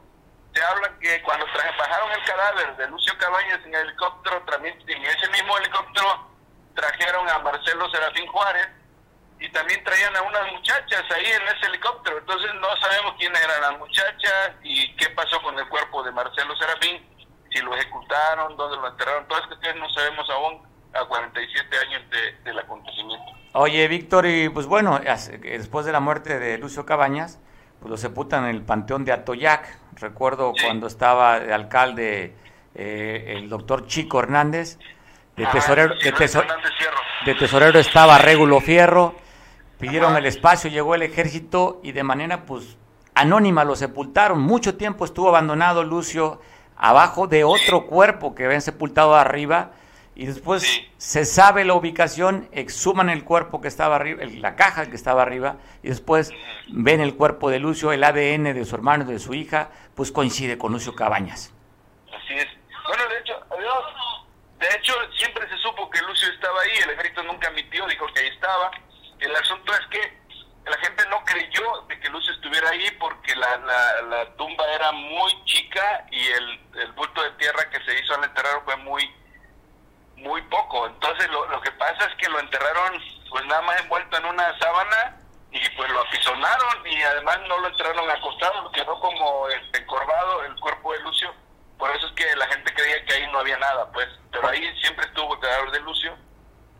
Se 0.53 0.63
habla 0.63 0.91
que 0.99 1.21
cuando 1.23 1.45
bajaron 1.45 2.11
el 2.11 2.23
cadáver 2.25 2.75
de 2.77 2.87
Lucio 2.87 3.17
Cabañas 3.17 3.59
en 3.65 3.73
el 3.73 3.87
helicóptero, 3.87 4.41
también 4.43 4.77
en 4.85 5.05
ese 5.05 5.29
mismo 5.29 5.57
helicóptero 5.57 6.27
trajeron 6.75 7.29
a 7.29 7.39
Marcelo 7.39 7.89
Serafín 7.89 8.27
Juárez 8.27 8.67
y 9.39 9.49
también 9.49 9.83
traían 9.83 10.15
a 10.15 10.21
unas 10.21 10.51
muchachas 10.51 11.03
ahí 11.09 11.25
en 11.25 11.55
ese 11.55 11.67
helicóptero. 11.67 12.17
Entonces 12.19 12.51
no 12.55 12.67
sabemos 12.77 13.15
quiénes 13.17 13.41
eran 13.41 13.61
las 13.61 13.79
muchachas 13.79 14.51
y 14.63 14.95
qué 14.97 15.09
pasó 15.09 15.41
con 15.41 15.57
el 15.57 15.67
cuerpo 15.69 16.03
de 16.03 16.11
Marcelo 16.11 16.55
Serafín, 16.57 17.01
si 17.49 17.61
lo 17.61 17.75
ejecutaron, 17.75 18.55
dónde 18.57 18.77
lo 18.77 18.87
enterraron. 18.87 19.27
Todas 19.27 19.43
estas 19.43 19.57
cuestiones 19.57 19.81
no 19.81 19.89
sabemos 19.93 20.29
aún 20.29 20.61
a 20.93 21.05
47 21.05 21.77
años 21.77 22.09
de, 22.09 22.33
del 22.43 22.59
acontecimiento. 22.59 23.25
Oye, 23.53 23.87
Víctor, 23.87 24.25
y 24.27 24.49
pues 24.49 24.65
bueno, 24.65 24.99
después 24.99 25.85
de 25.85 25.91
la 25.91 25.99
muerte 25.99 26.39
de 26.39 26.57
Lucio 26.57 26.85
Cabañas, 26.85 27.39
pues 27.79 27.89
lo 27.89 27.97
sepultan 27.97 28.43
en 28.43 28.51
el 28.51 28.61
Panteón 28.61 29.05
de 29.05 29.11
Atoyac. 29.11 29.77
Recuerdo 30.01 30.53
cuando 30.59 30.87
estaba 30.87 31.39
de 31.39 31.53
alcalde 31.53 32.33
eh, 32.73 33.35
el 33.37 33.47
doctor 33.49 33.85
Chico 33.85 34.19
Hernández, 34.19 34.79
de 35.37 35.43
Ajá, 35.43 35.51
tesorero, 35.51 35.93
de, 37.23 37.35
tesorero 37.35 37.77
estaba 37.77 38.17
Régulo 38.17 38.59
Fierro, 38.61 39.13
pidieron 39.79 40.17
el 40.17 40.25
espacio, 40.25 40.71
llegó 40.71 40.95
el 40.95 41.03
ejército 41.03 41.81
y 41.83 41.91
de 41.91 42.01
manera 42.01 42.47
pues 42.47 42.77
anónima 43.13 43.63
lo 43.63 43.75
sepultaron. 43.75 44.41
Mucho 44.41 44.75
tiempo 44.75 45.05
estuvo 45.05 45.29
abandonado 45.29 45.83
Lucio 45.83 46.41
abajo 46.77 47.27
de 47.27 47.43
otro 47.43 47.85
cuerpo 47.85 48.33
que 48.33 48.45
habían 48.45 48.63
sepultado 48.63 49.13
arriba 49.15 49.73
y 50.15 50.25
después 50.25 50.63
Sí. 50.63 50.91
se 50.97 51.25
sabe 51.25 51.63
la 51.65 51.73
ubicación, 51.73 52.49
exhuman 52.51 53.09
el 53.09 53.23
cuerpo 53.23 53.61
que 53.61 53.67
estaba 53.67 53.95
arriba, 53.95 54.23
la 54.25 54.55
caja 54.55 54.89
que 54.89 54.95
estaba 54.95 55.21
arriba 55.21 55.55
y 55.83 55.89
después 55.89 56.31
ven 56.67 56.99
el 57.01 57.15
cuerpo 57.15 57.49
de 57.49 57.59
Lucio, 57.59 57.91
el 57.91 58.03
ADN 58.03 58.53
de 58.53 58.65
su 58.65 58.75
hermano 58.75 59.05
de 59.05 59.19
su 59.19 59.33
hija, 59.33 59.69
pues 59.95 60.11
coincide 60.11 60.57
con 60.57 60.71
Lucio 60.73 60.93
Cabañas. 60.95 61.53
Así 62.07 62.33
es. 62.33 62.47
Bueno, 62.87 63.03
de 63.09 63.19
hecho, 63.19 63.33
adiós. 63.51 63.83
De 64.59 64.67
hecho, 64.77 64.93
siempre 65.17 65.47
se 65.49 65.57
supo 65.57 65.89
que 65.89 65.99
Lucio 66.01 66.29
estaba 66.31 66.61
ahí, 66.61 66.71
el 66.83 66.89
ejército 66.91 67.23
nunca 67.23 67.47
admitió, 67.47 67.87
dijo 67.87 68.05
que 68.13 68.19
ahí 68.21 68.27
estaba. 68.27 68.69
El 69.19 69.35
asunto 69.35 69.73
es 69.73 69.87
que 69.89 70.21
la 70.69 70.77
gente 70.77 71.03
no 71.09 71.23
creyó 71.25 71.81
de 71.87 71.99
que 71.99 72.09
Lucio 72.09 72.31
estuviera 72.33 72.69
ahí 72.69 72.85
porque 72.99 73.35
la, 73.35 73.57
la, 73.57 74.01
la 74.03 74.35
tumba 74.35 74.63
era 74.75 74.91
muy 74.91 75.31
chica 75.45 76.05
y 76.11 76.27
el, 76.27 76.59
el 76.83 76.91
bulto 76.91 77.23
de 77.23 77.31
tierra 77.31 77.67
que 77.71 77.79
se 77.83 77.99
hizo 77.99 78.13
al 78.13 78.23
enterrar 78.25 78.61
fue 78.65 78.75
muy 78.77 79.09
muy 80.21 80.41
poco. 80.43 80.87
Entonces 80.87 81.29
lo, 81.31 81.45
lo 81.47 81.61
que 81.61 81.71
pasa 81.71 82.05
es 82.05 82.15
que 82.15 82.29
lo 82.29 82.39
enterraron 82.39 82.93
pues 83.29 83.45
nada 83.45 83.61
más 83.61 83.79
envuelto 83.81 84.17
en 84.17 84.25
una 84.25 84.57
sábana 84.59 85.17
y 85.51 85.59
pues 85.75 85.89
lo 85.91 86.01
apisonaron 86.01 86.87
y 86.87 87.01
además 87.01 87.39
no 87.47 87.57
lo 87.59 87.67
enterraron 87.67 88.09
acostado, 88.09 88.71
quedó 88.71 88.99
como 88.99 89.47
este, 89.49 89.79
encorvado 89.79 90.43
el 90.45 90.55
cuerpo 90.59 90.93
de 90.93 90.99
Lucio. 91.01 91.33
Por 91.77 91.89
eso 91.95 92.07
es 92.07 92.11
que 92.13 92.35
la 92.35 92.45
gente 92.47 92.73
creía 92.73 93.03
que 93.05 93.13
ahí 93.13 93.31
no 93.31 93.39
había 93.39 93.57
nada, 93.57 93.91
pues. 93.91 94.07
Pero 94.31 94.47
ahí 94.47 94.61
siempre 94.81 95.05
estuvo 95.05 95.33
el 95.33 95.39
cadáver 95.39 95.71
de 95.71 95.79
Lucio. 95.81 96.15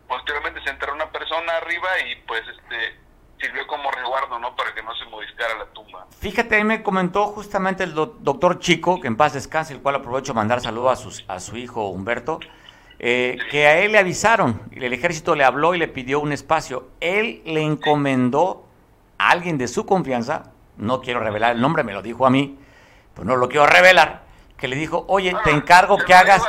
Posteriormente 0.08 0.62
se 0.62 0.70
enterró 0.70 0.94
una 0.94 1.10
persona 1.10 1.56
arriba 1.56 1.88
y 2.06 2.16
pues 2.26 2.42
este 2.48 3.00
sirvió 3.40 3.66
como 3.66 3.90
resguardo, 3.90 4.38
¿no? 4.38 4.54
Para 4.54 4.72
que 4.74 4.82
no 4.84 4.94
se 4.94 5.04
modificara 5.06 5.54
la 5.56 5.64
tumba. 5.72 6.06
Fíjate, 6.20 6.54
ahí 6.56 6.64
me 6.64 6.82
comentó 6.84 7.26
justamente 7.28 7.82
el 7.82 7.92
do- 7.94 8.14
doctor 8.20 8.60
Chico, 8.60 9.00
que 9.00 9.08
en 9.08 9.16
paz 9.16 9.32
descanse, 9.32 9.72
el 9.72 9.82
cual 9.82 9.96
aprovecho 9.96 10.32
mandar 10.34 10.60
saludos 10.60 10.92
a, 10.92 11.02
sus- 11.02 11.24
a 11.26 11.40
su 11.40 11.56
hijo 11.56 11.88
Humberto, 11.88 12.38
eh, 13.04 13.36
que 13.50 13.66
a 13.66 13.78
él 13.78 13.90
le 13.90 13.98
avisaron, 13.98 14.62
y 14.70 14.84
el 14.84 14.92
ejército 14.92 15.34
le 15.34 15.42
habló 15.42 15.74
y 15.74 15.78
le 15.78 15.88
pidió 15.88 16.20
un 16.20 16.30
espacio. 16.30 16.90
Él 17.00 17.42
le 17.44 17.60
encomendó 17.60 18.68
a 19.18 19.30
alguien 19.30 19.58
de 19.58 19.66
su 19.66 19.84
confianza, 19.84 20.52
no 20.76 21.00
quiero 21.00 21.18
revelar 21.18 21.56
el 21.56 21.60
nombre, 21.60 21.82
me 21.82 21.94
lo 21.94 22.00
dijo 22.00 22.26
a 22.26 22.30
mí, 22.30 22.60
pues 23.12 23.26
no 23.26 23.34
lo 23.34 23.48
quiero 23.48 23.66
revelar, 23.66 24.22
que 24.56 24.68
le 24.68 24.76
dijo, 24.76 25.04
oye, 25.08 25.34
te 25.42 25.50
encargo 25.50 25.98
Se 25.98 26.04
que 26.04 26.14
hagas... 26.14 26.42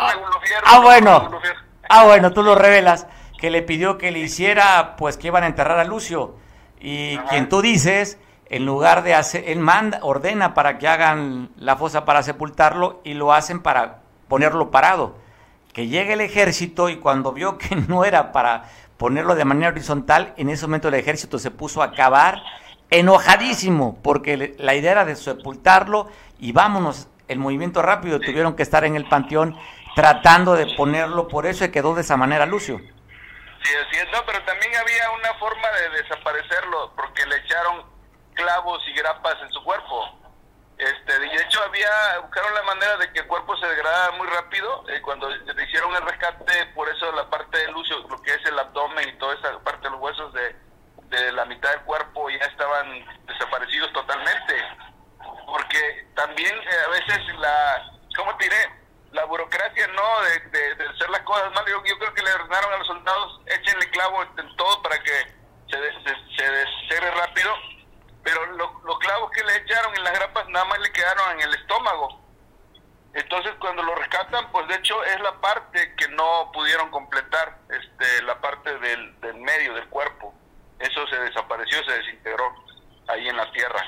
Ah, 0.00 0.14
ah, 0.64 0.76
no 0.76 0.82
bueno. 0.82 1.30
Ah, 1.90 2.04
bueno, 2.04 2.32
tú 2.32 2.42
lo 2.42 2.54
revelas, 2.54 3.06
que 3.38 3.50
le 3.50 3.60
pidió 3.60 3.98
que 3.98 4.10
le 4.10 4.20
hiciera, 4.20 4.96
pues 4.96 5.18
que 5.18 5.26
iban 5.26 5.44
a 5.44 5.46
enterrar 5.46 5.78
a 5.78 5.84
Lucio. 5.84 6.36
Y 6.80 7.16
Ajá. 7.16 7.28
quien 7.28 7.50
tú 7.50 7.60
dices, 7.60 8.18
en 8.46 8.64
lugar 8.64 9.02
de 9.02 9.14
hacer, 9.14 9.44
él 9.46 9.58
manda, 9.58 9.98
ordena 10.00 10.54
para 10.54 10.78
que 10.78 10.88
hagan 10.88 11.50
la 11.56 11.76
fosa 11.76 12.06
para 12.06 12.22
sepultarlo 12.22 13.02
y 13.04 13.12
lo 13.12 13.34
hacen 13.34 13.60
para 13.60 14.00
ponerlo 14.30 14.70
parado. 14.70 15.18
Que 15.74 15.88
llegue 15.88 16.14
el 16.14 16.22
ejército 16.22 16.88
y 16.88 16.96
cuando 16.96 17.32
vio 17.32 17.58
que 17.58 17.76
no 17.88 18.06
era 18.06 18.32
para 18.32 18.64
ponerlo 18.96 19.34
de 19.34 19.44
manera 19.44 19.72
horizontal, 19.72 20.32
en 20.38 20.48
ese 20.48 20.66
momento 20.66 20.88
el 20.88 20.94
ejército 20.94 21.38
se 21.38 21.50
puso 21.50 21.82
a 21.82 21.92
cavar 21.92 22.42
enojadísimo, 22.90 23.98
porque 24.02 24.54
la 24.58 24.74
idea 24.74 24.92
era 24.92 25.04
de 25.04 25.16
sepultarlo 25.16 26.08
y 26.38 26.52
vámonos, 26.52 27.08
el 27.28 27.38
movimiento 27.38 27.82
rápido, 27.82 28.18
tuvieron 28.18 28.56
que 28.56 28.62
estar 28.62 28.84
en 28.84 28.96
el 28.96 29.08
panteón 29.08 29.56
tratando 29.94 30.54
de 30.54 30.66
ponerlo, 30.76 31.28
por 31.28 31.46
eso 31.46 31.60
se 31.60 31.70
quedó 31.70 31.94
de 31.94 32.00
esa 32.00 32.16
manera 32.16 32.46
Lucio. 32.46 32.78
Sí, 32.78 33.72
así 33.86 33.96
es, 33.96 34.06
no, 34.12 34.24
pero 34.26 34.42
también 34.44 34.72
había 34.74 35.10
una 35.10 35.34
forma 35.38 35.68
de 35.68 36.02
desaparecerlo, 36.02 36.92
porque 36.96 37.24
le 37.26 37.36
echaron 37.36 37.84
clavos 38.34 38.82
y 38.88 38.92
grapas 38.94 39.36
en 39.42 39.50
su 39.50 39.62
cuerpo. 39.62 40.19
Este, 40.80 41.18
de 41.18 41.26
hecho 41.36 41.62
había, 41.62 42.18
buscaron 42.22 42.54
la 42.54 42.62
manera 42.62 42.96
de 42.96 43.12
que 43.12 43.20
el 43.20 43.26
cuerpo 43.26 43.54
se 43.58 43.66
degradara 43.66 44.12
muy 44.12 44.26
rápido, 44.28 44.82
eh, 44.88 45.02
cuando 45.02 45.28
hicieron 45.62 45.94
el 45.94 46.02
rescate, 46.02 46.66
por 46.74 46.88
eso 46.88 47.12
la 47.12 47.28
parte 47.28 47.58
de 47.58 47.70
Lucio, 47.70 47.98
lo 48.08 48.20
que 48.22 48.30
es 48.32 48.44
el 48.46 48.58
abdomen 48.58 49.06
y 49.06 49.12
toda 49.18 49.34
esa 49.34 49.58
parte 49.60 49.82
de 49.84 49.90
los 49.90 50.00
huesos 50.00 50.32
de, 50.32 50.56
de 51.10 51.32
la 51.32 51.44
mitad 51.44 51.70
del 51.70 51.82
cuerpo 51.82 52.30
ya 52.30 52.46
estaban 52.46 53.04
desaparecidos 53.26 53.92
totalmente. 53.92 54.54
Porque 55.46 56.06
también 56.14 56.56
eh, 56.56 56.76
a 56.86 56.88
veces 56.88 57.18
la, 57.38 57.92
¿cómo 58.16 58.34
te? 58.38 58.48
La 59.12 59.24
burocracia, 59.24 59.86
¿no? 59.88 60.20
De, 60.22 60.38
de- 60.76 60.88
hacer 60.88 61.10
las 61.10 61.20
cosas 61.22 61.52
mal. 61.52 61.64
Yo, 61.66 61.82
creo 61.82 62.14
que 62.14 62.22
le 62.22 62.32
ordenaron 62.32 62.72
a 62.72 62.76
los 62.78 62.86
soldados, 62.86 63.40
échenle 63.46 63.90
clavo 63.90 64.22
en 64.22 64.56
todo 64.56 64.80
para 64.82 64.98
que 65.02 65.12
se, 65.68 65.78
de- 65.78 65.92
se, 66.38 66.88
se 66.88 67.00
rápido. 67.10 67.52
Pero 68.22 68.44
lo- 68.52 68.80
los 68.84 68.98
clavos 68.98 69.30
que 69.30 69.42
le 69.44 69.56
echaron 69.56 69.94
en 69.96 70.04
las 70.04 70.12
grapas 70.12 70.48
nada 70.48 70.64
más 70.66 70.78
le 70.80 70.92
quedaron 70.92 71.32
en 71.32 71.40
el 71.48 71.54
estómago. 71.54 72.20
Entonces 73.14 73.52
cuando 73.58 73.82
lo 73.82 73.94
rescatan, 73.96 74.50
pues 74.52 74.68
de 74.68 74.76
hecho 74.76 75.02
es 75.04 75.20
la 75.20 75.40
parte 75.40 75.94
que 75.96 76.08
no 76.08 76.50
pudieron 76.52 76.90
completar, 76.90 77.58
este, 77.70 78.22
la 78.24 78.40
parte 78.40 78.78
del, 78.78 79.18
del 79.20 79.36
medio 79.36 79.74
del 79.74 79.88
cuerpo. 79.88 80.32
Eso 80.78 81.06
se 81.08 81.16
desapareció, 81.18 81.82
se 81.84 81.92
desintegró 81.92 82.44
ahí 83.08 83.28
en 83.28 83.36
la 83.36 83.50
tierra. 83.52 83.80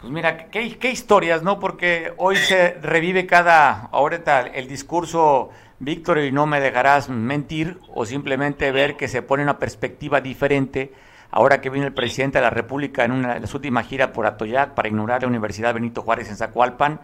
Pues 0.00 0.12
mira, 0.12 0.48
qué, 0.50 0.78
qué 0.78 0.90
historias, 0.90 1.42
¿no? 1.42 1.58
Porque 1.60 2.14
hoy 2.18 2.36
se 2.36 2.78
revive 2.80 3.26
cada, 3.26 3.88
ahorita 3.92 4.42
el 4.42 4.68
discurso, 4.68 5.50
Víctor, 5.80 6.18
y 6.18 6.30
no 6.32 6.46
me 6.46 6.60
dejarás 6.60 7.08
mentir, 7.08 7.78
o 7.94 8.06
simplemente 8.06 8.70
ver 8.72 8.96
que 8.96 9.08
se 9.08 9.22
pone 9.22 9.42
una 9.42 9.58
perspectiva 9.58 10.20
diferente, 10.20 10.94
ahora 11.30 11.60
que 11.60 11.70
vino 11.70 11.86
el 11.86 11.94
presidente 11.94 12.38
de 12.38 12.42
la 12.44 12.50
República 12.50 13.04
en 13.04 13.12
una 13.12 13.34
de 13.34 13.40
las 13.40 13.54
últimas 13.54 13.86
giras 13.86 14.08
por 14.10 14.26
Atoyac 14.26 14.74
para 14.74 14.88
ignorar 14.88 15.22
la 15.22 15.28
Universidad 15.28 15.74
Benito 15.74 16.02
Juárez 16.02 16.28
en 16.28 16.36
Zacualpan, 16.36 17.00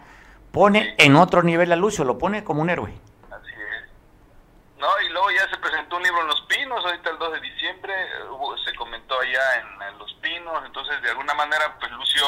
pone 0.51 0.95
en 0.97 1.15
otro 1.15 1.43
nivel 1.43 1.71
a 1.71 1.75
Lucio, 1.75 2.03
lo 2.05 2.17
pone 2.17 2.43
como 2.43 2.61
un 2.61 2.69
héroe. 2.69 2.93
Así 3.31 3.51
es. 3.51 3.91
No, 4.79 4.87
y 5.05 5.09
luego 5.09 5.31
ya 5.31 5.49
se 5.49 5.57
presentó 5.57 5.97
un 5.97 6.03
libro 6.03 6.21
en 6.21 6.27
Los 6.27 6.41
Pinos, 6.43 6.83
ahorita 6.85 7.09
el 7.09 7.17
2 7.17 7.33
de 7.33 7.41
diciembre, 7.41 7.93
hubo- 8.31 8.57
se 8.59 8.73
comentó 8.75 9.19
allá 9.19 9.41
en, 9.59 9.81
en 9.93 9.97
Los 9.99 10.13
Pinos, 10.15 10.63
entonces 10.65 11.01
de 11.01 11.09
alguna 11.11 11.33
manera 11.33 11.75
pues 11.79 11.91
Lucio 11.91 12.23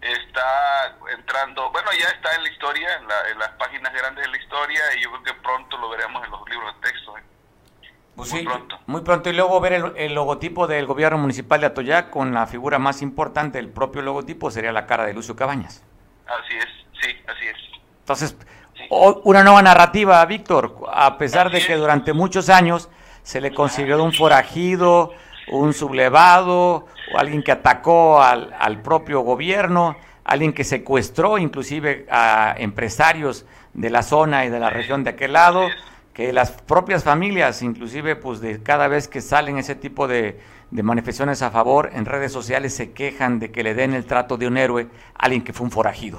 está 0.00 0.96
entrando, 1.12 1.70
bueno 1.72 1.90
ya 1.92 2.08
está 2.08 2.34
en 2.34 2.42
la 2.44 2.50
historia, 2.50 2.96
en, 2.96 3.06
la- 3.06 3.28
en 3.30 3.38
las 3.38 3.50
páginas 3.50 3.92
grandes 3.92 4.24
de 4.24 4.30
la 4.30 4.38
historia 4.42 4.80
y 4.96 5.02
yo 5.02 5.10
creo 5.10 5.22
que 5.24 5.34
pronto 5.42 5.76
lo 5.78 5.90
veremos 5.90 6.24
en 6.24 6.30
los 6.30 6.48
libros 6.48 6.74
de 6.80 6.88
texto. 6.90 7.16
¿eh? 7.18 7.22
Pues 8.20 8.32
Muy 8.32 8.40
sí, 8.40 8.46
pronto. 8.46 8.78
Muy 8.86 9.00
pronto. 9.00 9.30
Y 9.30 9.32
luego 9.32 9.58
ver 9.60 9.72
el, 9.72 9.92
el 9.96 10.14
logotipo 10.14 10.66
del 10.66 10.84
gobierno 10.84 11.16
municipal 11.16 11.58
de 11.58 11.68
Atoyac 11.68 12.10
con 12.10 12.34
la 12.34 12.46
figura 12.46 12.78
más 12.78 13.00
importante, 13.00 13.58
el 13.58 13.70
propio 13.70 14.02
logotipo, 14.02 14.50
sería 14.50 14.72
la 14.72 14.84
cara 14.84 15.06
de 15.06 15.14
Lucio 15.14 15.34
Cabañas. 15.34 15.82
Así 16.26 16.54
es, 16.58 16.66
sí, 17.00 17.16
así 17.26 17.46
es. 17.46 17.56
Entonces, 18.00 18.36
una 19.24 19.42
nueva 19.42 19.62
narrativa, 19.62 20.22
Víctor, 20.26 20.76
a 20.92 21.16
pesar 21.16 21.50
de 21.50 21.64
que 21.64 21.76
durante 21.76 22.12
muchos 22.12 22.50
años 22.50 22.90
se 23.22 23.40
le 23.40 23.54
consideró 23.54 24.04
un 24.04 24.12
forajido, 24.12 25.14
un 25.50 25.72
sublevado, 25.72 26.86
o 27.14 27.18
alguien 27.18 27.42
que 27.42 27.52
atacó 27.52 28.22
al, 28.22 28.54
al 28.58 28.82
propio 28.82 29.20
gobierno, 29.20 29.96
alguien 30.24 30.52
que 30.52 30.64
secuestró 30.64 31.38
inclusive 31.38 32.06
a 32.10 32.54
empresarios 32.58 33.46
de 33.72 33.88
la 33.88 34.02
zona 34.02 34.44
y 34.44 34.50
de 34.50 34.60
la 34.60 34.68
región 34.68 35.04
de 35.04 35.10
aquel 35.10 35.32
lado, 35.32 35.68
que 36.20 36.34
las 36.34 36.50
propias 36.50 37.02
familias, 37.02 37.62
inclusive 37.62 38.14
pues 38.14 38.42
de 38.42 38.62
cada 38.62 38.88
vez 38.88 39.08
que 39.08 39.22
salen 39.22 39.56
ese 39.56 39.74
tipo 39.74 40.06
de, 40.06 40.38
manifestaciones 40.70 41.40
a 41.40 41.50
favor 41.50 41.88
en 41.94 42.04
redes 42.04 42.30
sociales 42.30 42.76
se 42.76 42.92
quejan 42.92 43.38
de 43.38 43.50
que 43.50 43.62
le 43.62 43.72
den 43.72 43.94
el 43.94 44.04
trato 44.04 44.36
de 44.36 44.46
un 44.46 44.58
héroe 44.58 44.86
a 45.14 45.24
alguien 45.24 45.42
que 45.42 45.54
fue 45.54 45.64
un 45.64 45.70
forajido. 45.70 46.18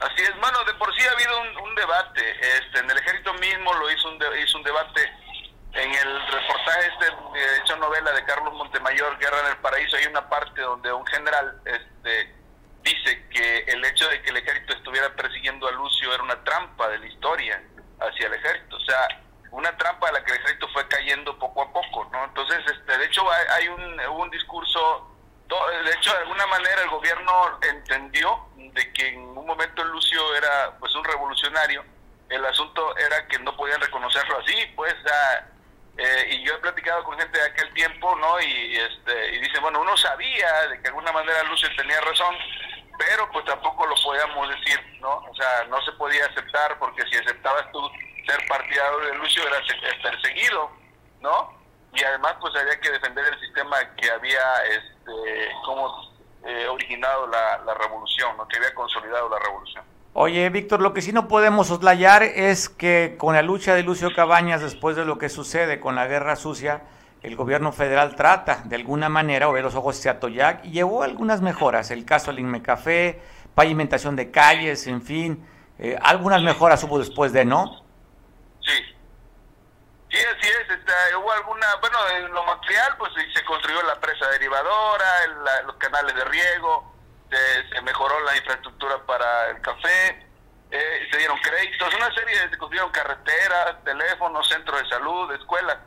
Así 0.00 0.22
es, 0.22 0.34
mano, 0.38 0.64
de 0.64 0.72
por 0.74 0.88
sí 0.94 1.02
ha 1.06 1.12
habido 1.12 1.64
un, 1.64 1.74
debate, 1.74 2.22
este, 2.56 2.78
en 2.78 2.90
el 2.90 2.96
ejército 2.96 3.34
mismo 3.34 3.74
lo 3.74 3.92
hizo 3.92 4.08
un, 4.08 4.16
hizo 4.42 4.56
un 4.56 4.64
debate, 4.64 5.02
en 5.74 5.90
el 5.94 6.20
reportaje 6.32 6.88
este, 6.88 7.38
de 7.38 7.58
hecho 7.58 7.76
novela 7.76 8.10
de 8.12 8.24
Carlos 8.24 8.54
Montemayor, 8.54 9.18
Guerra 9.18 9.40
en 9.44 9.50
el 9.50 9.56
Paraíso, 9.58 9.98
hay 9.98 10.06
una 10.06 10.26
parte 10.30 10.62
donde 10.62 10.90
un 10.94 11.06
general 11.06 11.60
este, 11.66 12.34
dice 12.82 13.26
que 13.28 13.58
el 13.68 13.84
hecho 13.84 14.08
de 14.08 14.22
que 14.22 14.30
el 14.30 14.38
ejército 14.38 14.72
estuviera 14.72 15.14
persiguiendo 15.14 15.68
a 15.68 15.72
Lucio 15.72 16.14
era 16.14 16.22
una 16.22 16.42
trampa 16.42 16.88
de 16.88 16.98
la 17.00 17.06
historia 17.06 17.62
hacia 18.00 18.26
el 18.26 18.34
ejército, 18.34 18.76
o 18.76 18.80
sea, 18.80 19.08
una 19.50 19.76
trampa 19.76 20.08
a 20.08 20.12
la 20.12 20.24
que 20.24 20.32
el 20.32 20.38
ejército 20.38 20.68
fue 20.68 20.86
cayendo 20.88 21.38
poco 21.38 21.62
a 21.62 21.72
poco, 21.72 22.08
¿no? 22.12 22.24
Entonces, 22.24 22.58
este, 22.66 22.98
de 22.98 23.04
hecho, 23.04 23.22
hay, 23.56 23.68
un, 23.68 24.00
un 24.00 24.30
discurso, 24.30 25.10
de 25.84 25.90
hecho, 25.90 26.12
de 26.12 26.18
alguna 26.18 26.46
manera 26.46 26.82
el 26.82 26.90
gobierno 26.90 27.58
entendió 27.62 28.46
de 28.56 28.92
que 28.92 29.08
en 29.08 29.20
un 29.20 29.46
momento 29.46 29.82
Lucio 29.84 30.34
era 30.34 30.76
pues 30.78 30.94
un 30.94 31.04
revolucionario, 31.04 31.84
el 32.28 32.44
asunto 32.44 32.96
era 32.98 33.26
que 33.26 33.38
no 33.38 33.56
podían 33.56 33.80
reconocerlo 33.80 34.38
así, 34.38 34.54
pues, 34.76 34.94
sea, 35.04 35.48
Eh, 36.00 36.28
y 36.30 36.44
yo 36.46 36.54
he 36.54 36.58
platicado 36.58 37.02
con 37.02 37.18
gente 37.18 37.36
de 37.36 37.46
aquel 37.46 37.74
tiempo, 37.74 38.14
¿no? 38.14 38.38
Y, 38.40 38.76
este, 38.76 39.34
y 39.34 39.40
dice, 39.40 39.58
bueno, 39.58 39.80
uno 39.80 39.96
sabía 39.96 40.68
de 40.68 40.76
que 40.76 40.82
de 40.82 40.88
alguna 40.90 41.10
manera 41.10 41.42
Lucio 41.50 41.68
tenía 41.76 42.00
razón, 42.00 42.36
pero 42.98 43.30
pues 43.32 43.44
tampoco 43.44 43.86
lo 43.86 43.94
podíamos 44.02 44.48
decir, 44.48 44.78
¿no? 45.00 45.16
O 45.16 45.34
sea, 45.34 45.64
no 45.70 45.80
se 45.82 45.92
podía 45.92 46.26
aceptar 46.26 46.78
porque 46.78 47.02
si 47.10 47.16
aceptabas 47.16 47.70
tú 47.72 47.80
ser 48.26 48.46
partidario 48.48 48.98
de 48.98 49.14
Lucio 49.16 49.46
eras 49.46 49.62
perseguido, 50.02 50.70
¿no? 51.20 51.52
Y 51.94 52.02
además 52.02 52.34
pues 52.40 52.54
había 52.56 52.78
que 52.80 52.90
defender 52.90 53.24
el 53.32 53.40
sistema 53.40 53.76
que 53.96 54.10
había, 54.10 54.64
este, 54.64 55.52
como 55.64 56.12
eh, 56.44 56.66
originado 56.68 57.26
la, 57.28 57.58
la 57.64 57.74
revolución, 57.74 58.36
¿no? 58.36 58.46
que 58.46 58.58
había 58.58 58.74
consolidado 58.74 59.28
la 59.28 59.38
revolución. 59.38 59.84
Oye, 60.12 60.48
Víctor, 60.50 60.80
lo 60.80 60.92
que 60.92 61.00
sí 61.02 61.12
no 61.12 61.28
podemos 61.28 61.68
soslayar 61.68 62.22
es 62.22 62.68
que 62.68 63.16
con 63.18 63.34
la 63.34 63.42
lucha 63.42 63.74
de 63.74 63.82
Lucio 63.84 64.10
Cabañas, 64.14 64.60
después 64.60 64.96
de 64.96 65.04
lo 65.04 65.18
que 65.18 65.28
sucede 65.28 65.80
con 65.80 65.94
la 65.94 66.06
guerra 66.06 66.36
sucia, 66.36 66.82
el 67.22 67.36
gobierno 67.36 67.72
federal 67.72 68.14
trata 68.14 68.62
de 68.64 68.76
alguna 68.76 69.08
manera, 69.08 69.48
o 69.48 69.52
ve 69.52 69.62
los 69.62 69.74
ojos 69.74 69.98
hacia 69.98 70.12
Atoyac, 70.12 70.64
y 70.64 70.70
llevó 70.70 71.02
algunas 71.02 71.40
mejoras. 71.40 71.90
El 71.90 72.04
caso 72.04 72.30
del 72.30 72.40
Inmecafé, 72.40 73.20
pavimentación 73.54 74.16
de 74.16 74.30
calles, 74.30 74.86
en 74.86 75.02
fin, 75.02 75.46
eh, 75.78 75.98
algunas 76.02 76.42
mejoras 76.42 76.82
hubo 76.84 76.98
después 76.98 77.32
de, 77.32 77.44
¿no? 77.44 77.84
Sí. 78.60 78.96
Sí, 80.10 80.16
así 80.16 80.48
es. 80.48 80.70
Este, 80.70 81.16
hubo 81.16 81.32
alguna, 81.32 81.66
bueno, 81.80 81.98
en 82.16 82.32
lo 82.32 82.44
material, 82.44 82.96
pues 82.98 83.12
se 83.34 83.44
construyó 83.44 83.82
la 83.82 84.00
presa 84.00 84.28
derivadora, 84.30 85.24
el, 85.24 85.66
los 85.66 85.76
canales 85.76 86.14
de 86.14 86.24
riego, 86.24 86.94
se, 87.30 87.82
mejoró 87.82 88.20
la 88.20 88.36
infraestructura 88.36 89.04
para 89.06 89.50
el 89.50 89.60
café, 89.60 90.26
eh, 90.70 91.08
se 91.10 91.18
dieron 91.18 91.38
créditos, 91.38 91.94
una 91.94 92.12
serie 92.14 92.40
de, 92.40 92.50
se 92.50 92.58
construyeron 92.58 92.90
carreteras, 92.90 93.82
teléfonos, 93.84 94.48
centros 94.48 94.82
de 94.82 94.88
salud, 94.88 95.32
escuelas. 95.32 95.78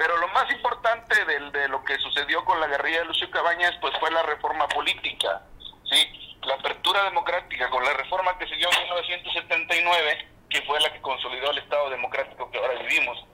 Pero 0.00 0.16
lo 0.16 0.28
más 0.28 0.50
importante 0.50 1.26
de, 1.26 1.50
de 1.50 1.68
lo 1.68 1.84
que 1.84 1.94
sucedió 1.98 2.42
con 2.46 2.58
la 2.58 2.66
guerrilla 2.68 3.00
de 3.00 3.04
Lucio 3.04 3.30
Cabañas, 3.30 3.76
pues 3.82 3.92
fue 4.00 4.10
la 4.10 4.22
reforma 4.22 4.66
política, 4.68 5.42
sí, 5.84 6.38
la 6.42 6.54
apertura 6.54 7.04
democrática 7.04 7.68
con 7.68 7.84
la 7.84 7.92
reforma 7.92 8.38
que 8.38 8.46
dio 8.46 8.70
en 8.72 8.82
1979, 8.84 10.28
que 10.48 10.62
fue 10.62 10.80
la 10.80 10.90
que 10.90 11.02
consolidó 11.02 11.50
el 11.50 11.58
Estado 11.58 11.90
democrático 11.90 12.50
que 12.50 12.56
ahora 12.56 12.80
vivimos. 12.80 13.26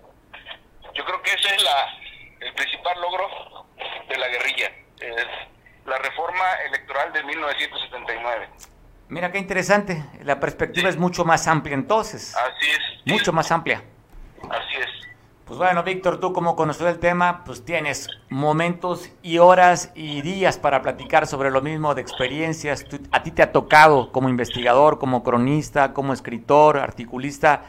Yo 0.93 1.05
creo 1.05 1.23
que 1.23 1.35
ese 1.35 1.55
es 1.55 1.63
la, 1.63 1.99
el 2.41 2.53
principal 2.55 3.01
logro 3.01 3.67
de 4.09 4.19
la 4.19 4.27
guerrilla, 4.27 4.73
es 4.99 5.27
la 5.85 5.99
reforma 5.99 6.53
electoral 6.67 7.13
de 7.13 7.23
1979. 7.23 8.49
Mira 9.07 9.31
qué 9.31 9.39
interesante, 9.39 10.03
la 10.25 10.41
perspectiva 10.41 10.89
es 10.89 10.97
mucho 10.97 11.25
más 11.25 11.47
amplia 11.47 11.75
entonces. 11.75 12.35
Así 12.35 12.71
es. 12.73 12.81
Mucho 13.13 13.33
más 13.33 13.53
amplia. 13.53 13.85
Así 14.51 14.79
es. 14.79 15.07
Pues 15.47 15.61
bueno, 15.61 15.85
Víctor, 15.85 16.19
tú 16.19 16.33
como 16.33 16.57
conocedor 16.57 16.91
del 16.91 16.99
tema, 16.99 17.45
pues 17.45 17.65
tienes 17.65 18.09
momentos 18.29 19.13
y 19.23 19.39
horas 19.39 19.93
y 19.95 20.21
días 20.21 20.59
para 20.59 20.83
platicar 20.83 21.29
sobre 21.29 21.53
lo 21.53 21.63
mismo 21.63 21.95
de 21.95 22.03
experiencias. 22.03 22.85
a 23.13 23.23
ti 23.23 23.31
te 23.31 23.45
ha 23.45 23.53
tocado 23.53 24.11
como 24.11 24.29
investigador, 24.29 24.99
como 24.99 25.23
cronista, 25.23 25.93
como 25.93 26.13
escritor, 26.13 26.79
articulista, 26.79 27.63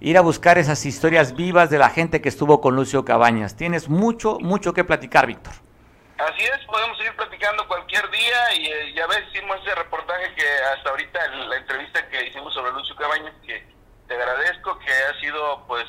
ir 0.00 0.18
a 0.18 0.20
buscar 0.20 0.58
esas 0.58 0.84
historias 0.84 1.34
vivas 1.34 1.70
de 1.70 1.78
la 1.78 1.88
gente 1.88 2.20
que 2.20 2.28
estuvo 2.28 2.60
con 2.60 2.76
Lucio 2.76 3.02
Cabañas. 3.06 3.56
Tienes 3.56 3.88
mucho, 3.88 4.38
mucho 4.38 4.74
que 4.74 4.84
platicar, 4.84 5.26
Víctor. 5.26 5.54
Así 6.18 6.42
es, 6.42 6.66
podemos 6.66 6.98
seguir 6.98 7.16
platicando 7.16 7.66
cualquier 7.66 8.10
día 8.10 8.54
y 8.58 8.66
eh, 8.66 8.92
ya 8.94 9.06
ves, 9.06 9.22
hicimos 9.32 9.56
ese 9.62 9.74
reportaje 9.74 10.34
que 10.34 10.44
hasta 10.76 10.90
ahorita, 10.90 11.18
la 11.48 11.56
entrevista 11.56 12.06
que 12.10 12.26
hicimos 12.26 12.52
sobre 12.52 12.72
Lucio 12.72 12.94
Cabañas, 12.94 13.32
que 13.46 13.66
te 14.06 14.14
agradezco, 14.16 14.78
que 14.80 14.92
ha 14.92 15.18
sido 15.18 15.64
pues 15.66 15.86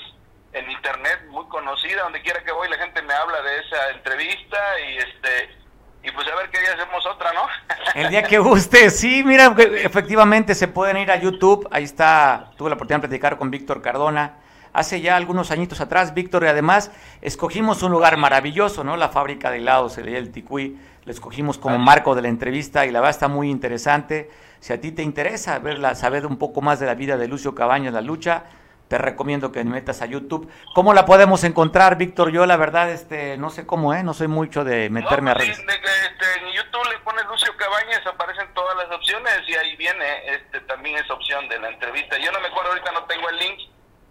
en 0.53 0.69
internet 0.69 1.25
muy 1.29 1.45
conocida, 1.45 2.03
donde 2.03 2.21
quiera 2.21 2.43
que 2.43 2.51
voy 2.51 2.69
la 2.69 2.77
gente 2.77 3.01
me 3.01 3.13
habla 3.13 3.41
de 3.41 3.59
esa 3.59 3.89
entrevista 3.91 4.57
y 4.79 4.97
este 4.97 5.63
y 6.03 6.11
pues 6.11 6.27
a 6.27 6.35
ver 6.35 6.49
qué 6.49 6.59
día 6.59 6.73
hacemos 6.73 7.05
otra, 7.05 7.31
¿no? 7.31 7.41
El 7.95 8.09
día 8.09 8.23
que 8.23 8.37
guste, 8.37 8.89
sí, 8.89 9.23
mira, 9.23 9.55
efectivamente 9.57 10.53
se 10.53 10.67
pueden 10.67 10.97
ir 10.97 11.09
a 11.09 11.15
YouTube, 11.15 11.67
ahí 11.71 11.85
está, 11.85 12.51
tuve 12.57 12.69
la 12.69 12.75
oportunidad 12.75 13.01
de 13.01 13.07
platicar 13.07 13.37
con 13.37 13.49
Víctor 13.49 13.81
Cardona, 13.81 14.33
hace 14.73 14.99
ya 14.99 15.15
algunos 15.15 15.49
añitos 15.49 15.79
atrás, 15.79 16.13
Víctor, 16.13 16.43
y 16.43 16.47
además 16.47 16.91
escogimos 17.21 17.83
un 17.83 17.93
lugar 17.93 18.17
maravilloso, 18.17 18.83
¿no? 18.83 18.97
La 18.97 19.09
fábrica 19.09 19.49
de 19.49 19.59
helados, 19.59 19.97
el, 19.97 20.09
el 20.09 20.31
Ticuí, 20.31 20.77
lo 21.05 21.11
escogimos 21.11 21.57
como 21.57 21.77
marco 21.77 22.15
de 22.15 22.21
la 22.21 22.27
entrevista 22.27 22.85
y 22.85 22.91
la 22.91 22.99
verdad 22.99 23.11
está 23.11 23.27
muy 23.29 23.49
interesante. 23.49 24.29
Si 24.59 24.73
a 24.73 24.81
ti 24.81 24.91
te 24.91 25.03
interesa 25.03 25.59
verla, 25.59 25.95
saber 25.95 26.25
un 26.25 26.37
poco 26.37 26.61
más 26.61 26.79
de 26.79 26.85
la 26.85 26.95
vida 26.95 27.17
de 27.17 27.27
Lucio 27.27 27.55
Cabañas, 27.55 27.93
la 27.93 28.01
lucha, 28.01 28.43
te 28.87 28.97
recomiendo 28.97 29.51
que 29.51 29.63
metas 29.63 30.01
a 30.01 30.05
YouTube. 30.05 30.51
¿Cómo 30.75 30.93
la 30.93 31.05
podemos 31.05 31.43
encontrar, 31.43 31.97
Víctor? 31.97 32.31
Yo 32.31 32.45
la 32.45 32.57
verdad 32.57 32.91
este 32.91 33.37
no 33.37 33.49
sé 33.49 33.65
cómo, 33.65 33.93
¿eh? 33.93 34.03
No 34.03 34.13
soy 34.13 34.27
mucho 34.27 34.63
de 34.63 34.89
meterme 34.89 35.31
a 35.31 35.33
pues 35.33 35.47
redes. 35.47 35.59
este, 35.59 36.39
en 36.39 36.51
YouTube 36.53 36.91
le 36.91 36.99
pones 36.99 37.25
Lucio 37.25 37.55
Cabañas, 37.57 38.05
aparecen 38.05 38.53
todas 38.53 38.77
las 38.77 38.91
opciones 38.95 39.39
y 39.47 39.55
ahí 39.55 39.75
viene 39.77 40.05
este 40.27 40.59
también 40.61 40.97
esa 40.97 41.13
opción 41.13 41.47
de 41.49 41.59
la 41.59 41.69
entrevista. 41.69 42.17
Yo 42.19 42.31
no 42.31 42.39
me 42.39 42.47
acuerdo 42.47 42.71
ahorita, 42.71 42.91
no 42.91 43.03
tengo 43.05 43.29
el 43.29 43.37
link. 43.37 43.59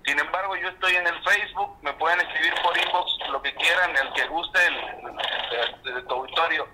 Sin 0.05 0.19
embargo, 0.19 0.57
yo 0.57 0.69
estoy 0.69 0.97
en 0.97 1.07
el 1.07 1.23
Facebook, 1.23 1.79
me 1.83 1.93
pueden 1.93 2.21
escribir 2.21 2.53
por 2.65 2.77
inbox 2.77 3.13
lo 3.31 3.41
que 3.41 3.55
quieran, 3.55 3.91
el 3.97 4.13
que 4.15 4.27
guste, 4.27 4.59
el, 4.67 5.95
de 5.95 6.03
tu 6.03 6.15
auditorio. 6.15 6.67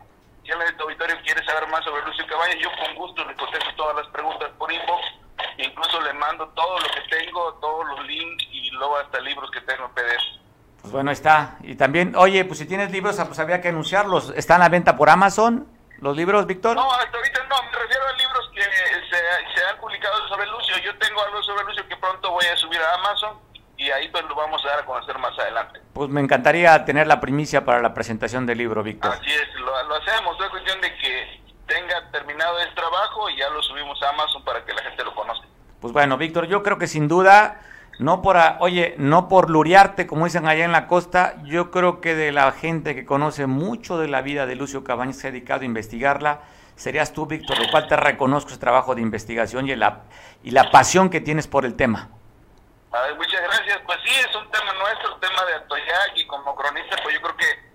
Si 0.45 0.51
alguien 0.51 0.71
de 0.71 0.79
tu 0.79 0.85
auditorio 0.85 1.17
quiere 1.25 1.45
saber 1.45 1.69
más 1.69 1.85
sobre 1.85 2.07
Lucio 2.07 2.27
Cabañas, 2.27 2.57
yo 2.59 2.71
con 2.83 2.95
gusto 2.95 3.23
le 3.27 3.35
contesto 3.35 3.69
todas 3.77 3.97
las 3.97 4.07
preguntas 4.07 4.49
por 4.57 4.73
inbox 4.73 5.18
incluso 5.65 6.01
le 6.01 6.13
mando 6.15 6.49
todo 6.49 6.79
lo 6.79 6.87
que 6.87 7.17
tengo, 7.17 7.55
todos 7.55 7.87
los 7.89 8.07
links 8.07 8.45
y 8.51 8.71
luego 8.71 8.97
hasta 8.99 9.21
libros 9.21 9.51
que 9.51 9.61
tengo 9.63 9.87
en 9.87 9.91
PDF. 9.93 10.39
Pues 10.81 10.93
bueno, 10.93 11.11
está. 11.11 11.57
Y 11.63 11.75
también, 11.75 12.15
oye, 12.17 12.45
pues 12.45 12.61
si 12.61 12.67
tienes 12.67 12.91
libros, 12.91 13.19
ah, 13.19 13.27
pues 13.27 13.39
habría 13.39 13.61
que 13.61 13.69
anunciarlos. 13.69 14.31
¿Están 14.37 14.61
a 14.61 14.65
la 14.65 14.69
venta 14.69 14.97
por 14.97 15.11
Amazon 15.11 15.67
los 15.99 16.17
libros, 16.17 16.47
Víctor? 16.47 16.77
No, 16.77 16.91
hasta 16.93 17.17
ahorita 17.17 17.45
no, 17.45 17.57
me 17.65 17.79
refiero 17.79 18.07
a 18.07 18.13
libros 18.13 18.51
que 18.55 18.63
se, 18.63 19.65
han 19.67 19.79
publicado 19.81 20.29
sobre 20.29 20.47
Lucio. 20.47 20.79
Yo 20.79 20.97
tengo 20.99 21.21
algo 21.23 21.43
sobre 21.43 21.65
Lucio 21.65 21.87
que 21.89 21.97
pronto 21.97 22.31
voy 22.31 22.47
a 22.47 22.57
subir 22.57 22.79
a 22.81 22.95
Amazon 22.95 23.39
y 23.77 23.91
ahí 23.91 24.09
pues 24.09 24.25
lo 24.25 24.35
vamos 24.35 24.65
a 24.65 24.69
dar 24.69 24.79
a 24.81 24.87
conocer 24.87 25.19
más 25.19 25.37
adelante. 25.39 25.81
Pues 25.93 26.09
me 26.09 26.21
encantaría 26.21 26.85
tener 26.85 27.09
la 27.09 27.21
primicia 27.21 27.65
para 27.65 27.83
la 27.83 27.93
presentación 27.93 28.47
del 28.47 28.59
libro, 28.59 28.83
Víctor. 28.85 29.13
Así 29.13 29.33
es, 29.33 29.55
lo, 29.57 29.83
lo 29.83 29.97
hacemos. 29.97 30.41
Es 30.41 30.49
cuestión 30.49 30.81
de 30.81 30.95
que 30.97 31.43
tenga 31.67 32.11
terminado 32.13 32.59
el 32.61 32.75
trabajo 32.75 33.29
y 33.31 33.37
ya 33.37 33.51
lo 33.51 33.63
subimos 33.63 34.01
a 34.03 34.11
Amazon 34.11 34.45
para 34.45 34.65
que 34.65 34.73
la 34.73 34.83
gente 34.83 35.05
lo 35.05 35.15
conozca. 35.15 35.48
Pues 35.81 35.93
bueno, 35.93 36.19
Víctor, 36.19 36.47
yo 36.47 36.63
creo 36.63 36.79
que 36.79 36.89
sin 36.89 37.07
duda, 37.07 37.61
no 37.99 38.21
por, 38.21 38.37
oye, 38.59 38.95
no 38.99 39.29
por 39.29 39.49
luriarte, 39.49 40.07
como 40.07 40.25
dicen 40.25 40.47
allá 40.47 40.65
en 40.65 40.73
la 40.73 40.89
costa, 40.89 41.37
yo 41.45 41.71
creo 41.71 42.01
que 42.01 42.15
de 42.15 42.33
la 42.33 42.51
gente 42.53 42.95
que 42.95 43.05
conoce 43.05 43.47
mucho 43.47 43.99
de 43.99 44.09
la 44.09 44.21
vida 44.23 44.47
de 44.47 44.57
Lucio 44.57 44.83
Cabañas, 44.83 45.17
se 45.19 45.29
ha 45.29 45.31
dedicado 45.31 45.63
a 45.63 45.67
investigarla, 45.67 46.41
serías 46.75 47.13
tú, 47.13 47.27
Víctor, 47.27 47.59
lo 47.59 47.71
cual 47.71 47.87
te 47.87 47.97
reconozco 47.97 48.51
ese 48.51 48.59
trabajo 48.59 48.95
de 48.95 49.03
investigación 49.03 49.69
y 49.69 49.77
la, 49.77 50.03
y 50.43 50.51
la 50.51 50.71
pasión 50.71 51.11
que 51.11 51.21
tienes 51.21 51.47
por 51.47 51.65
el 51.65 51.75
tema. 51.75 52.09
muchas 53.17 53.43
gracias. 53.43 53.79
Pues 53.87 53.99
sí, 54.05 54.13
es 54.19 54.35
un 54.35 54.51
tema 54.51 54.73
nuestro, 54.75 55.15
el 55.15 55.21
tema 55.21 55.45
de 55.45 55.55
Atoyac, 55.55 56.13
y 56.17 56.27
como 56.27 56.57
cronista, 56.57 56.97
pues 57.05 57.15
yo 57.15 57.21
creo 57.21 57.37
que 57.37 57.68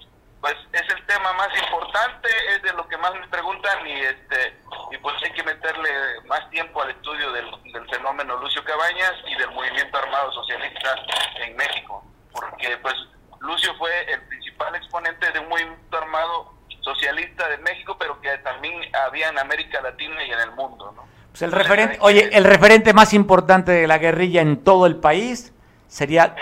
pues 0.43 0.55
es 0.73 0.81
el 0.93 1.05
tema 1.05 1.31
más 1.33 1.47
importante, 1.57 2.27
es 2.53 2.61
de 2.63 2.73
lo 2.73 2.85
que 2.89 2.97
más 2.97 3.13
me 3.13 3.25
preguntan 3.29 3.87
y 3.87 3.93
este 4.01 4.59
y 4.91 4.97
pues 4.97 5.15
hay 5.23 5.31
que 5.31 5.41
meterle 5.41 5.89
más 6.27 6.49
tiempo 6.49 6.81
al 6.81 6.89
estudio 6.89 7.31
del, 7.31 7.49
fenómeno 7.89 8.35
Lucio 8.41 8.61
Cabañas 8.65 9.13
y 9.25 9.35
del 9.35 9.51
movimiento 9.51 9.97
armado 9.97 10.33
socialista 10.33 10.95
en 11.37 11.55
México, 11.55 12.03
porque 12.33 12.75
pues 12.81 12.93
Lucio 13.39 13.73
fue 13.75 13.89
el 14.11 14.21
principal 14.23 14.75
exponente 14.75 15.31
de 15.31 15.39
un 15.39 15.47
movimiento 15.47 15.97
armado 15.97 16.53
socialista 16.81 17.47
de 17.47 17.59
México, 17.59 17.95
pero 17.97 18.19
que 18.19 18.37
también 18.39 18.73
había 19.05 19.29
en 19.29 19.39
América 19.39 19.79
Latina 19.81 20.25
y 20.25 20.31
en 20.31 20.39
el 20.39 20.51
mundo, 20.51 20.91
¿no? 20.93 21.05
Pues 21.31 21.41
el 21.41 21.53
referente, 21.53 21.97
oye, 22.01 22.29
el 22.33 22.43
referente 22.43 22.91
más 22.93 23.13
importante 23.13 23.71
de 23.71 23.87
la 23.87 23.97
guerrilla 23.97 24.41
en 24.41 24.61
todo 24.61 24.87
el 24.87 24.97
país 24.97 25.53
sería 25.87 26.35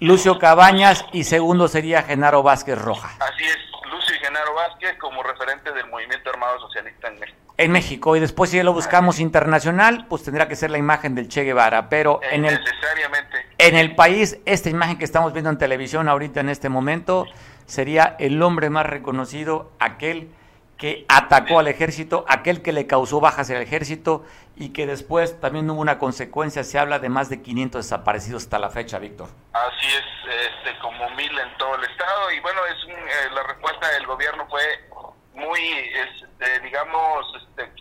Lucio 0.00 0.38
Cabañas 0.38 1.04
y 1.12 1.24
segundo 1.24 1.66
sería 1.66 2.02
Genaro 2.02 2.42
Vázquez 2.42 2.78
Roja. 2.78 3.10
Así 3.18 3.44
es, 3.44 3.56
Lucio 3.90 4.14
y 4.14 4.18
Genaro 4.18 4.54
Vázquez 4.54 4.96
como 4.98 5.22
referente 5.24 5.72
del 5.72 5.88
movimiento 5.88 6.30
armado 6.30 6.60
socialista 6.60 7.08
en 7.08 7.18
México. 7.18 7.38
En 7.56 7.72
México, 7.72 8.14
y 8.14 8.20
después 8.20 8.50
si 8.50 8.62
lo 8.62 8.72
buscamos 8.72 9.18
internacional, 9.18 10.06
pues 10.08 10.22
tendrá 10.22 10.46
que 10.46 10.54
ser 10.54 10.70
la 10.70 10.78
imagen 10.78 11.16
del 11.16 11.26
Che 11.26 11.42
Guevara, 11.42 11.88
pero 11.88 12.20
en 12.30 12.44
el, 12.44 12.60
en 13.58 13.74
el 13.74 13.96
país, 13.96 14.38
esta 14.44 14.70
imagen 14.70 14.96
que 14.96 15.04
estamos 15.04 15.32
viendo 15.32 15.50
en 15.50 15.58
televisión 15.58 16.08
ahorita 16.08 16.38
en 16.38 16.50
este 16.50 16.68
momento, 16.68 17.26
sería 17.66 18.14
el 18.20 18.40
hombre 18.40 18.70
más 18.70 18.86
reconocido, 18.86 19.72
aquel 19.80 20.30
que 20.78 21.04
atacó 21.08 21.58
al 21.58 21.66
ejército, 21.66 22.24
aquel 22.28 22.62
que 22.62 22.72
le 22.72 22.86
causó 22.86 23.20
bajas 23.20 23.50
al 23.50 23.60
ejército 23.60 24.24
y 24.56 24.72
que 24.72 24.86
después 24.86 25.40
también 25.40 25.68
hubo 25.68 25.80
una 25.80 25.98
consecuencia, 25.98 26.62
se 26.62 26.78
habla 26.78 27.00
de 27.00 27.08
más 27.08 27.28
de 27.28 27.42
500 27.42 27.84
desaparecidos 27.84 28.44
hasta 28.44 28.60
la 28.60 28.70
fecha, 28.70 29.00
Víctor. 29.00 29.28
Así 29.52 29.86
es, 29.86 30.04
este, 30.46 30.78
como 30.78 31.10
mil 31.10 31.36
en 31.36 31.56
todo 31.58 31.74
el 31.74 31.84
estado 31.84 32.30
y 32.30 32.38
bueno, 32.40 32.60
es 32.66 32.88
eh, 32.88 33.30
la 33.34 33.42
respuesta 33.42 33.90
del 33.90 34.06
gobierno 34.06 34.46
fue 34.48 34.62
muy, 35.34 35.60
este, 35.60 36.60
digamos, 36.60 37.26
este, 37.36 37.72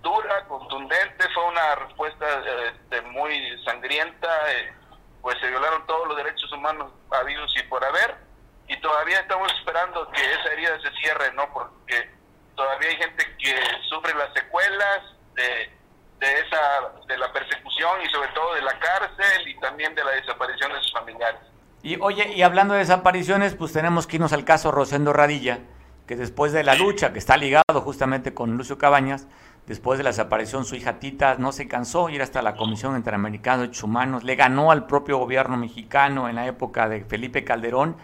dura, 0.00 0.44
contundente, 0.46 1.28
fue 1.34 1.44
una 1.48 1.74
respuesta 1.74 2.26
este, 2.72 3.02
muy 3.02 3.64
sangrienta, 3.64 4.28
eh, 4.52 4.72
pues 5.20 5.36
se 5.40 5.48
violaron 5.48 5.84
todos 5.86 6.06
los 6.06 6.16
derechos 6.16 6.52
humanos 6.52 6.92
habidos 7.10 7.52
y 7.58 7.64
por 7.64 7.84
haber 7.84 8.14
y 8.68 8.76
todavía 8.80 9.18
estamos 9.20 9.52
esperando 9.58 10.08
que 10.12 10.20
esa 10.22 10.52
herida 10.52 10.80
se 10.80 10.90
cierre, 11.00 11.32
¿no? 11.32 11.52
Porque 11.52 12.10
todavía 12.54 12.88
hay 12.88 12.96
gente 12.96 13.24
que 13.38 13.56
sufre 13.88 14.14
las 14.14 14.32
secuelas 14.34 15.00
de, 15.34 15.70
de 16.20 16.40
esa 16.40 17.04
de 17.06 17.18
la 17.18 17.32
persecución 17.32 18.00
y 18.04 18.08
sobre 18.10 18.28
todo 18.30 18.54
de 18.54 18.62
la 18.62 18.78
cárcel 18.78 19.48
y 19.48 19.58
también 19.60 19.94
de 19.94 20.04
la 20.04 20.12
desaparición 20.12 20.72
de 20.72 20.80
sus 20.80 20.92
familiares. 20.92 21.40
Y 21.82 21.98
oye, 22.00 22.32
y 22.32 22.42
hablando 22.42 22.74
de 22.74 22.80
desapariciones, 22.80 23.54
pues 23.54 23.72
tenemos 23.72 24.06
que 24.06 24.16
irnos 24.16 24.32
al 24.32 24.44
caso 24.44 24.70
Rosendo 24.70 25.12
Radilla, 25.12 25.58
que 26.06 26.16
después 26.16 26.52
de 26.52 26.64
la 26.64 26.74
lucha, 26.74 27.12
que 27.12 27.18
está 27.18 27.36
ligado 27.36 27.80
justamente 27.82 28.32
con 28.32 28.56
Lucio 28.56 28.78
Cabañas, 28.78 29.26
después 29.66 29.98
de 29.98 30.04
la 30.04 30.10
desaparición 30.10 30.64
su 30.64 30.76
hija 30.76 30.98
Tita 30.98 31.36
no 31.38 31.52
se 31.52 31.68
cansó 31.68 32.08
ir 32.08 32.22
hasta 32.22 32.42
la 32.42 32.56
Comisión 32.56 32.96
Interamericana 32.96 33.58
de 33.58 33.62
Derechos 33.64 33.84
Humanos, 33.84 34.24
le 34.24 34.34
ganó 34.34 34.70
al 34.70 34.86
propio 34.86 35.18
gobierno 35.18 35.56
mexicano 35.56 36.28
en 36.28 36.36
la 36.36 36.46
época 36.46 36.88
de 36.88 37.04
Felipe 37.04 37.44
Calderón 37.44 37.96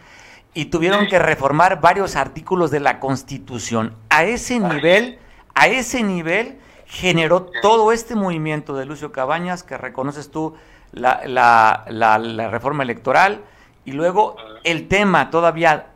y 0.54 0.66
tuvieron 0.66 1.06
que 1.06 1.18
reformar 1.18 1.80
varios 1.80 2.16
artículos 2.16 2.70
de 2.70 2.80
la 2.80 2.98
Constitución. 3.00 3.94
A 4.08 4.24
ese 4.24 4.58
nivel, 4.58 5.18
a 5.54 5.68
ese 5.68 6.02
nivel 6.02 6.58
generó 6.86 7.46
todo 7.62 7.92
este 7.92 8.14
movimiento 8.16 8.74
de 8.74 8.84
Lucio 8.86 9.12
Cabañas, 9.12 9.62
que 9.62 9.76
reconoces 9.78 10.30
tú 10.30 10.56
la, 10.92 11.22
la, 11.24 11.84
la, 11.88 12.18
la 12.18 12.50
reforma 12.50 12.82
electoral, 12.82 13.42
y 13.84 13.92
luego 13.92 14.36
el 14.64 14.88
tema 14.88 15.30
todavía 15.30 15.86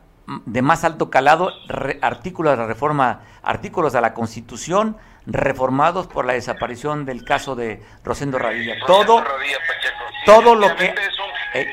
de 0.45 0.61
más 0.61 0.83
alto 0.83 1.09
calado, 1.09 1.51
re- 1.67 1.99
artículos 2.01 2.53
de 2.53 2.57
la 2.57 2.65
reforma, 2.65 3.21
artículos 3.43 3.93
de 3.93 4.01
la 4.01 4.13
Constitución 4.13 4.97
reformados 5.27 6.07
por 6.07 6.25
la 6.25 6.33
desaparición 6.33 7.05
del 7.05 7.23
caso 7.23 7.55
de 7.55 7.83
Rosendo 8.03 8.37
Radilla. 8.39 8.75
Todo, 8.87 9.23
todo 10.25 10.55
lo 10.55 10.75
que- 10.75 10.93
eh, 11.55 11.67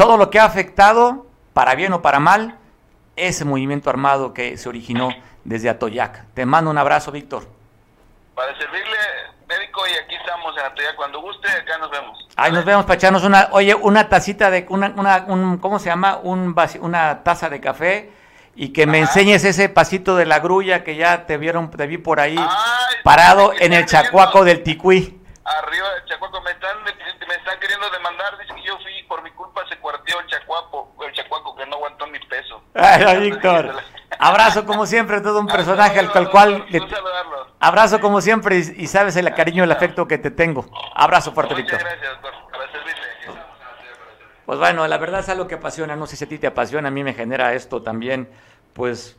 todo 0.00 0.16
lo 0.16 0.30
que 0.30 0.40
ha 0.40 0.46
afectado, 0.46 1.26
para 1.52 1.74
bien 1.74 1.92
o 1.92 2.00
para 2.00 2.20
mal, 2.20 2.56
ese 3.16 3.44
movimiento 3.44 3.90
armado 3.90 4.32
que 4.32 4.56
se 4.56 4.66
originó 4.66 5.10
desde 5.44 5.68
Atoyac. 5.68 6.24
Te 6.32 6.46
mando 6.46 6.70
un 6.70 6.78
abrazo, 6.78 7.12
Víctor. 7.12 7.46
Para 8.34 8.56
servirle, 8.56 8.96
médico, 9.46 9.82
y 9.86 10.02
aquí 10.02 10.14
estamos 10.14 10.56
en 10.56 10.64
Atoyac. 10.64 10.96
Cuando 10.96 11.20
guste, 11.20 11.50
acá 11.50 11.76
nos 11.76 11.90
vemos. 11.90 12.28
Ahí 12.36 12.50
nos 12.50 12.64
vemos 12.64 12.86
para 12.86 12.94
echarnos 12.94 13.24
una, 13.24 13.50
oye, 13.52 13.74
una 13.74 14.08
tacita 14.08 14.50
de, 14.50 14.64
una, 14.70 14.90
una, 14.96 15.24
un, 15.26 15.58
¿cómo 15.58 15.78
se 15.78 15.90
llama? 15.90 16.16
Un 16.22 16.56
una 16.80 17.22
taza 17.22 17.50
de 17.50 17.60
café 17.60 18.10
y 18.56 18.72
que 18.72 18.86
me 18.86 19.00
enseñes 19.00 19.44
ese 19.44 19.68
pasito 19.68 20.16
de 20.16 20.24
la 20.24 20.38
grulla 20.40 20.82
que 20.82 20.96
ya 20.96 21.26
te 21.26 21.36
vieron, 21.36 21.70
te 21.70 21.86
vi 21.86 21.98
por 21.98 22.20
ahí 22.20 22.36
Ay, 22.38 22.96
parado 23.04 23.52
en 23.58 23.74
el 23.74 23.84
chacuaco 23.84 24.44
del 24.44 24.62
Ticuí. 24.62 25.20
Arriba 25.44 25.90
del 25.94 26.04
Chacuaco 26.04 26.40
me 26.42 26.50
están, 26.52 26.82
me, 26.84 26.92
me 27.26 27.34
están 27.34 27.58
queriendo 27.58 27.90
demandar. 27.90 28.38
Dice 28.38 28.54
que 28.54 28.62
yo 28.62 28.78
fui, 28.78 29.02
por 29.04 29.22
mi 29.22 29.30
culpa 29.32 29.62
se 29.68 29.76
cuarteó 29.78 30.20
el 30.20 30.26
Chacuaco, 30.26 30.94
el 31.04 31.12
Chacuaco 31.12 31.56
que 31.56 31.66
no 31.66 31.76
aguantó 31.76 32.06
mi 32.06 32.18
Ay, 32.80 33.30
Víctor. 33.30 33.70
Abrazo 34.18 34.66
como 34.66 34.86
siempre, 34.86 35.20
todo 35.20 35.40
un 35.40 35.46
personaje 35.46 35.98
al 35.98 36.10
cual, 36.10 36.30
cual 36.30 36.64
le- 36.68 36.82
abrazo 37.60 38.00
como 38.00 38.20
siempre 38.20 38.58
y, 38.58 38.82
y 38.84 38.86
sabes 38.86 39.16
el 39.16 39.32
cariño 39.34 39.62
y 39.62 39.64
el 39.64 39.72
afecto 39.72 40.06
que 40.06 40.18
te 40.18 40.30
tengo. 40.30 40.66
Abrazo 40.94 41.32
fuerte, 41.32 41.54
Muchas 41.54 41.70
Víctor. 41.78 41.88
gracias, 41.88 42.12
doctor. 42.22 42.32
Para 42.50 42.70
servirle. 42.70 43.00
Pues 44.46 44.58
bueno, 44.58 44.86
la 44.88 44.98
verdad 44.98 45.20
es 45.20 45.28
algo 45.28 45.46
que 45.46 45.54
apasiona, 45.54 45.94
no 45.96 46.06
sé 46.06 46.16
si 46.16 46.24
a 46.24 46.28
ti 46.28 46.38
te 46.38 46.46
apasiona, 46.48 46.88
a 46.88 46.90
mí 46.90 47.04
me 47.04 47.14
genera 47.14 47.54
esto 47.54 47.82
también, 47.82 48.28
pues, 48.72 49.16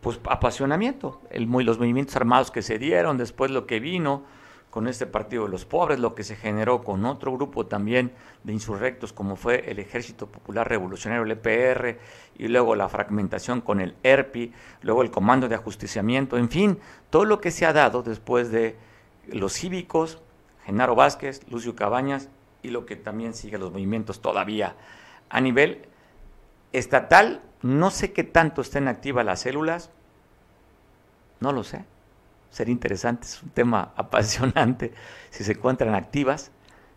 pues 0.00 0.20
apasionamiento, 0.28 1.20
el, 1.30 1.46
muy- 1.46 1.62
los 1.64 1.78
movimientos 1.78 2.16
armados 2.16 2.50
que 2.50 2.60
se 2.60 2.78
dieron, 2.78 3.16
después 3.16 3.50
lo 3.52 3.66
que 3.66 3.78
vino 3.80 4.24
con 4.74 4.88
este 4.88 5.06
partido 5.06 5.44
de 5.44 5.50
los 5.50 5.64
pobres, 5.64 6.00
lo 6.00 6.16
que 6.16 6.24
se 6.24 6.34
generó 6.34 6.82
con 6.82 7.04
otro 7.04 7.30
grupo 7.30 7.64
también 7.64 8.10
de 8.42 8.52
insurrectos 8.52 9.12
como 9.12 9.36
fue 9.36 9.70
el 9.70 9.78
Ejército 9.78 10.26
Popular 10.26 10.68
Revolucionario, 10.68 11.22
el 11.22 11.30
EPR, 11.30 12.00
y 12.36 12.48
luego 12.48 12.74
la 12.74 12.88
fragmentación 12.88 13.60
con 13.60 13.80
el 13.80 13.94
ERPI, 14.02 14.52
luego 14.82 15.02
el 15.02 15.12
Comando 15.12 15.48
de 15.48 15.54
Ajusticiamiento, 15.54 16.36
en 16.36 16.50
fin, 16.50 16.80
todo 17.08 17.24
lo 17.24 17.40
que 17.40 17.52
se 17.52 17.66
ha 17.66 17.72
dado 17.72 18.02
después 18.02 18.50
de 18.50 18.76
los 19.28 19.52
cívicos, 19.52 20.20
Genaro 20.64 20.96
Vázquez, 20.96 21.48
Lucio 21.48 21.76
Cabañas 21.76 22.28
y 22.64 22.70
lo 22.70 22.84
que 22.84 22.96
también 22.96 23.32
sigue 23.34 23.58
los 23.58 23.70
movimientos 23.70 24.20
todavía 24.20 24.74
a 25.28 25.40
nivel 25.40 25.86
estatal. 26.72 27.42
No 27.62 27.90
sé 27.90 28.12
qué 28.12 28.24
tanto 28.24 28.60
estén 28.60 28.88
activas 28.88 29.24
las 29.24 29.38
células, 29.38 29.92
no 31.38 31.52
lo 31.52 31.62
sé. 31.62 31.84
Sería 32.54 32.70
interesante, 32.70 33.26
es 33.26 33.42
un 33.42 33.48
tema 33.48 33.92
apasionante 33.96 34.94
si 35.30 35.42
se 35.42 35.52
encuentran 35.54 35.92
activas, 35.96 36.52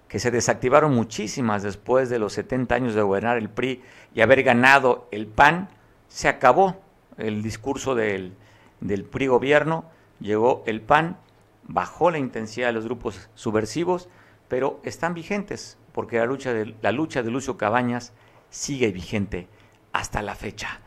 que 0.07 0.19
se 0.19 0.29
desactivaron 0.29 0.93
muchísimas 0.93 1.63
después 1.63 2.11
de 2.11 2.19
los 2.19 2.33
70 2.33 2.75
años 2.75 2.93
de 2.93 3.01
gobernar 3.01 3.39
el 3.39 3.49
PRI 3.49 3.81
y 4.13 4.21
haber 4.21 4.43
ganado 4.43 5.07
el 5.11 5.25
PAN, 5.25 5.69
se 6.09 6.27
acabó 6.27 6.79
el 7.17 7.41
discurso 7.41 7.95
del, 7.95 8.35
del 8.81 9.03
PRI 9.03 9.25
gobierno, 9.25 9.85
llegó 10.19 10.61
el 10.67 10.79
PAN, 10.79 11.17
bajó 11.63 12.11
la 12.11 12.19
intensidad 12.19 12.67
de 12.67 12.73
los 12.73 12.85
grupos 12.85 13.27
subversivos, 13.33 14.09
pero 14.47 14.79
están 14.83 15.15
vigentes, 15.15 15.79
porque 15.91 16.19
la 16.19 16.27
lucha 16.27 16.53
de, 16.53 16.75
la 16.83 16.91
lucha 16.91 17.23
de 17.23 17.31
Lucio 17.31 17.57
Cabañas 17.57 18.13
sigue 18.51 18.91
vigente 18.91 19.47
hasta 19.91 20.21
la 20.21 20.35
fecha. 20.35 20.81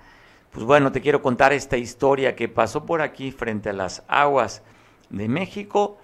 Pues 0.53 0.65
bueno, 0.65 0.91
te 0.91 1.01
quiero 1.01 1.23
contar 1.23 1.53
esta 1.53 1.77
historia 1.77 2.35
que 2.35 2.49
pasó 2.49 2.85
por 2.85 3.03
aquí 3.03 3.31
frente 3.31 3.71
a 3.71 3.73
las 3.73 4.03
aguas 4.09 4.63
de 5.09 5.29
México. 5.29 5.99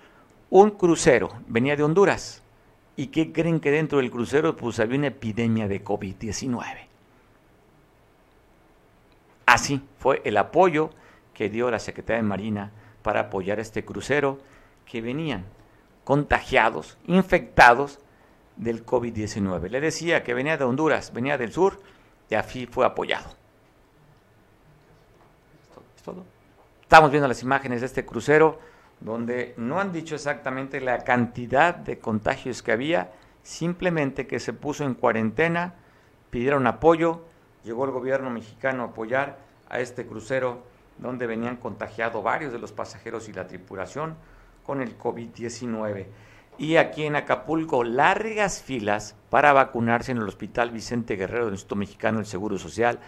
Un 0.50 0.70
crucero 0.70 1.30
venía 1.48 1.74
de 1.74 1.82
Honduras. 1.82 2.42
¿Y 2.94 3.08
qué 3.08 3.32
creen 3.32 3.58
que 3.58 3.72
dentro 3.72 3.98
del 3.98 4.10
crucero? 4.10 4.56
Pues 4.56 4.78
había 4.78 4.98
una 4.98 5.08
epidemia 5.08 5.66
de 5.66 5.84
COVID-19. 5.84 6.86
Así 9.46 9.82
fue 9.98 10.22
el 10.24 10.36
apoyo 10.36 10.90
que 11.34 11.50
dio 11.50 11.70
la 11.70 11.78
Secretaría 11.80 12.22
de 12.22 12.28
Marina 12.28 12.70
para 13.02 13.22
apoyar 13.22 13.58
este 13.58 13.84
crucero 13.84 14.38
que 14.86 15.00
venían 15.00 15.44
contagiados, 16.04 16.98
infectados 17.06 17.98
del 18.56 18.86
COVID-19. 18.86 19.68
Le 19.68 19.80
decía 19.80 20.22
que 20.22 20.34
venía 20.34 20.56
de 20.56 20.64
Honduras, 20.64 21.12
venía 21.12 21.36
del 21.36 21.52
sur 21.52 21.80
y 22.30 22.36
así 22.36 22.66
fue 22.66 22.86
apoyado. 22.86 23.45
¿Es 26.06 26.14
todo? 26.14 26.24
Estamos 26.82 27.10
viendo 27.10 27.26
las 27.26 27.42
imágenes 27.42 27.80
de 27.80 27.86
este 27.86 28.06
crucero 28.06 28.60
donde 29.00 29.54
no 29.56 29.80
han 29.80 29.92
dicho 29.92 30.14
exactamente 30.14 30.80
la 30.80 31.02
cantidad 31.02 31.74
de 31.74 31.98
contagios 31.98 32.62
que 32.62 32.70
había, 32.70 33.10
simplemente 33.42 34.28
que 34.28 34.38
se 34.38 34.52
puso 34.52 34.84
en 34.84 34.94
cuarentena, 34.94 35.74
pidieron 36.30 36.68
apoyo, 36.68 37.24
llegó 37.64 37.86
el 37.86 37.90
gobierno 37.90 38.30
mexicano 38.30 38.84
a 38.84 38.86
apoyar 38.86 39.38
a 39.68 39.80
este 39.80 40.06
crucero 40.06 40.62
donde 40.98 41.26
venían 41.26 41.56
contagiados 41.56 42.22
varios 42.22 42.52
de 42.52 42.60
los 42.60 42.70
pasajeros 42.70 43.28
y 43.28 43.32
la 43.32 43.48
tripulación 43.48 44.14
con 44.64 44.82
el 44.82 44.96
COVID-19. 44.96 46.06
Y 46.56 46.76
aquí 46.76 47.04
en 47.04 47.16
Acapulco, 47.16 47.82
largas 47.82 48.62
filas 48.62 49.16
para 49.28 49.52
vacunarse 49.52 50.12
en 50.12 50.18
el 50.18 50.28
Hospital 50.28 50.70
Vicente 50.70 51.16
Guerrero 51.16 51.46
del 51.46 51.54
Instituto 51.54 51.76
Mexicano 51.76 52.18
del 52.18 52.26
Seguro 52.26 52.58
Social 52.58 53.00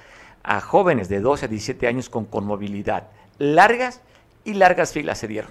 a 0.49 0.63
jóvenes 0.63 1.11
de 1.11 1.21
12 1.21 1.45
a 1.45 1.49
17 1.49 1.87
años 1.87 2.09
con 2.09 2.25
conmovilidad. 2.25 3.09
Largas 3.37 4.01
y 4.45 4.55
largas 4.55 4.93
filas 4.93 5.19
se 5.19 5.29
dieron. 5.29 5.51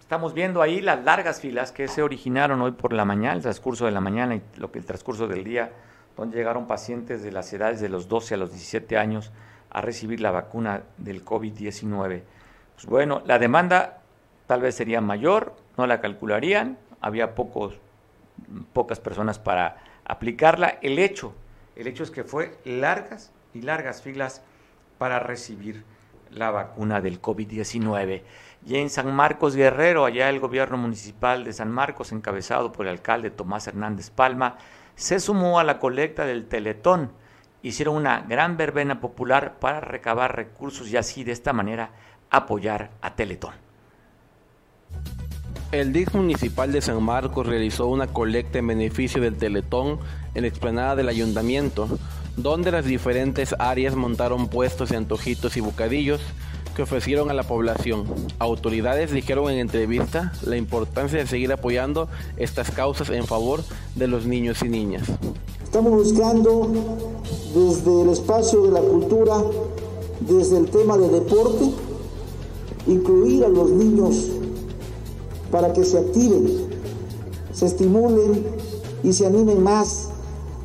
Estamos 0.00 0.32
viendo 0.32 0.62
ahí 0.62 0.80
las 0.80 1.02
largas 1.02 1.40
filas 1.40 1.72
que 1.72 1.88
se 1.88 2.04
originaron 2.04 2.60
hoy 2.60 2.70
por 2.70 2.92
la 2.92 3.04
mañana, 3.04 3.34
el 3.34 3.42
transcurso 3.42 3.86
de 3.86 3.90
la 3.90 4.00
mañana 4.00 4.36
y 4.36 4.42
lo 4.58 4.70
que 4.70 4.78
el 4.78 4.84
transcurso 4.84 5.26
del 5.26 5.42
día, 5.42 5.72
donde 6.16 6.36
llegaron 6.36 6.68
pacientes 6.68 7.24
de 7.24 7.32
las 7.32 7.52
edades 7.52 7.80
de 7.80 7.88
los 7.88 8.06
12 8.06 8.34
a 8.34 8.36
los 8.36 8.50
17 8.50 8.96
años 8.96 9.32
a 9.70 9.80
recibir 9.80 10.20
la 10.20 10.30
vacuna 10.30 10.82
del 10.98 11.24
COVID-19. 11.24 12.22
Pues 12.76 12.86
bueno, 12.86 13.22
la 13.24 13.40
demanda 13.40 14.02
tal 14.46 14.60
vez 14.60 14.76
sería 14.76 15.00
mayor, 15.00 15.56
no 15.76 15.86
la 15.88 16.00
calcularían, 16.00 16.78
había 17.02 17.34
pocos, 17.34 17.74
pocas 18.72 19.00
personas 19.00 19.38
para 19.38 19.76
aplicarla. 20.04 20.78
El 20.80 20.98
hecho, 20.98 21.34
el 21.76 21.88
hecho 21.88 22.04
es 22.04 22.10
que 22.10 22.24
fue 22.24 22.56
largas 22.64 23.32
y 23.52 23.60
largas 23.60 24.00
filas 24.00 24.42
para 24.96 25.18
recibir 25.18 25.84
la 26.30 26.50
vacuna 26.50 27.00
del 27.00 27.20
COVID-19. 27.20 28.22
Y 28.64 28.76
en 28.76 28.88
San 28.88 29.14
Marcos 29.14 29.56
Guerrero, 29.56 30.04
allá 30.04 30.30
el 30.30 30.40
gobierno 30.40 30.78
municipal 30.78 31.44
de 31.44 31.52
San 31.52 31.70
Marcos, 31.70 32.12
encabezado 32.12 32.72
por 32.72 32.86
el 32.86 32.92
alcalde 32.92 33.30
Tomás 33.30 33.66
Hernández 33.66 34.10
Palma, 34.10 34.56
se 34.94 35.20
sumó 35.20 35.58
a 35.58 35.64
la 35.64 35.78
colecta 35.78 36.24
del 36.24 36.46
Teletón. 36.46 37.10
Hicieron 37.62 37.96
una 37.96 38.20
gran 38.20 38.56
verbena 38.56 39.00
popular 39.00 39.58
para 39.58 39.80
recabar 39.80 40.36
recursos 40.36 40.88
y 40.88 40.96
así 40.96 41.24
de 41.24 41.32
esta 41.32 41.52
manera 41.52 41.90
apoyar 42.30 42.90
a 43.02 43.14
Teletón. 43.14 43.71
El 45.72 45.94
DIF 45.94 46.14
municipal 46.14 46.70
de 46.70 46.82
San 46.82 47.02
Marcos 47.02 47.46
realizó 47.46 47.86
una 47.86 48.06
colecta 48.06 48.58
en 48.58 48.66
beneficio 48.66 49.22
del 49.22 49.38
Teletón 49.38 50.00
en 50.34 50.42
la 50.42 50.48
explanada 50.48 50.96
del 50.96 51.08
ayuntamiento, 51.08 51.88
donde 52.36 52.70
las 52.70 52.84
diferentes 52.84 53.54
áreas 53.58 53.96
montaron 53.96 54.48
puestos 54.48 54.90
de 54.90 54.98
antojitos 54.98 55.56
y 55.56 55.62
bocadillos, 55.62 56.20
que 56.76 56.82
ofrecieron 56.82 57.30
a 57.30 57.34
la 57.34 57.44
población. 57.44 58.04
Autoridades 58.38 59.12
dijeron 59.12 59.50
en 59.50 59.60
entrevista 59.60 60.34
la 60.44 60.58
importancia 60.58 61.18
de 61.18 61.26
seguir 61.26 61.50
apoyando 61.50 62.06
estas 62.36 62.70
causas 62.70 63.08
en 63.08 63.24
favor 63.24 63.64
de 63.94 64.08
los 64.08 64.26
niños 64.26 64.62
y 64.62 64.68
niñas. 64.68 65.04
Estamos 65.64 65.92
buscando 65.92 66.70
desde 67.54 68.02
el 68.02 68.10
espacio 68.10 68.64
de 68.64 68.72
la 68.72 68.80
cultura, 68.80 69.42
desde 70.20 70.58
el 70.58 70.68
tema 70.68 70.98
de 70.98 71.08
deporte, 71.08 71.64
incluir 72.86 73.46
a 73.46 73.48
los 73.48 73.70
niños 73.70 74.31
para 75.52 75.72
que 75.72 75.84
se 75.84 75.98
activen, 75.98 76.68
se 77.52 77.66
estimulen 77.66 78.44
y 79.04 79.12
se 79.12 79.26
animen 79.26 79.62
más 79.62 80.08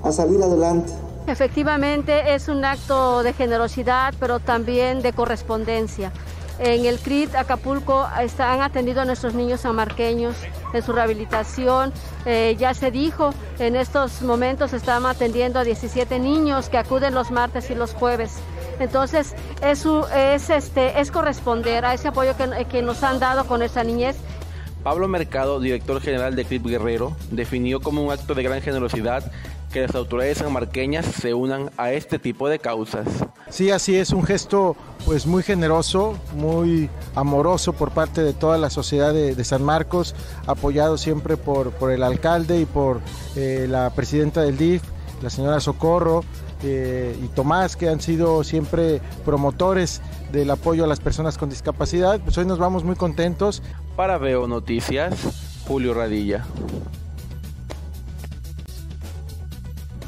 a 0.01 0.11
salir 0.11 0.41
adelante. 0.41 0.91
Efectivamente 1.27 2.33
es 2.33 2.47
un 2.47 2.63
acto 2.63 3.21
de 3.21 3.33
generosidad, 3.33 4.13
pero 4.17 4.39
también 4.39 5.01
de 5.01 5.11
correspondencia. 5.11 6.13
En 6.59 6.85
el 6.85 6.97
CRIT 6.99 7.35
Acapulco 7.35 8.07
han 8.39 8.61
atendido 8.61 9.01
a 9.01 9.05
nuestros 9.05 9.35
niños 9.35 9.65
amarqueños 9.65 10.35
en 10.73 10.81
su 10.81 10.93
rehabilitación. 10.93 11.93
Eh, 12.25 12.55
ya 12.57 12.73
se 12.73 12.89
dijo, 12.89 13.31
en 13.59 13.75
estos 13.75 14.21
momentos 14.23 14.73
están 14.73 15.05
atendiendo 15.05 15.59
a 15.59 15.63
17 15.63 16.17
niños 16.17 16.69
que 16.69 16.77
acuden 16.77 17.13
los 17.13 17.29
martes 17.29 17.69
y 17.69 17.75
los 17.75 17.93
jueves. 17.93 18.37
Entonces, 18.79 19.35
es, 19.61 19.85
es, 20.15 20.49
este, 20.49 20.99
es 20.99 21.11
corresponder 21.11 21.85
a 21.85 21.93
ese 21.93 22.07
apoyo 22.07 22.35
que, 22.37 22.65
que 22.65 22.81
nos 22.81 23.03
han 23.03 23.19
dado 23.19 23.45
con 23.45 23.61
esa 23.61 23.83
niñez 23.83 24.15
Pablo 24.87 25.09
Mercado, 25.09 25.59
director 25.59 25.99
general 25.99 26.37
de 26.37 26.45
CRIP 26.45 26.65
Guerrero, 26.65 27.13
definió 27.29 27.81
como 27.81 28.05
un 28.05 28.09
acto 28.09 28.33
de 28.33 28.41
gran 28.41 28.61
generosidad 28.61 29.33
que 29.69 29.81
las 29.81 29.93
autoridades 29.95 30.37
sanmarqueñas 30.37 31.05
se 31.05 31.33
unan 31.33 31.71
a 31.75 31.91
este 31.91 32.19
tipo 32.19 32.47
de 32.47 32.59
causas. 32.59 33.05
Sí, 33.49 33.69
así 33.69 33.97
es, 33.97 34.11
un 34.11 34.23
gesto 34.23 34.77
pues 35.05 35.25
muy 35.25 35.43
generoso, 35.43 36.17
muy 36.35 36.89
amoroso 37.15 37.73
por 37.73 37.91
parte 37.91 38.23
de 38.23 38.31
toda 38.31 38.57
la 38.57 38.69
sociedad 38.69 39.13
de, 39.13 39.43
San 39.43 39.61
Marcos, 39.61 40.15
apoyado 40.45 40.97
siempre 40.97 41.35
por, 41.35 41.71
por 41.71 41.91
el 41.91 42.01
alcalde 42.01 42.61
y 42.61 42.65
por 42.65 43.01
eh, 43.35 43.67
la 43.69 43.89
presidenta 43.89 44.41
del 44.41 44.57
DIF, 44.57 44.83
la 45.21 45.29
señora 45.29 45.59
Socorro, 45.59 46.23
eh, 46.63 47.15
y 47.21 47.27
Tomás, 47.27 47.75
que 47.75 47.87
han 47.87 48.01
sido 48.01 48.43
siempre 48.43 49.01
promotores 49.25 50.01
del 50.31 50.49
apoyo 50.49 50.83
a 50.83 50.87
las 50.87 50.99
personas 50.99 51.37
con 51.37 51.49
discapacidad. 51.49 52.19
Pues 52.21 52.37
hoy 52.37 52.45
nos 52.45 52.59
vamos 52.59 52.83
muy 52.83 52.95
contentos. 52.95 53.63
Para 53.95 54.17
Veo 54.17 54.47
Noticias, 54.47 55.63
Julio 55.67 55.93
Radilla. 55.93 56.45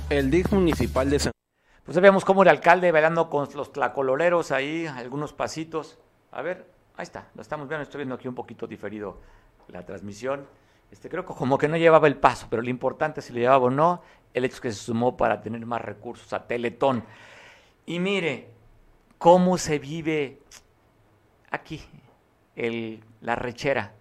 El 0.10 0.32
DIC 0.32 0.52
municipal 0.52 1.10
de 1.10 1.20
San 1.20 1.32
Pues 1.86 2.00
vemos 2.00 2.26
cómo 2.26 2.44
el 2.44 2.50
alcalde 2.50 2.92
bailando 2.92 3.30
con 3.30 3.48
los 3.54 3.72
tlacololeros 3.72 4.52
ahí, 4.52 4.88
algunos 4.88 5.34
pasitos. 5.34 6.00
A 6.32 6.42
ver, 6.42 6.66
ahí 6.98 7.04
está, 7.04 7.28
lo 7.36 7.42
estamos 7.42 7.68
viendo, 7.68 7.84
estoy 7.84 8.00
viendo 8.00 8.16
aquí 8.16 8.28
un 8.28 8.36
poquito 8.36 8.68
diferido 8.68 9.18
la 9.68 9.86
transmisión. 9.86 10.48
Este, 10.92 11.10
creo 11.10 11.26
que 11.26 11.34
como 11.34 11.58
que 11.58 11.68
no 11.68 11.78
llevaba 11.78 12.08
el 12.08 12.18
paso, 12.18 12.48
pero 12.50 12.64
lo 12.64 12.70
importante 12.70 13.22
si 13.22 13.34
lo 13.34 13.40
llevaba 13.40 13.66
o 13.66 13.70
no, 13.70 14.02
el 14.34 14.46
hecho 14.46 14.56
es 14.56 14.62
que 14.62 14.72
se 14.72 14.84
sumó 14.84 15.16
para 15.16 15.42
tener 15.42 15.64
más 15.66 15.82
recursos 15.82 16.34
a 16.34 16.48
Teletón. 16.48 17.04
Y 17.86 18.00
mire 18.00 18.59
cómo 19.20 19.58
se 19.58 19.78
vive 19.78 20.40
aquí, 21.52 21.82
el, 22.56 23.04
la 23.22 23.36
rechera, 23.36 23.94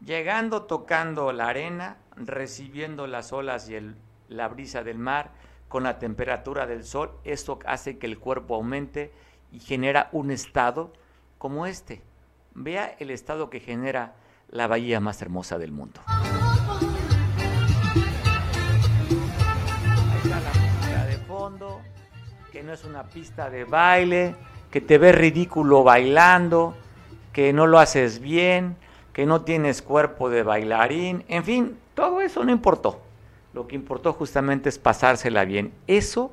llegando, 0.00 0.62
tocando 0.62 1.32
la 1.32 1.48
arena, 1.48 1.98
recibiendo 2.16 3.06
las 3.06 3.32
olas 3.32 3.68
y 3.68 3.74
el, 3.74 3.96
la 4.28 4.48
brisa 4.48 4.82
del 4.82 4.98
mar, 4.98 5.32
con 5.68 5.82
la 5.82 5.98
temperatura 5.98 6.66
del 6.66 6.84
sol, 6.84 7.18
esto 7.24 7.58
hace 7.66 7.98
que 7.98 8.06
el 8.06 8.18
cuerpo 8.20 8.54
aumente 8.54 9.12
y 9.50 9.58
genera 9.58 10.08
un 10.12 10.30
estado 10.30 10.92
como 11.36 11.66
este. 11.66 12.00
Vea 12.54 12.94
el 13.00 13.10
estado 13.10 13.50
que 13.50 13.58
genera 13.58 14.14
la 14.48 14.68
bahía 14.68 15.00
más 15.00 15.20
hermosa 15.20 15.58
del 15.58 15.72
mundo. 15.72 16.00
No 22.64 22.72
es 22.72 22.84
una 22.84 23.02
pista 23.02 23.50
de 23.50 23.64
baile, 23.64 24.34
que 24.70 24.80
te 24.80 24.96
ves 24.96 25.14
ridículo 25.14 25.84
bailando, 25.84 26.74
que 27.32 27.52
no 27.52 27.66
lo 27.66 27.78
haces 27.78 28.20
bien, 28.20 28.76
que 29.12 29.26
no 29.26 29.42
tienes 29.42 29.82
cuerpo 29.82 30.30
de 30.30 30.42
bailarín, 30.42 31.24
en 31.28 31.44
fin, 31.44 31.76
todo 31.94 32.22
eso 32.22 32.42
no 32.42 32.50
importó. 32.50 33.02
Lo 33.52 33.68
que 33.68 33.76
importó 33.76 34.14
justamente 34.14 34.70
es 34.70 34.78
pasársela 34.78 35.44
bien. 35.44 35.72
Eso 35.86 36.32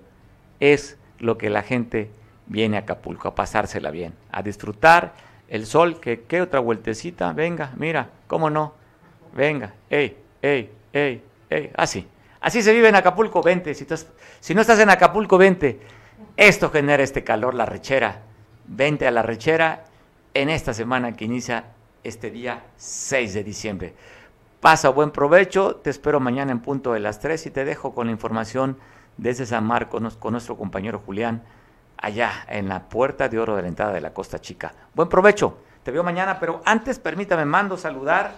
es 0.59 0.97
lo 1.19 1.37
que 1.37 1.49
la 1.49 1.63
gente 1.63 2.09
viene 2.47 2.77
a 2.77 2.81
Acapulco, 2.81 3.27
a 3.27 3.35
pasársela 3.35 3.91
bien, 3.91 4.13
a 4.31 4.41
disfrutar 4.41 5.13
el 5.49 5.65
sol, 5.65 5.99
que 5.99 6.21
qué 6.21 6.41
otra 6.41 6.61
vueltecita, 6.61 7.33
venga, 7.33 7.73
mira, 7.75 8.09
cómo 8.27 8.49
no, 8.49 8.73
venga, 9.35 9.73
ey, 9.89 10.17
ey, 10.41 10.71
ey, 10.93 11.21
ey, 11.49 11.71
así. 11.75 12.07
Así 12.39 12.63
se 12.63 12.73
vive 12.73 12.87
en 12.87 12.95
Acapulco, 12.95 13.43
vente, 13.43 13.75
si, 13.75 13.85
si 14.39 14.55
no 14.55 14.61
estás 14.61 14.79
en 14.79 14.89
Acapulco, 14.89 15.37
vente. 15.37 15.79
Esto 16.37 16.69
genera 16.69 17.03
este 17.03 17.23
calor, 17.23 17.53
la 17.53 17.65
rechera. 17.65 18.21
Vente 18.65 19.07
a 19.07 19.11
la 19.11 19.21
rechera 19.21 19.83
en 20.33 20.49
esta 20.49 20.73
semana 20.73 21.13
que 21.13 21.25
inicia 21.25 21.65
este 22.03 22.31
día 22.31 22.63
6 22.77 23.33
de 23.33 23.43
diciembre. 23.43 23.93
Pasa 24.59 24.89
buen 24.89 25.11
provecho, 25.11 25.75
te 25.75 25.89
espero 25.89 26.19
mañana 26.19 26.51
en 26.51 26.59
punto 26.59 26.93
de 26.93 26.99
las 26.99 27.19
3 27.19 27.47
y 27.47 27.51
te 27.51 27.65
dejo 27.65 27.93
con 27.93 28.07
la 28.07 28.13
información 28.13 28.77
desde 29.17 29.45
San 29.45 29.65
Marcos 29.65 30.17
con 30.17 30.31
nuestro 30.31 30.55
compañero 30.57 31.01
Julián 31.05 31.43
allá 31.97 32.45
en 32.47 32.69
la 32.69 32.87
puerta 32.89 33.27
de 33.27 33.39
oro 33.39 33.55
de 33.55 33.63
la 33.63 33.67
entrada 33.67 33.93
de 33.93 34.01
la 34.01 34.13
Costa 34.13 34.39
Chica. 34.39 34.73
Buen 34.93 35.09
provecho, 35.09 35.57
te 35.83 35.91
veo 35.91 36.03
mañana, 36.03 36.39
pero 36.39 36.61
antes 36.65 36.99
permítame, 36.99 37.45
mando 37.45 37.77
saludar, 37.77 38.33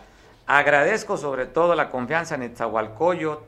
agradezco 0.47 1.17
sobre 1.17 1.45
todo 1.45 1.75
la 1.75 1.89
confianza 1.89 2.35
en 2.35 2.43
Etzahualcoyo, 2.43 3.43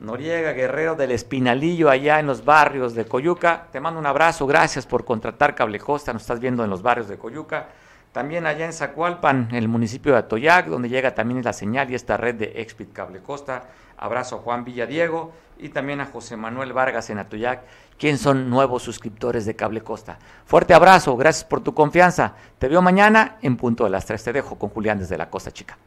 Noriega 0.00 0.52
Guerrero 0.52 0.94
del 0.94 1.10
Espinalillo, 1.10 1.88
allá 1.88 2.20
en 2.20 2.26
los 2.26 2.44
barrios 2.44 2.94
de 2.94 3.06
Coyuca. 3.06 3.66
Te 3.72 3.80
mando 3.80 3.98
un 3.98 4.06
abrazo, 4.06 4.46
gracias 4.46 4.86
por 4.86 5.04
contratar 5.04 5.54
Cable 5.54 5.78
Costa, 5.78 6.12
nos 6.12 6.22
estás 6.22 6.38
viendo 6.38 6.62
en 6.62 6.70
los 6.70 6.82
barrios 6.82 7.08
de 7.08 7.16
Coyuca. 7.16 7.68
También 8.12 8.46
allá 8.46 8.66
en 8.66 8.72
Zacualpan, 8.72 9.48
el 9.52 9.68
municipio 9.68 10.12
de 10.12 10.18
Atoyac, 10.18 10.66
donde 10.66 10.88
llega 10.88 11.14
también 11.14 11.42
la 11.42 11.52
señal 11.52 11.90
y 11.90 11.94
esta 11.94 12.16
red 12.16 12.34
de 12.34 12.52
Expit 12.56 12.92
Cable 12.92 13.20
Costa. 13.20 13.64
Abrazo 13.98 14.36
a 14.36 14.38
Juan 14.40 14.64
Villadiego 14.64 15.32
y 15.58 15.70
también 15.70 16.00
a 16.00 16.06
José 16.06 16.36
Manuel 16.36 16.72
Vargas 16.72 17.08
en 17.10 17.18
Atoyac, 17.18 17.62
quien 17.98 18.18
son 18.18 18.50
nuevos 18.50 18.82
suscriptores 18.82 19.46
de 19.46 19.56
Cable 19.56 19.80
Costa. 19.80 20.18
Fuerte 20.44 20.74
abrazo, 20.74 21.16
gracias 21.16 21.44
por 21.44 21.62
tu 21.62 21.74
confianza. 21.74 22.34
Te 22.58 22.68
veo 22.68 22.82
mañana 22.82 23.36
en 23.42 23.56
punto 23.56 23.84
de 23.84 23.90
las 23.90 24.04
3. 24.04 24.22
Te 24.22 24.32
dejo 24.34 24.58
con 24.58 24.70
Julián 24.70 24.98
desde 24.98 25.16
la 25.16 25.30
Costa 25.30 25.50
Chica. 25.50 25.78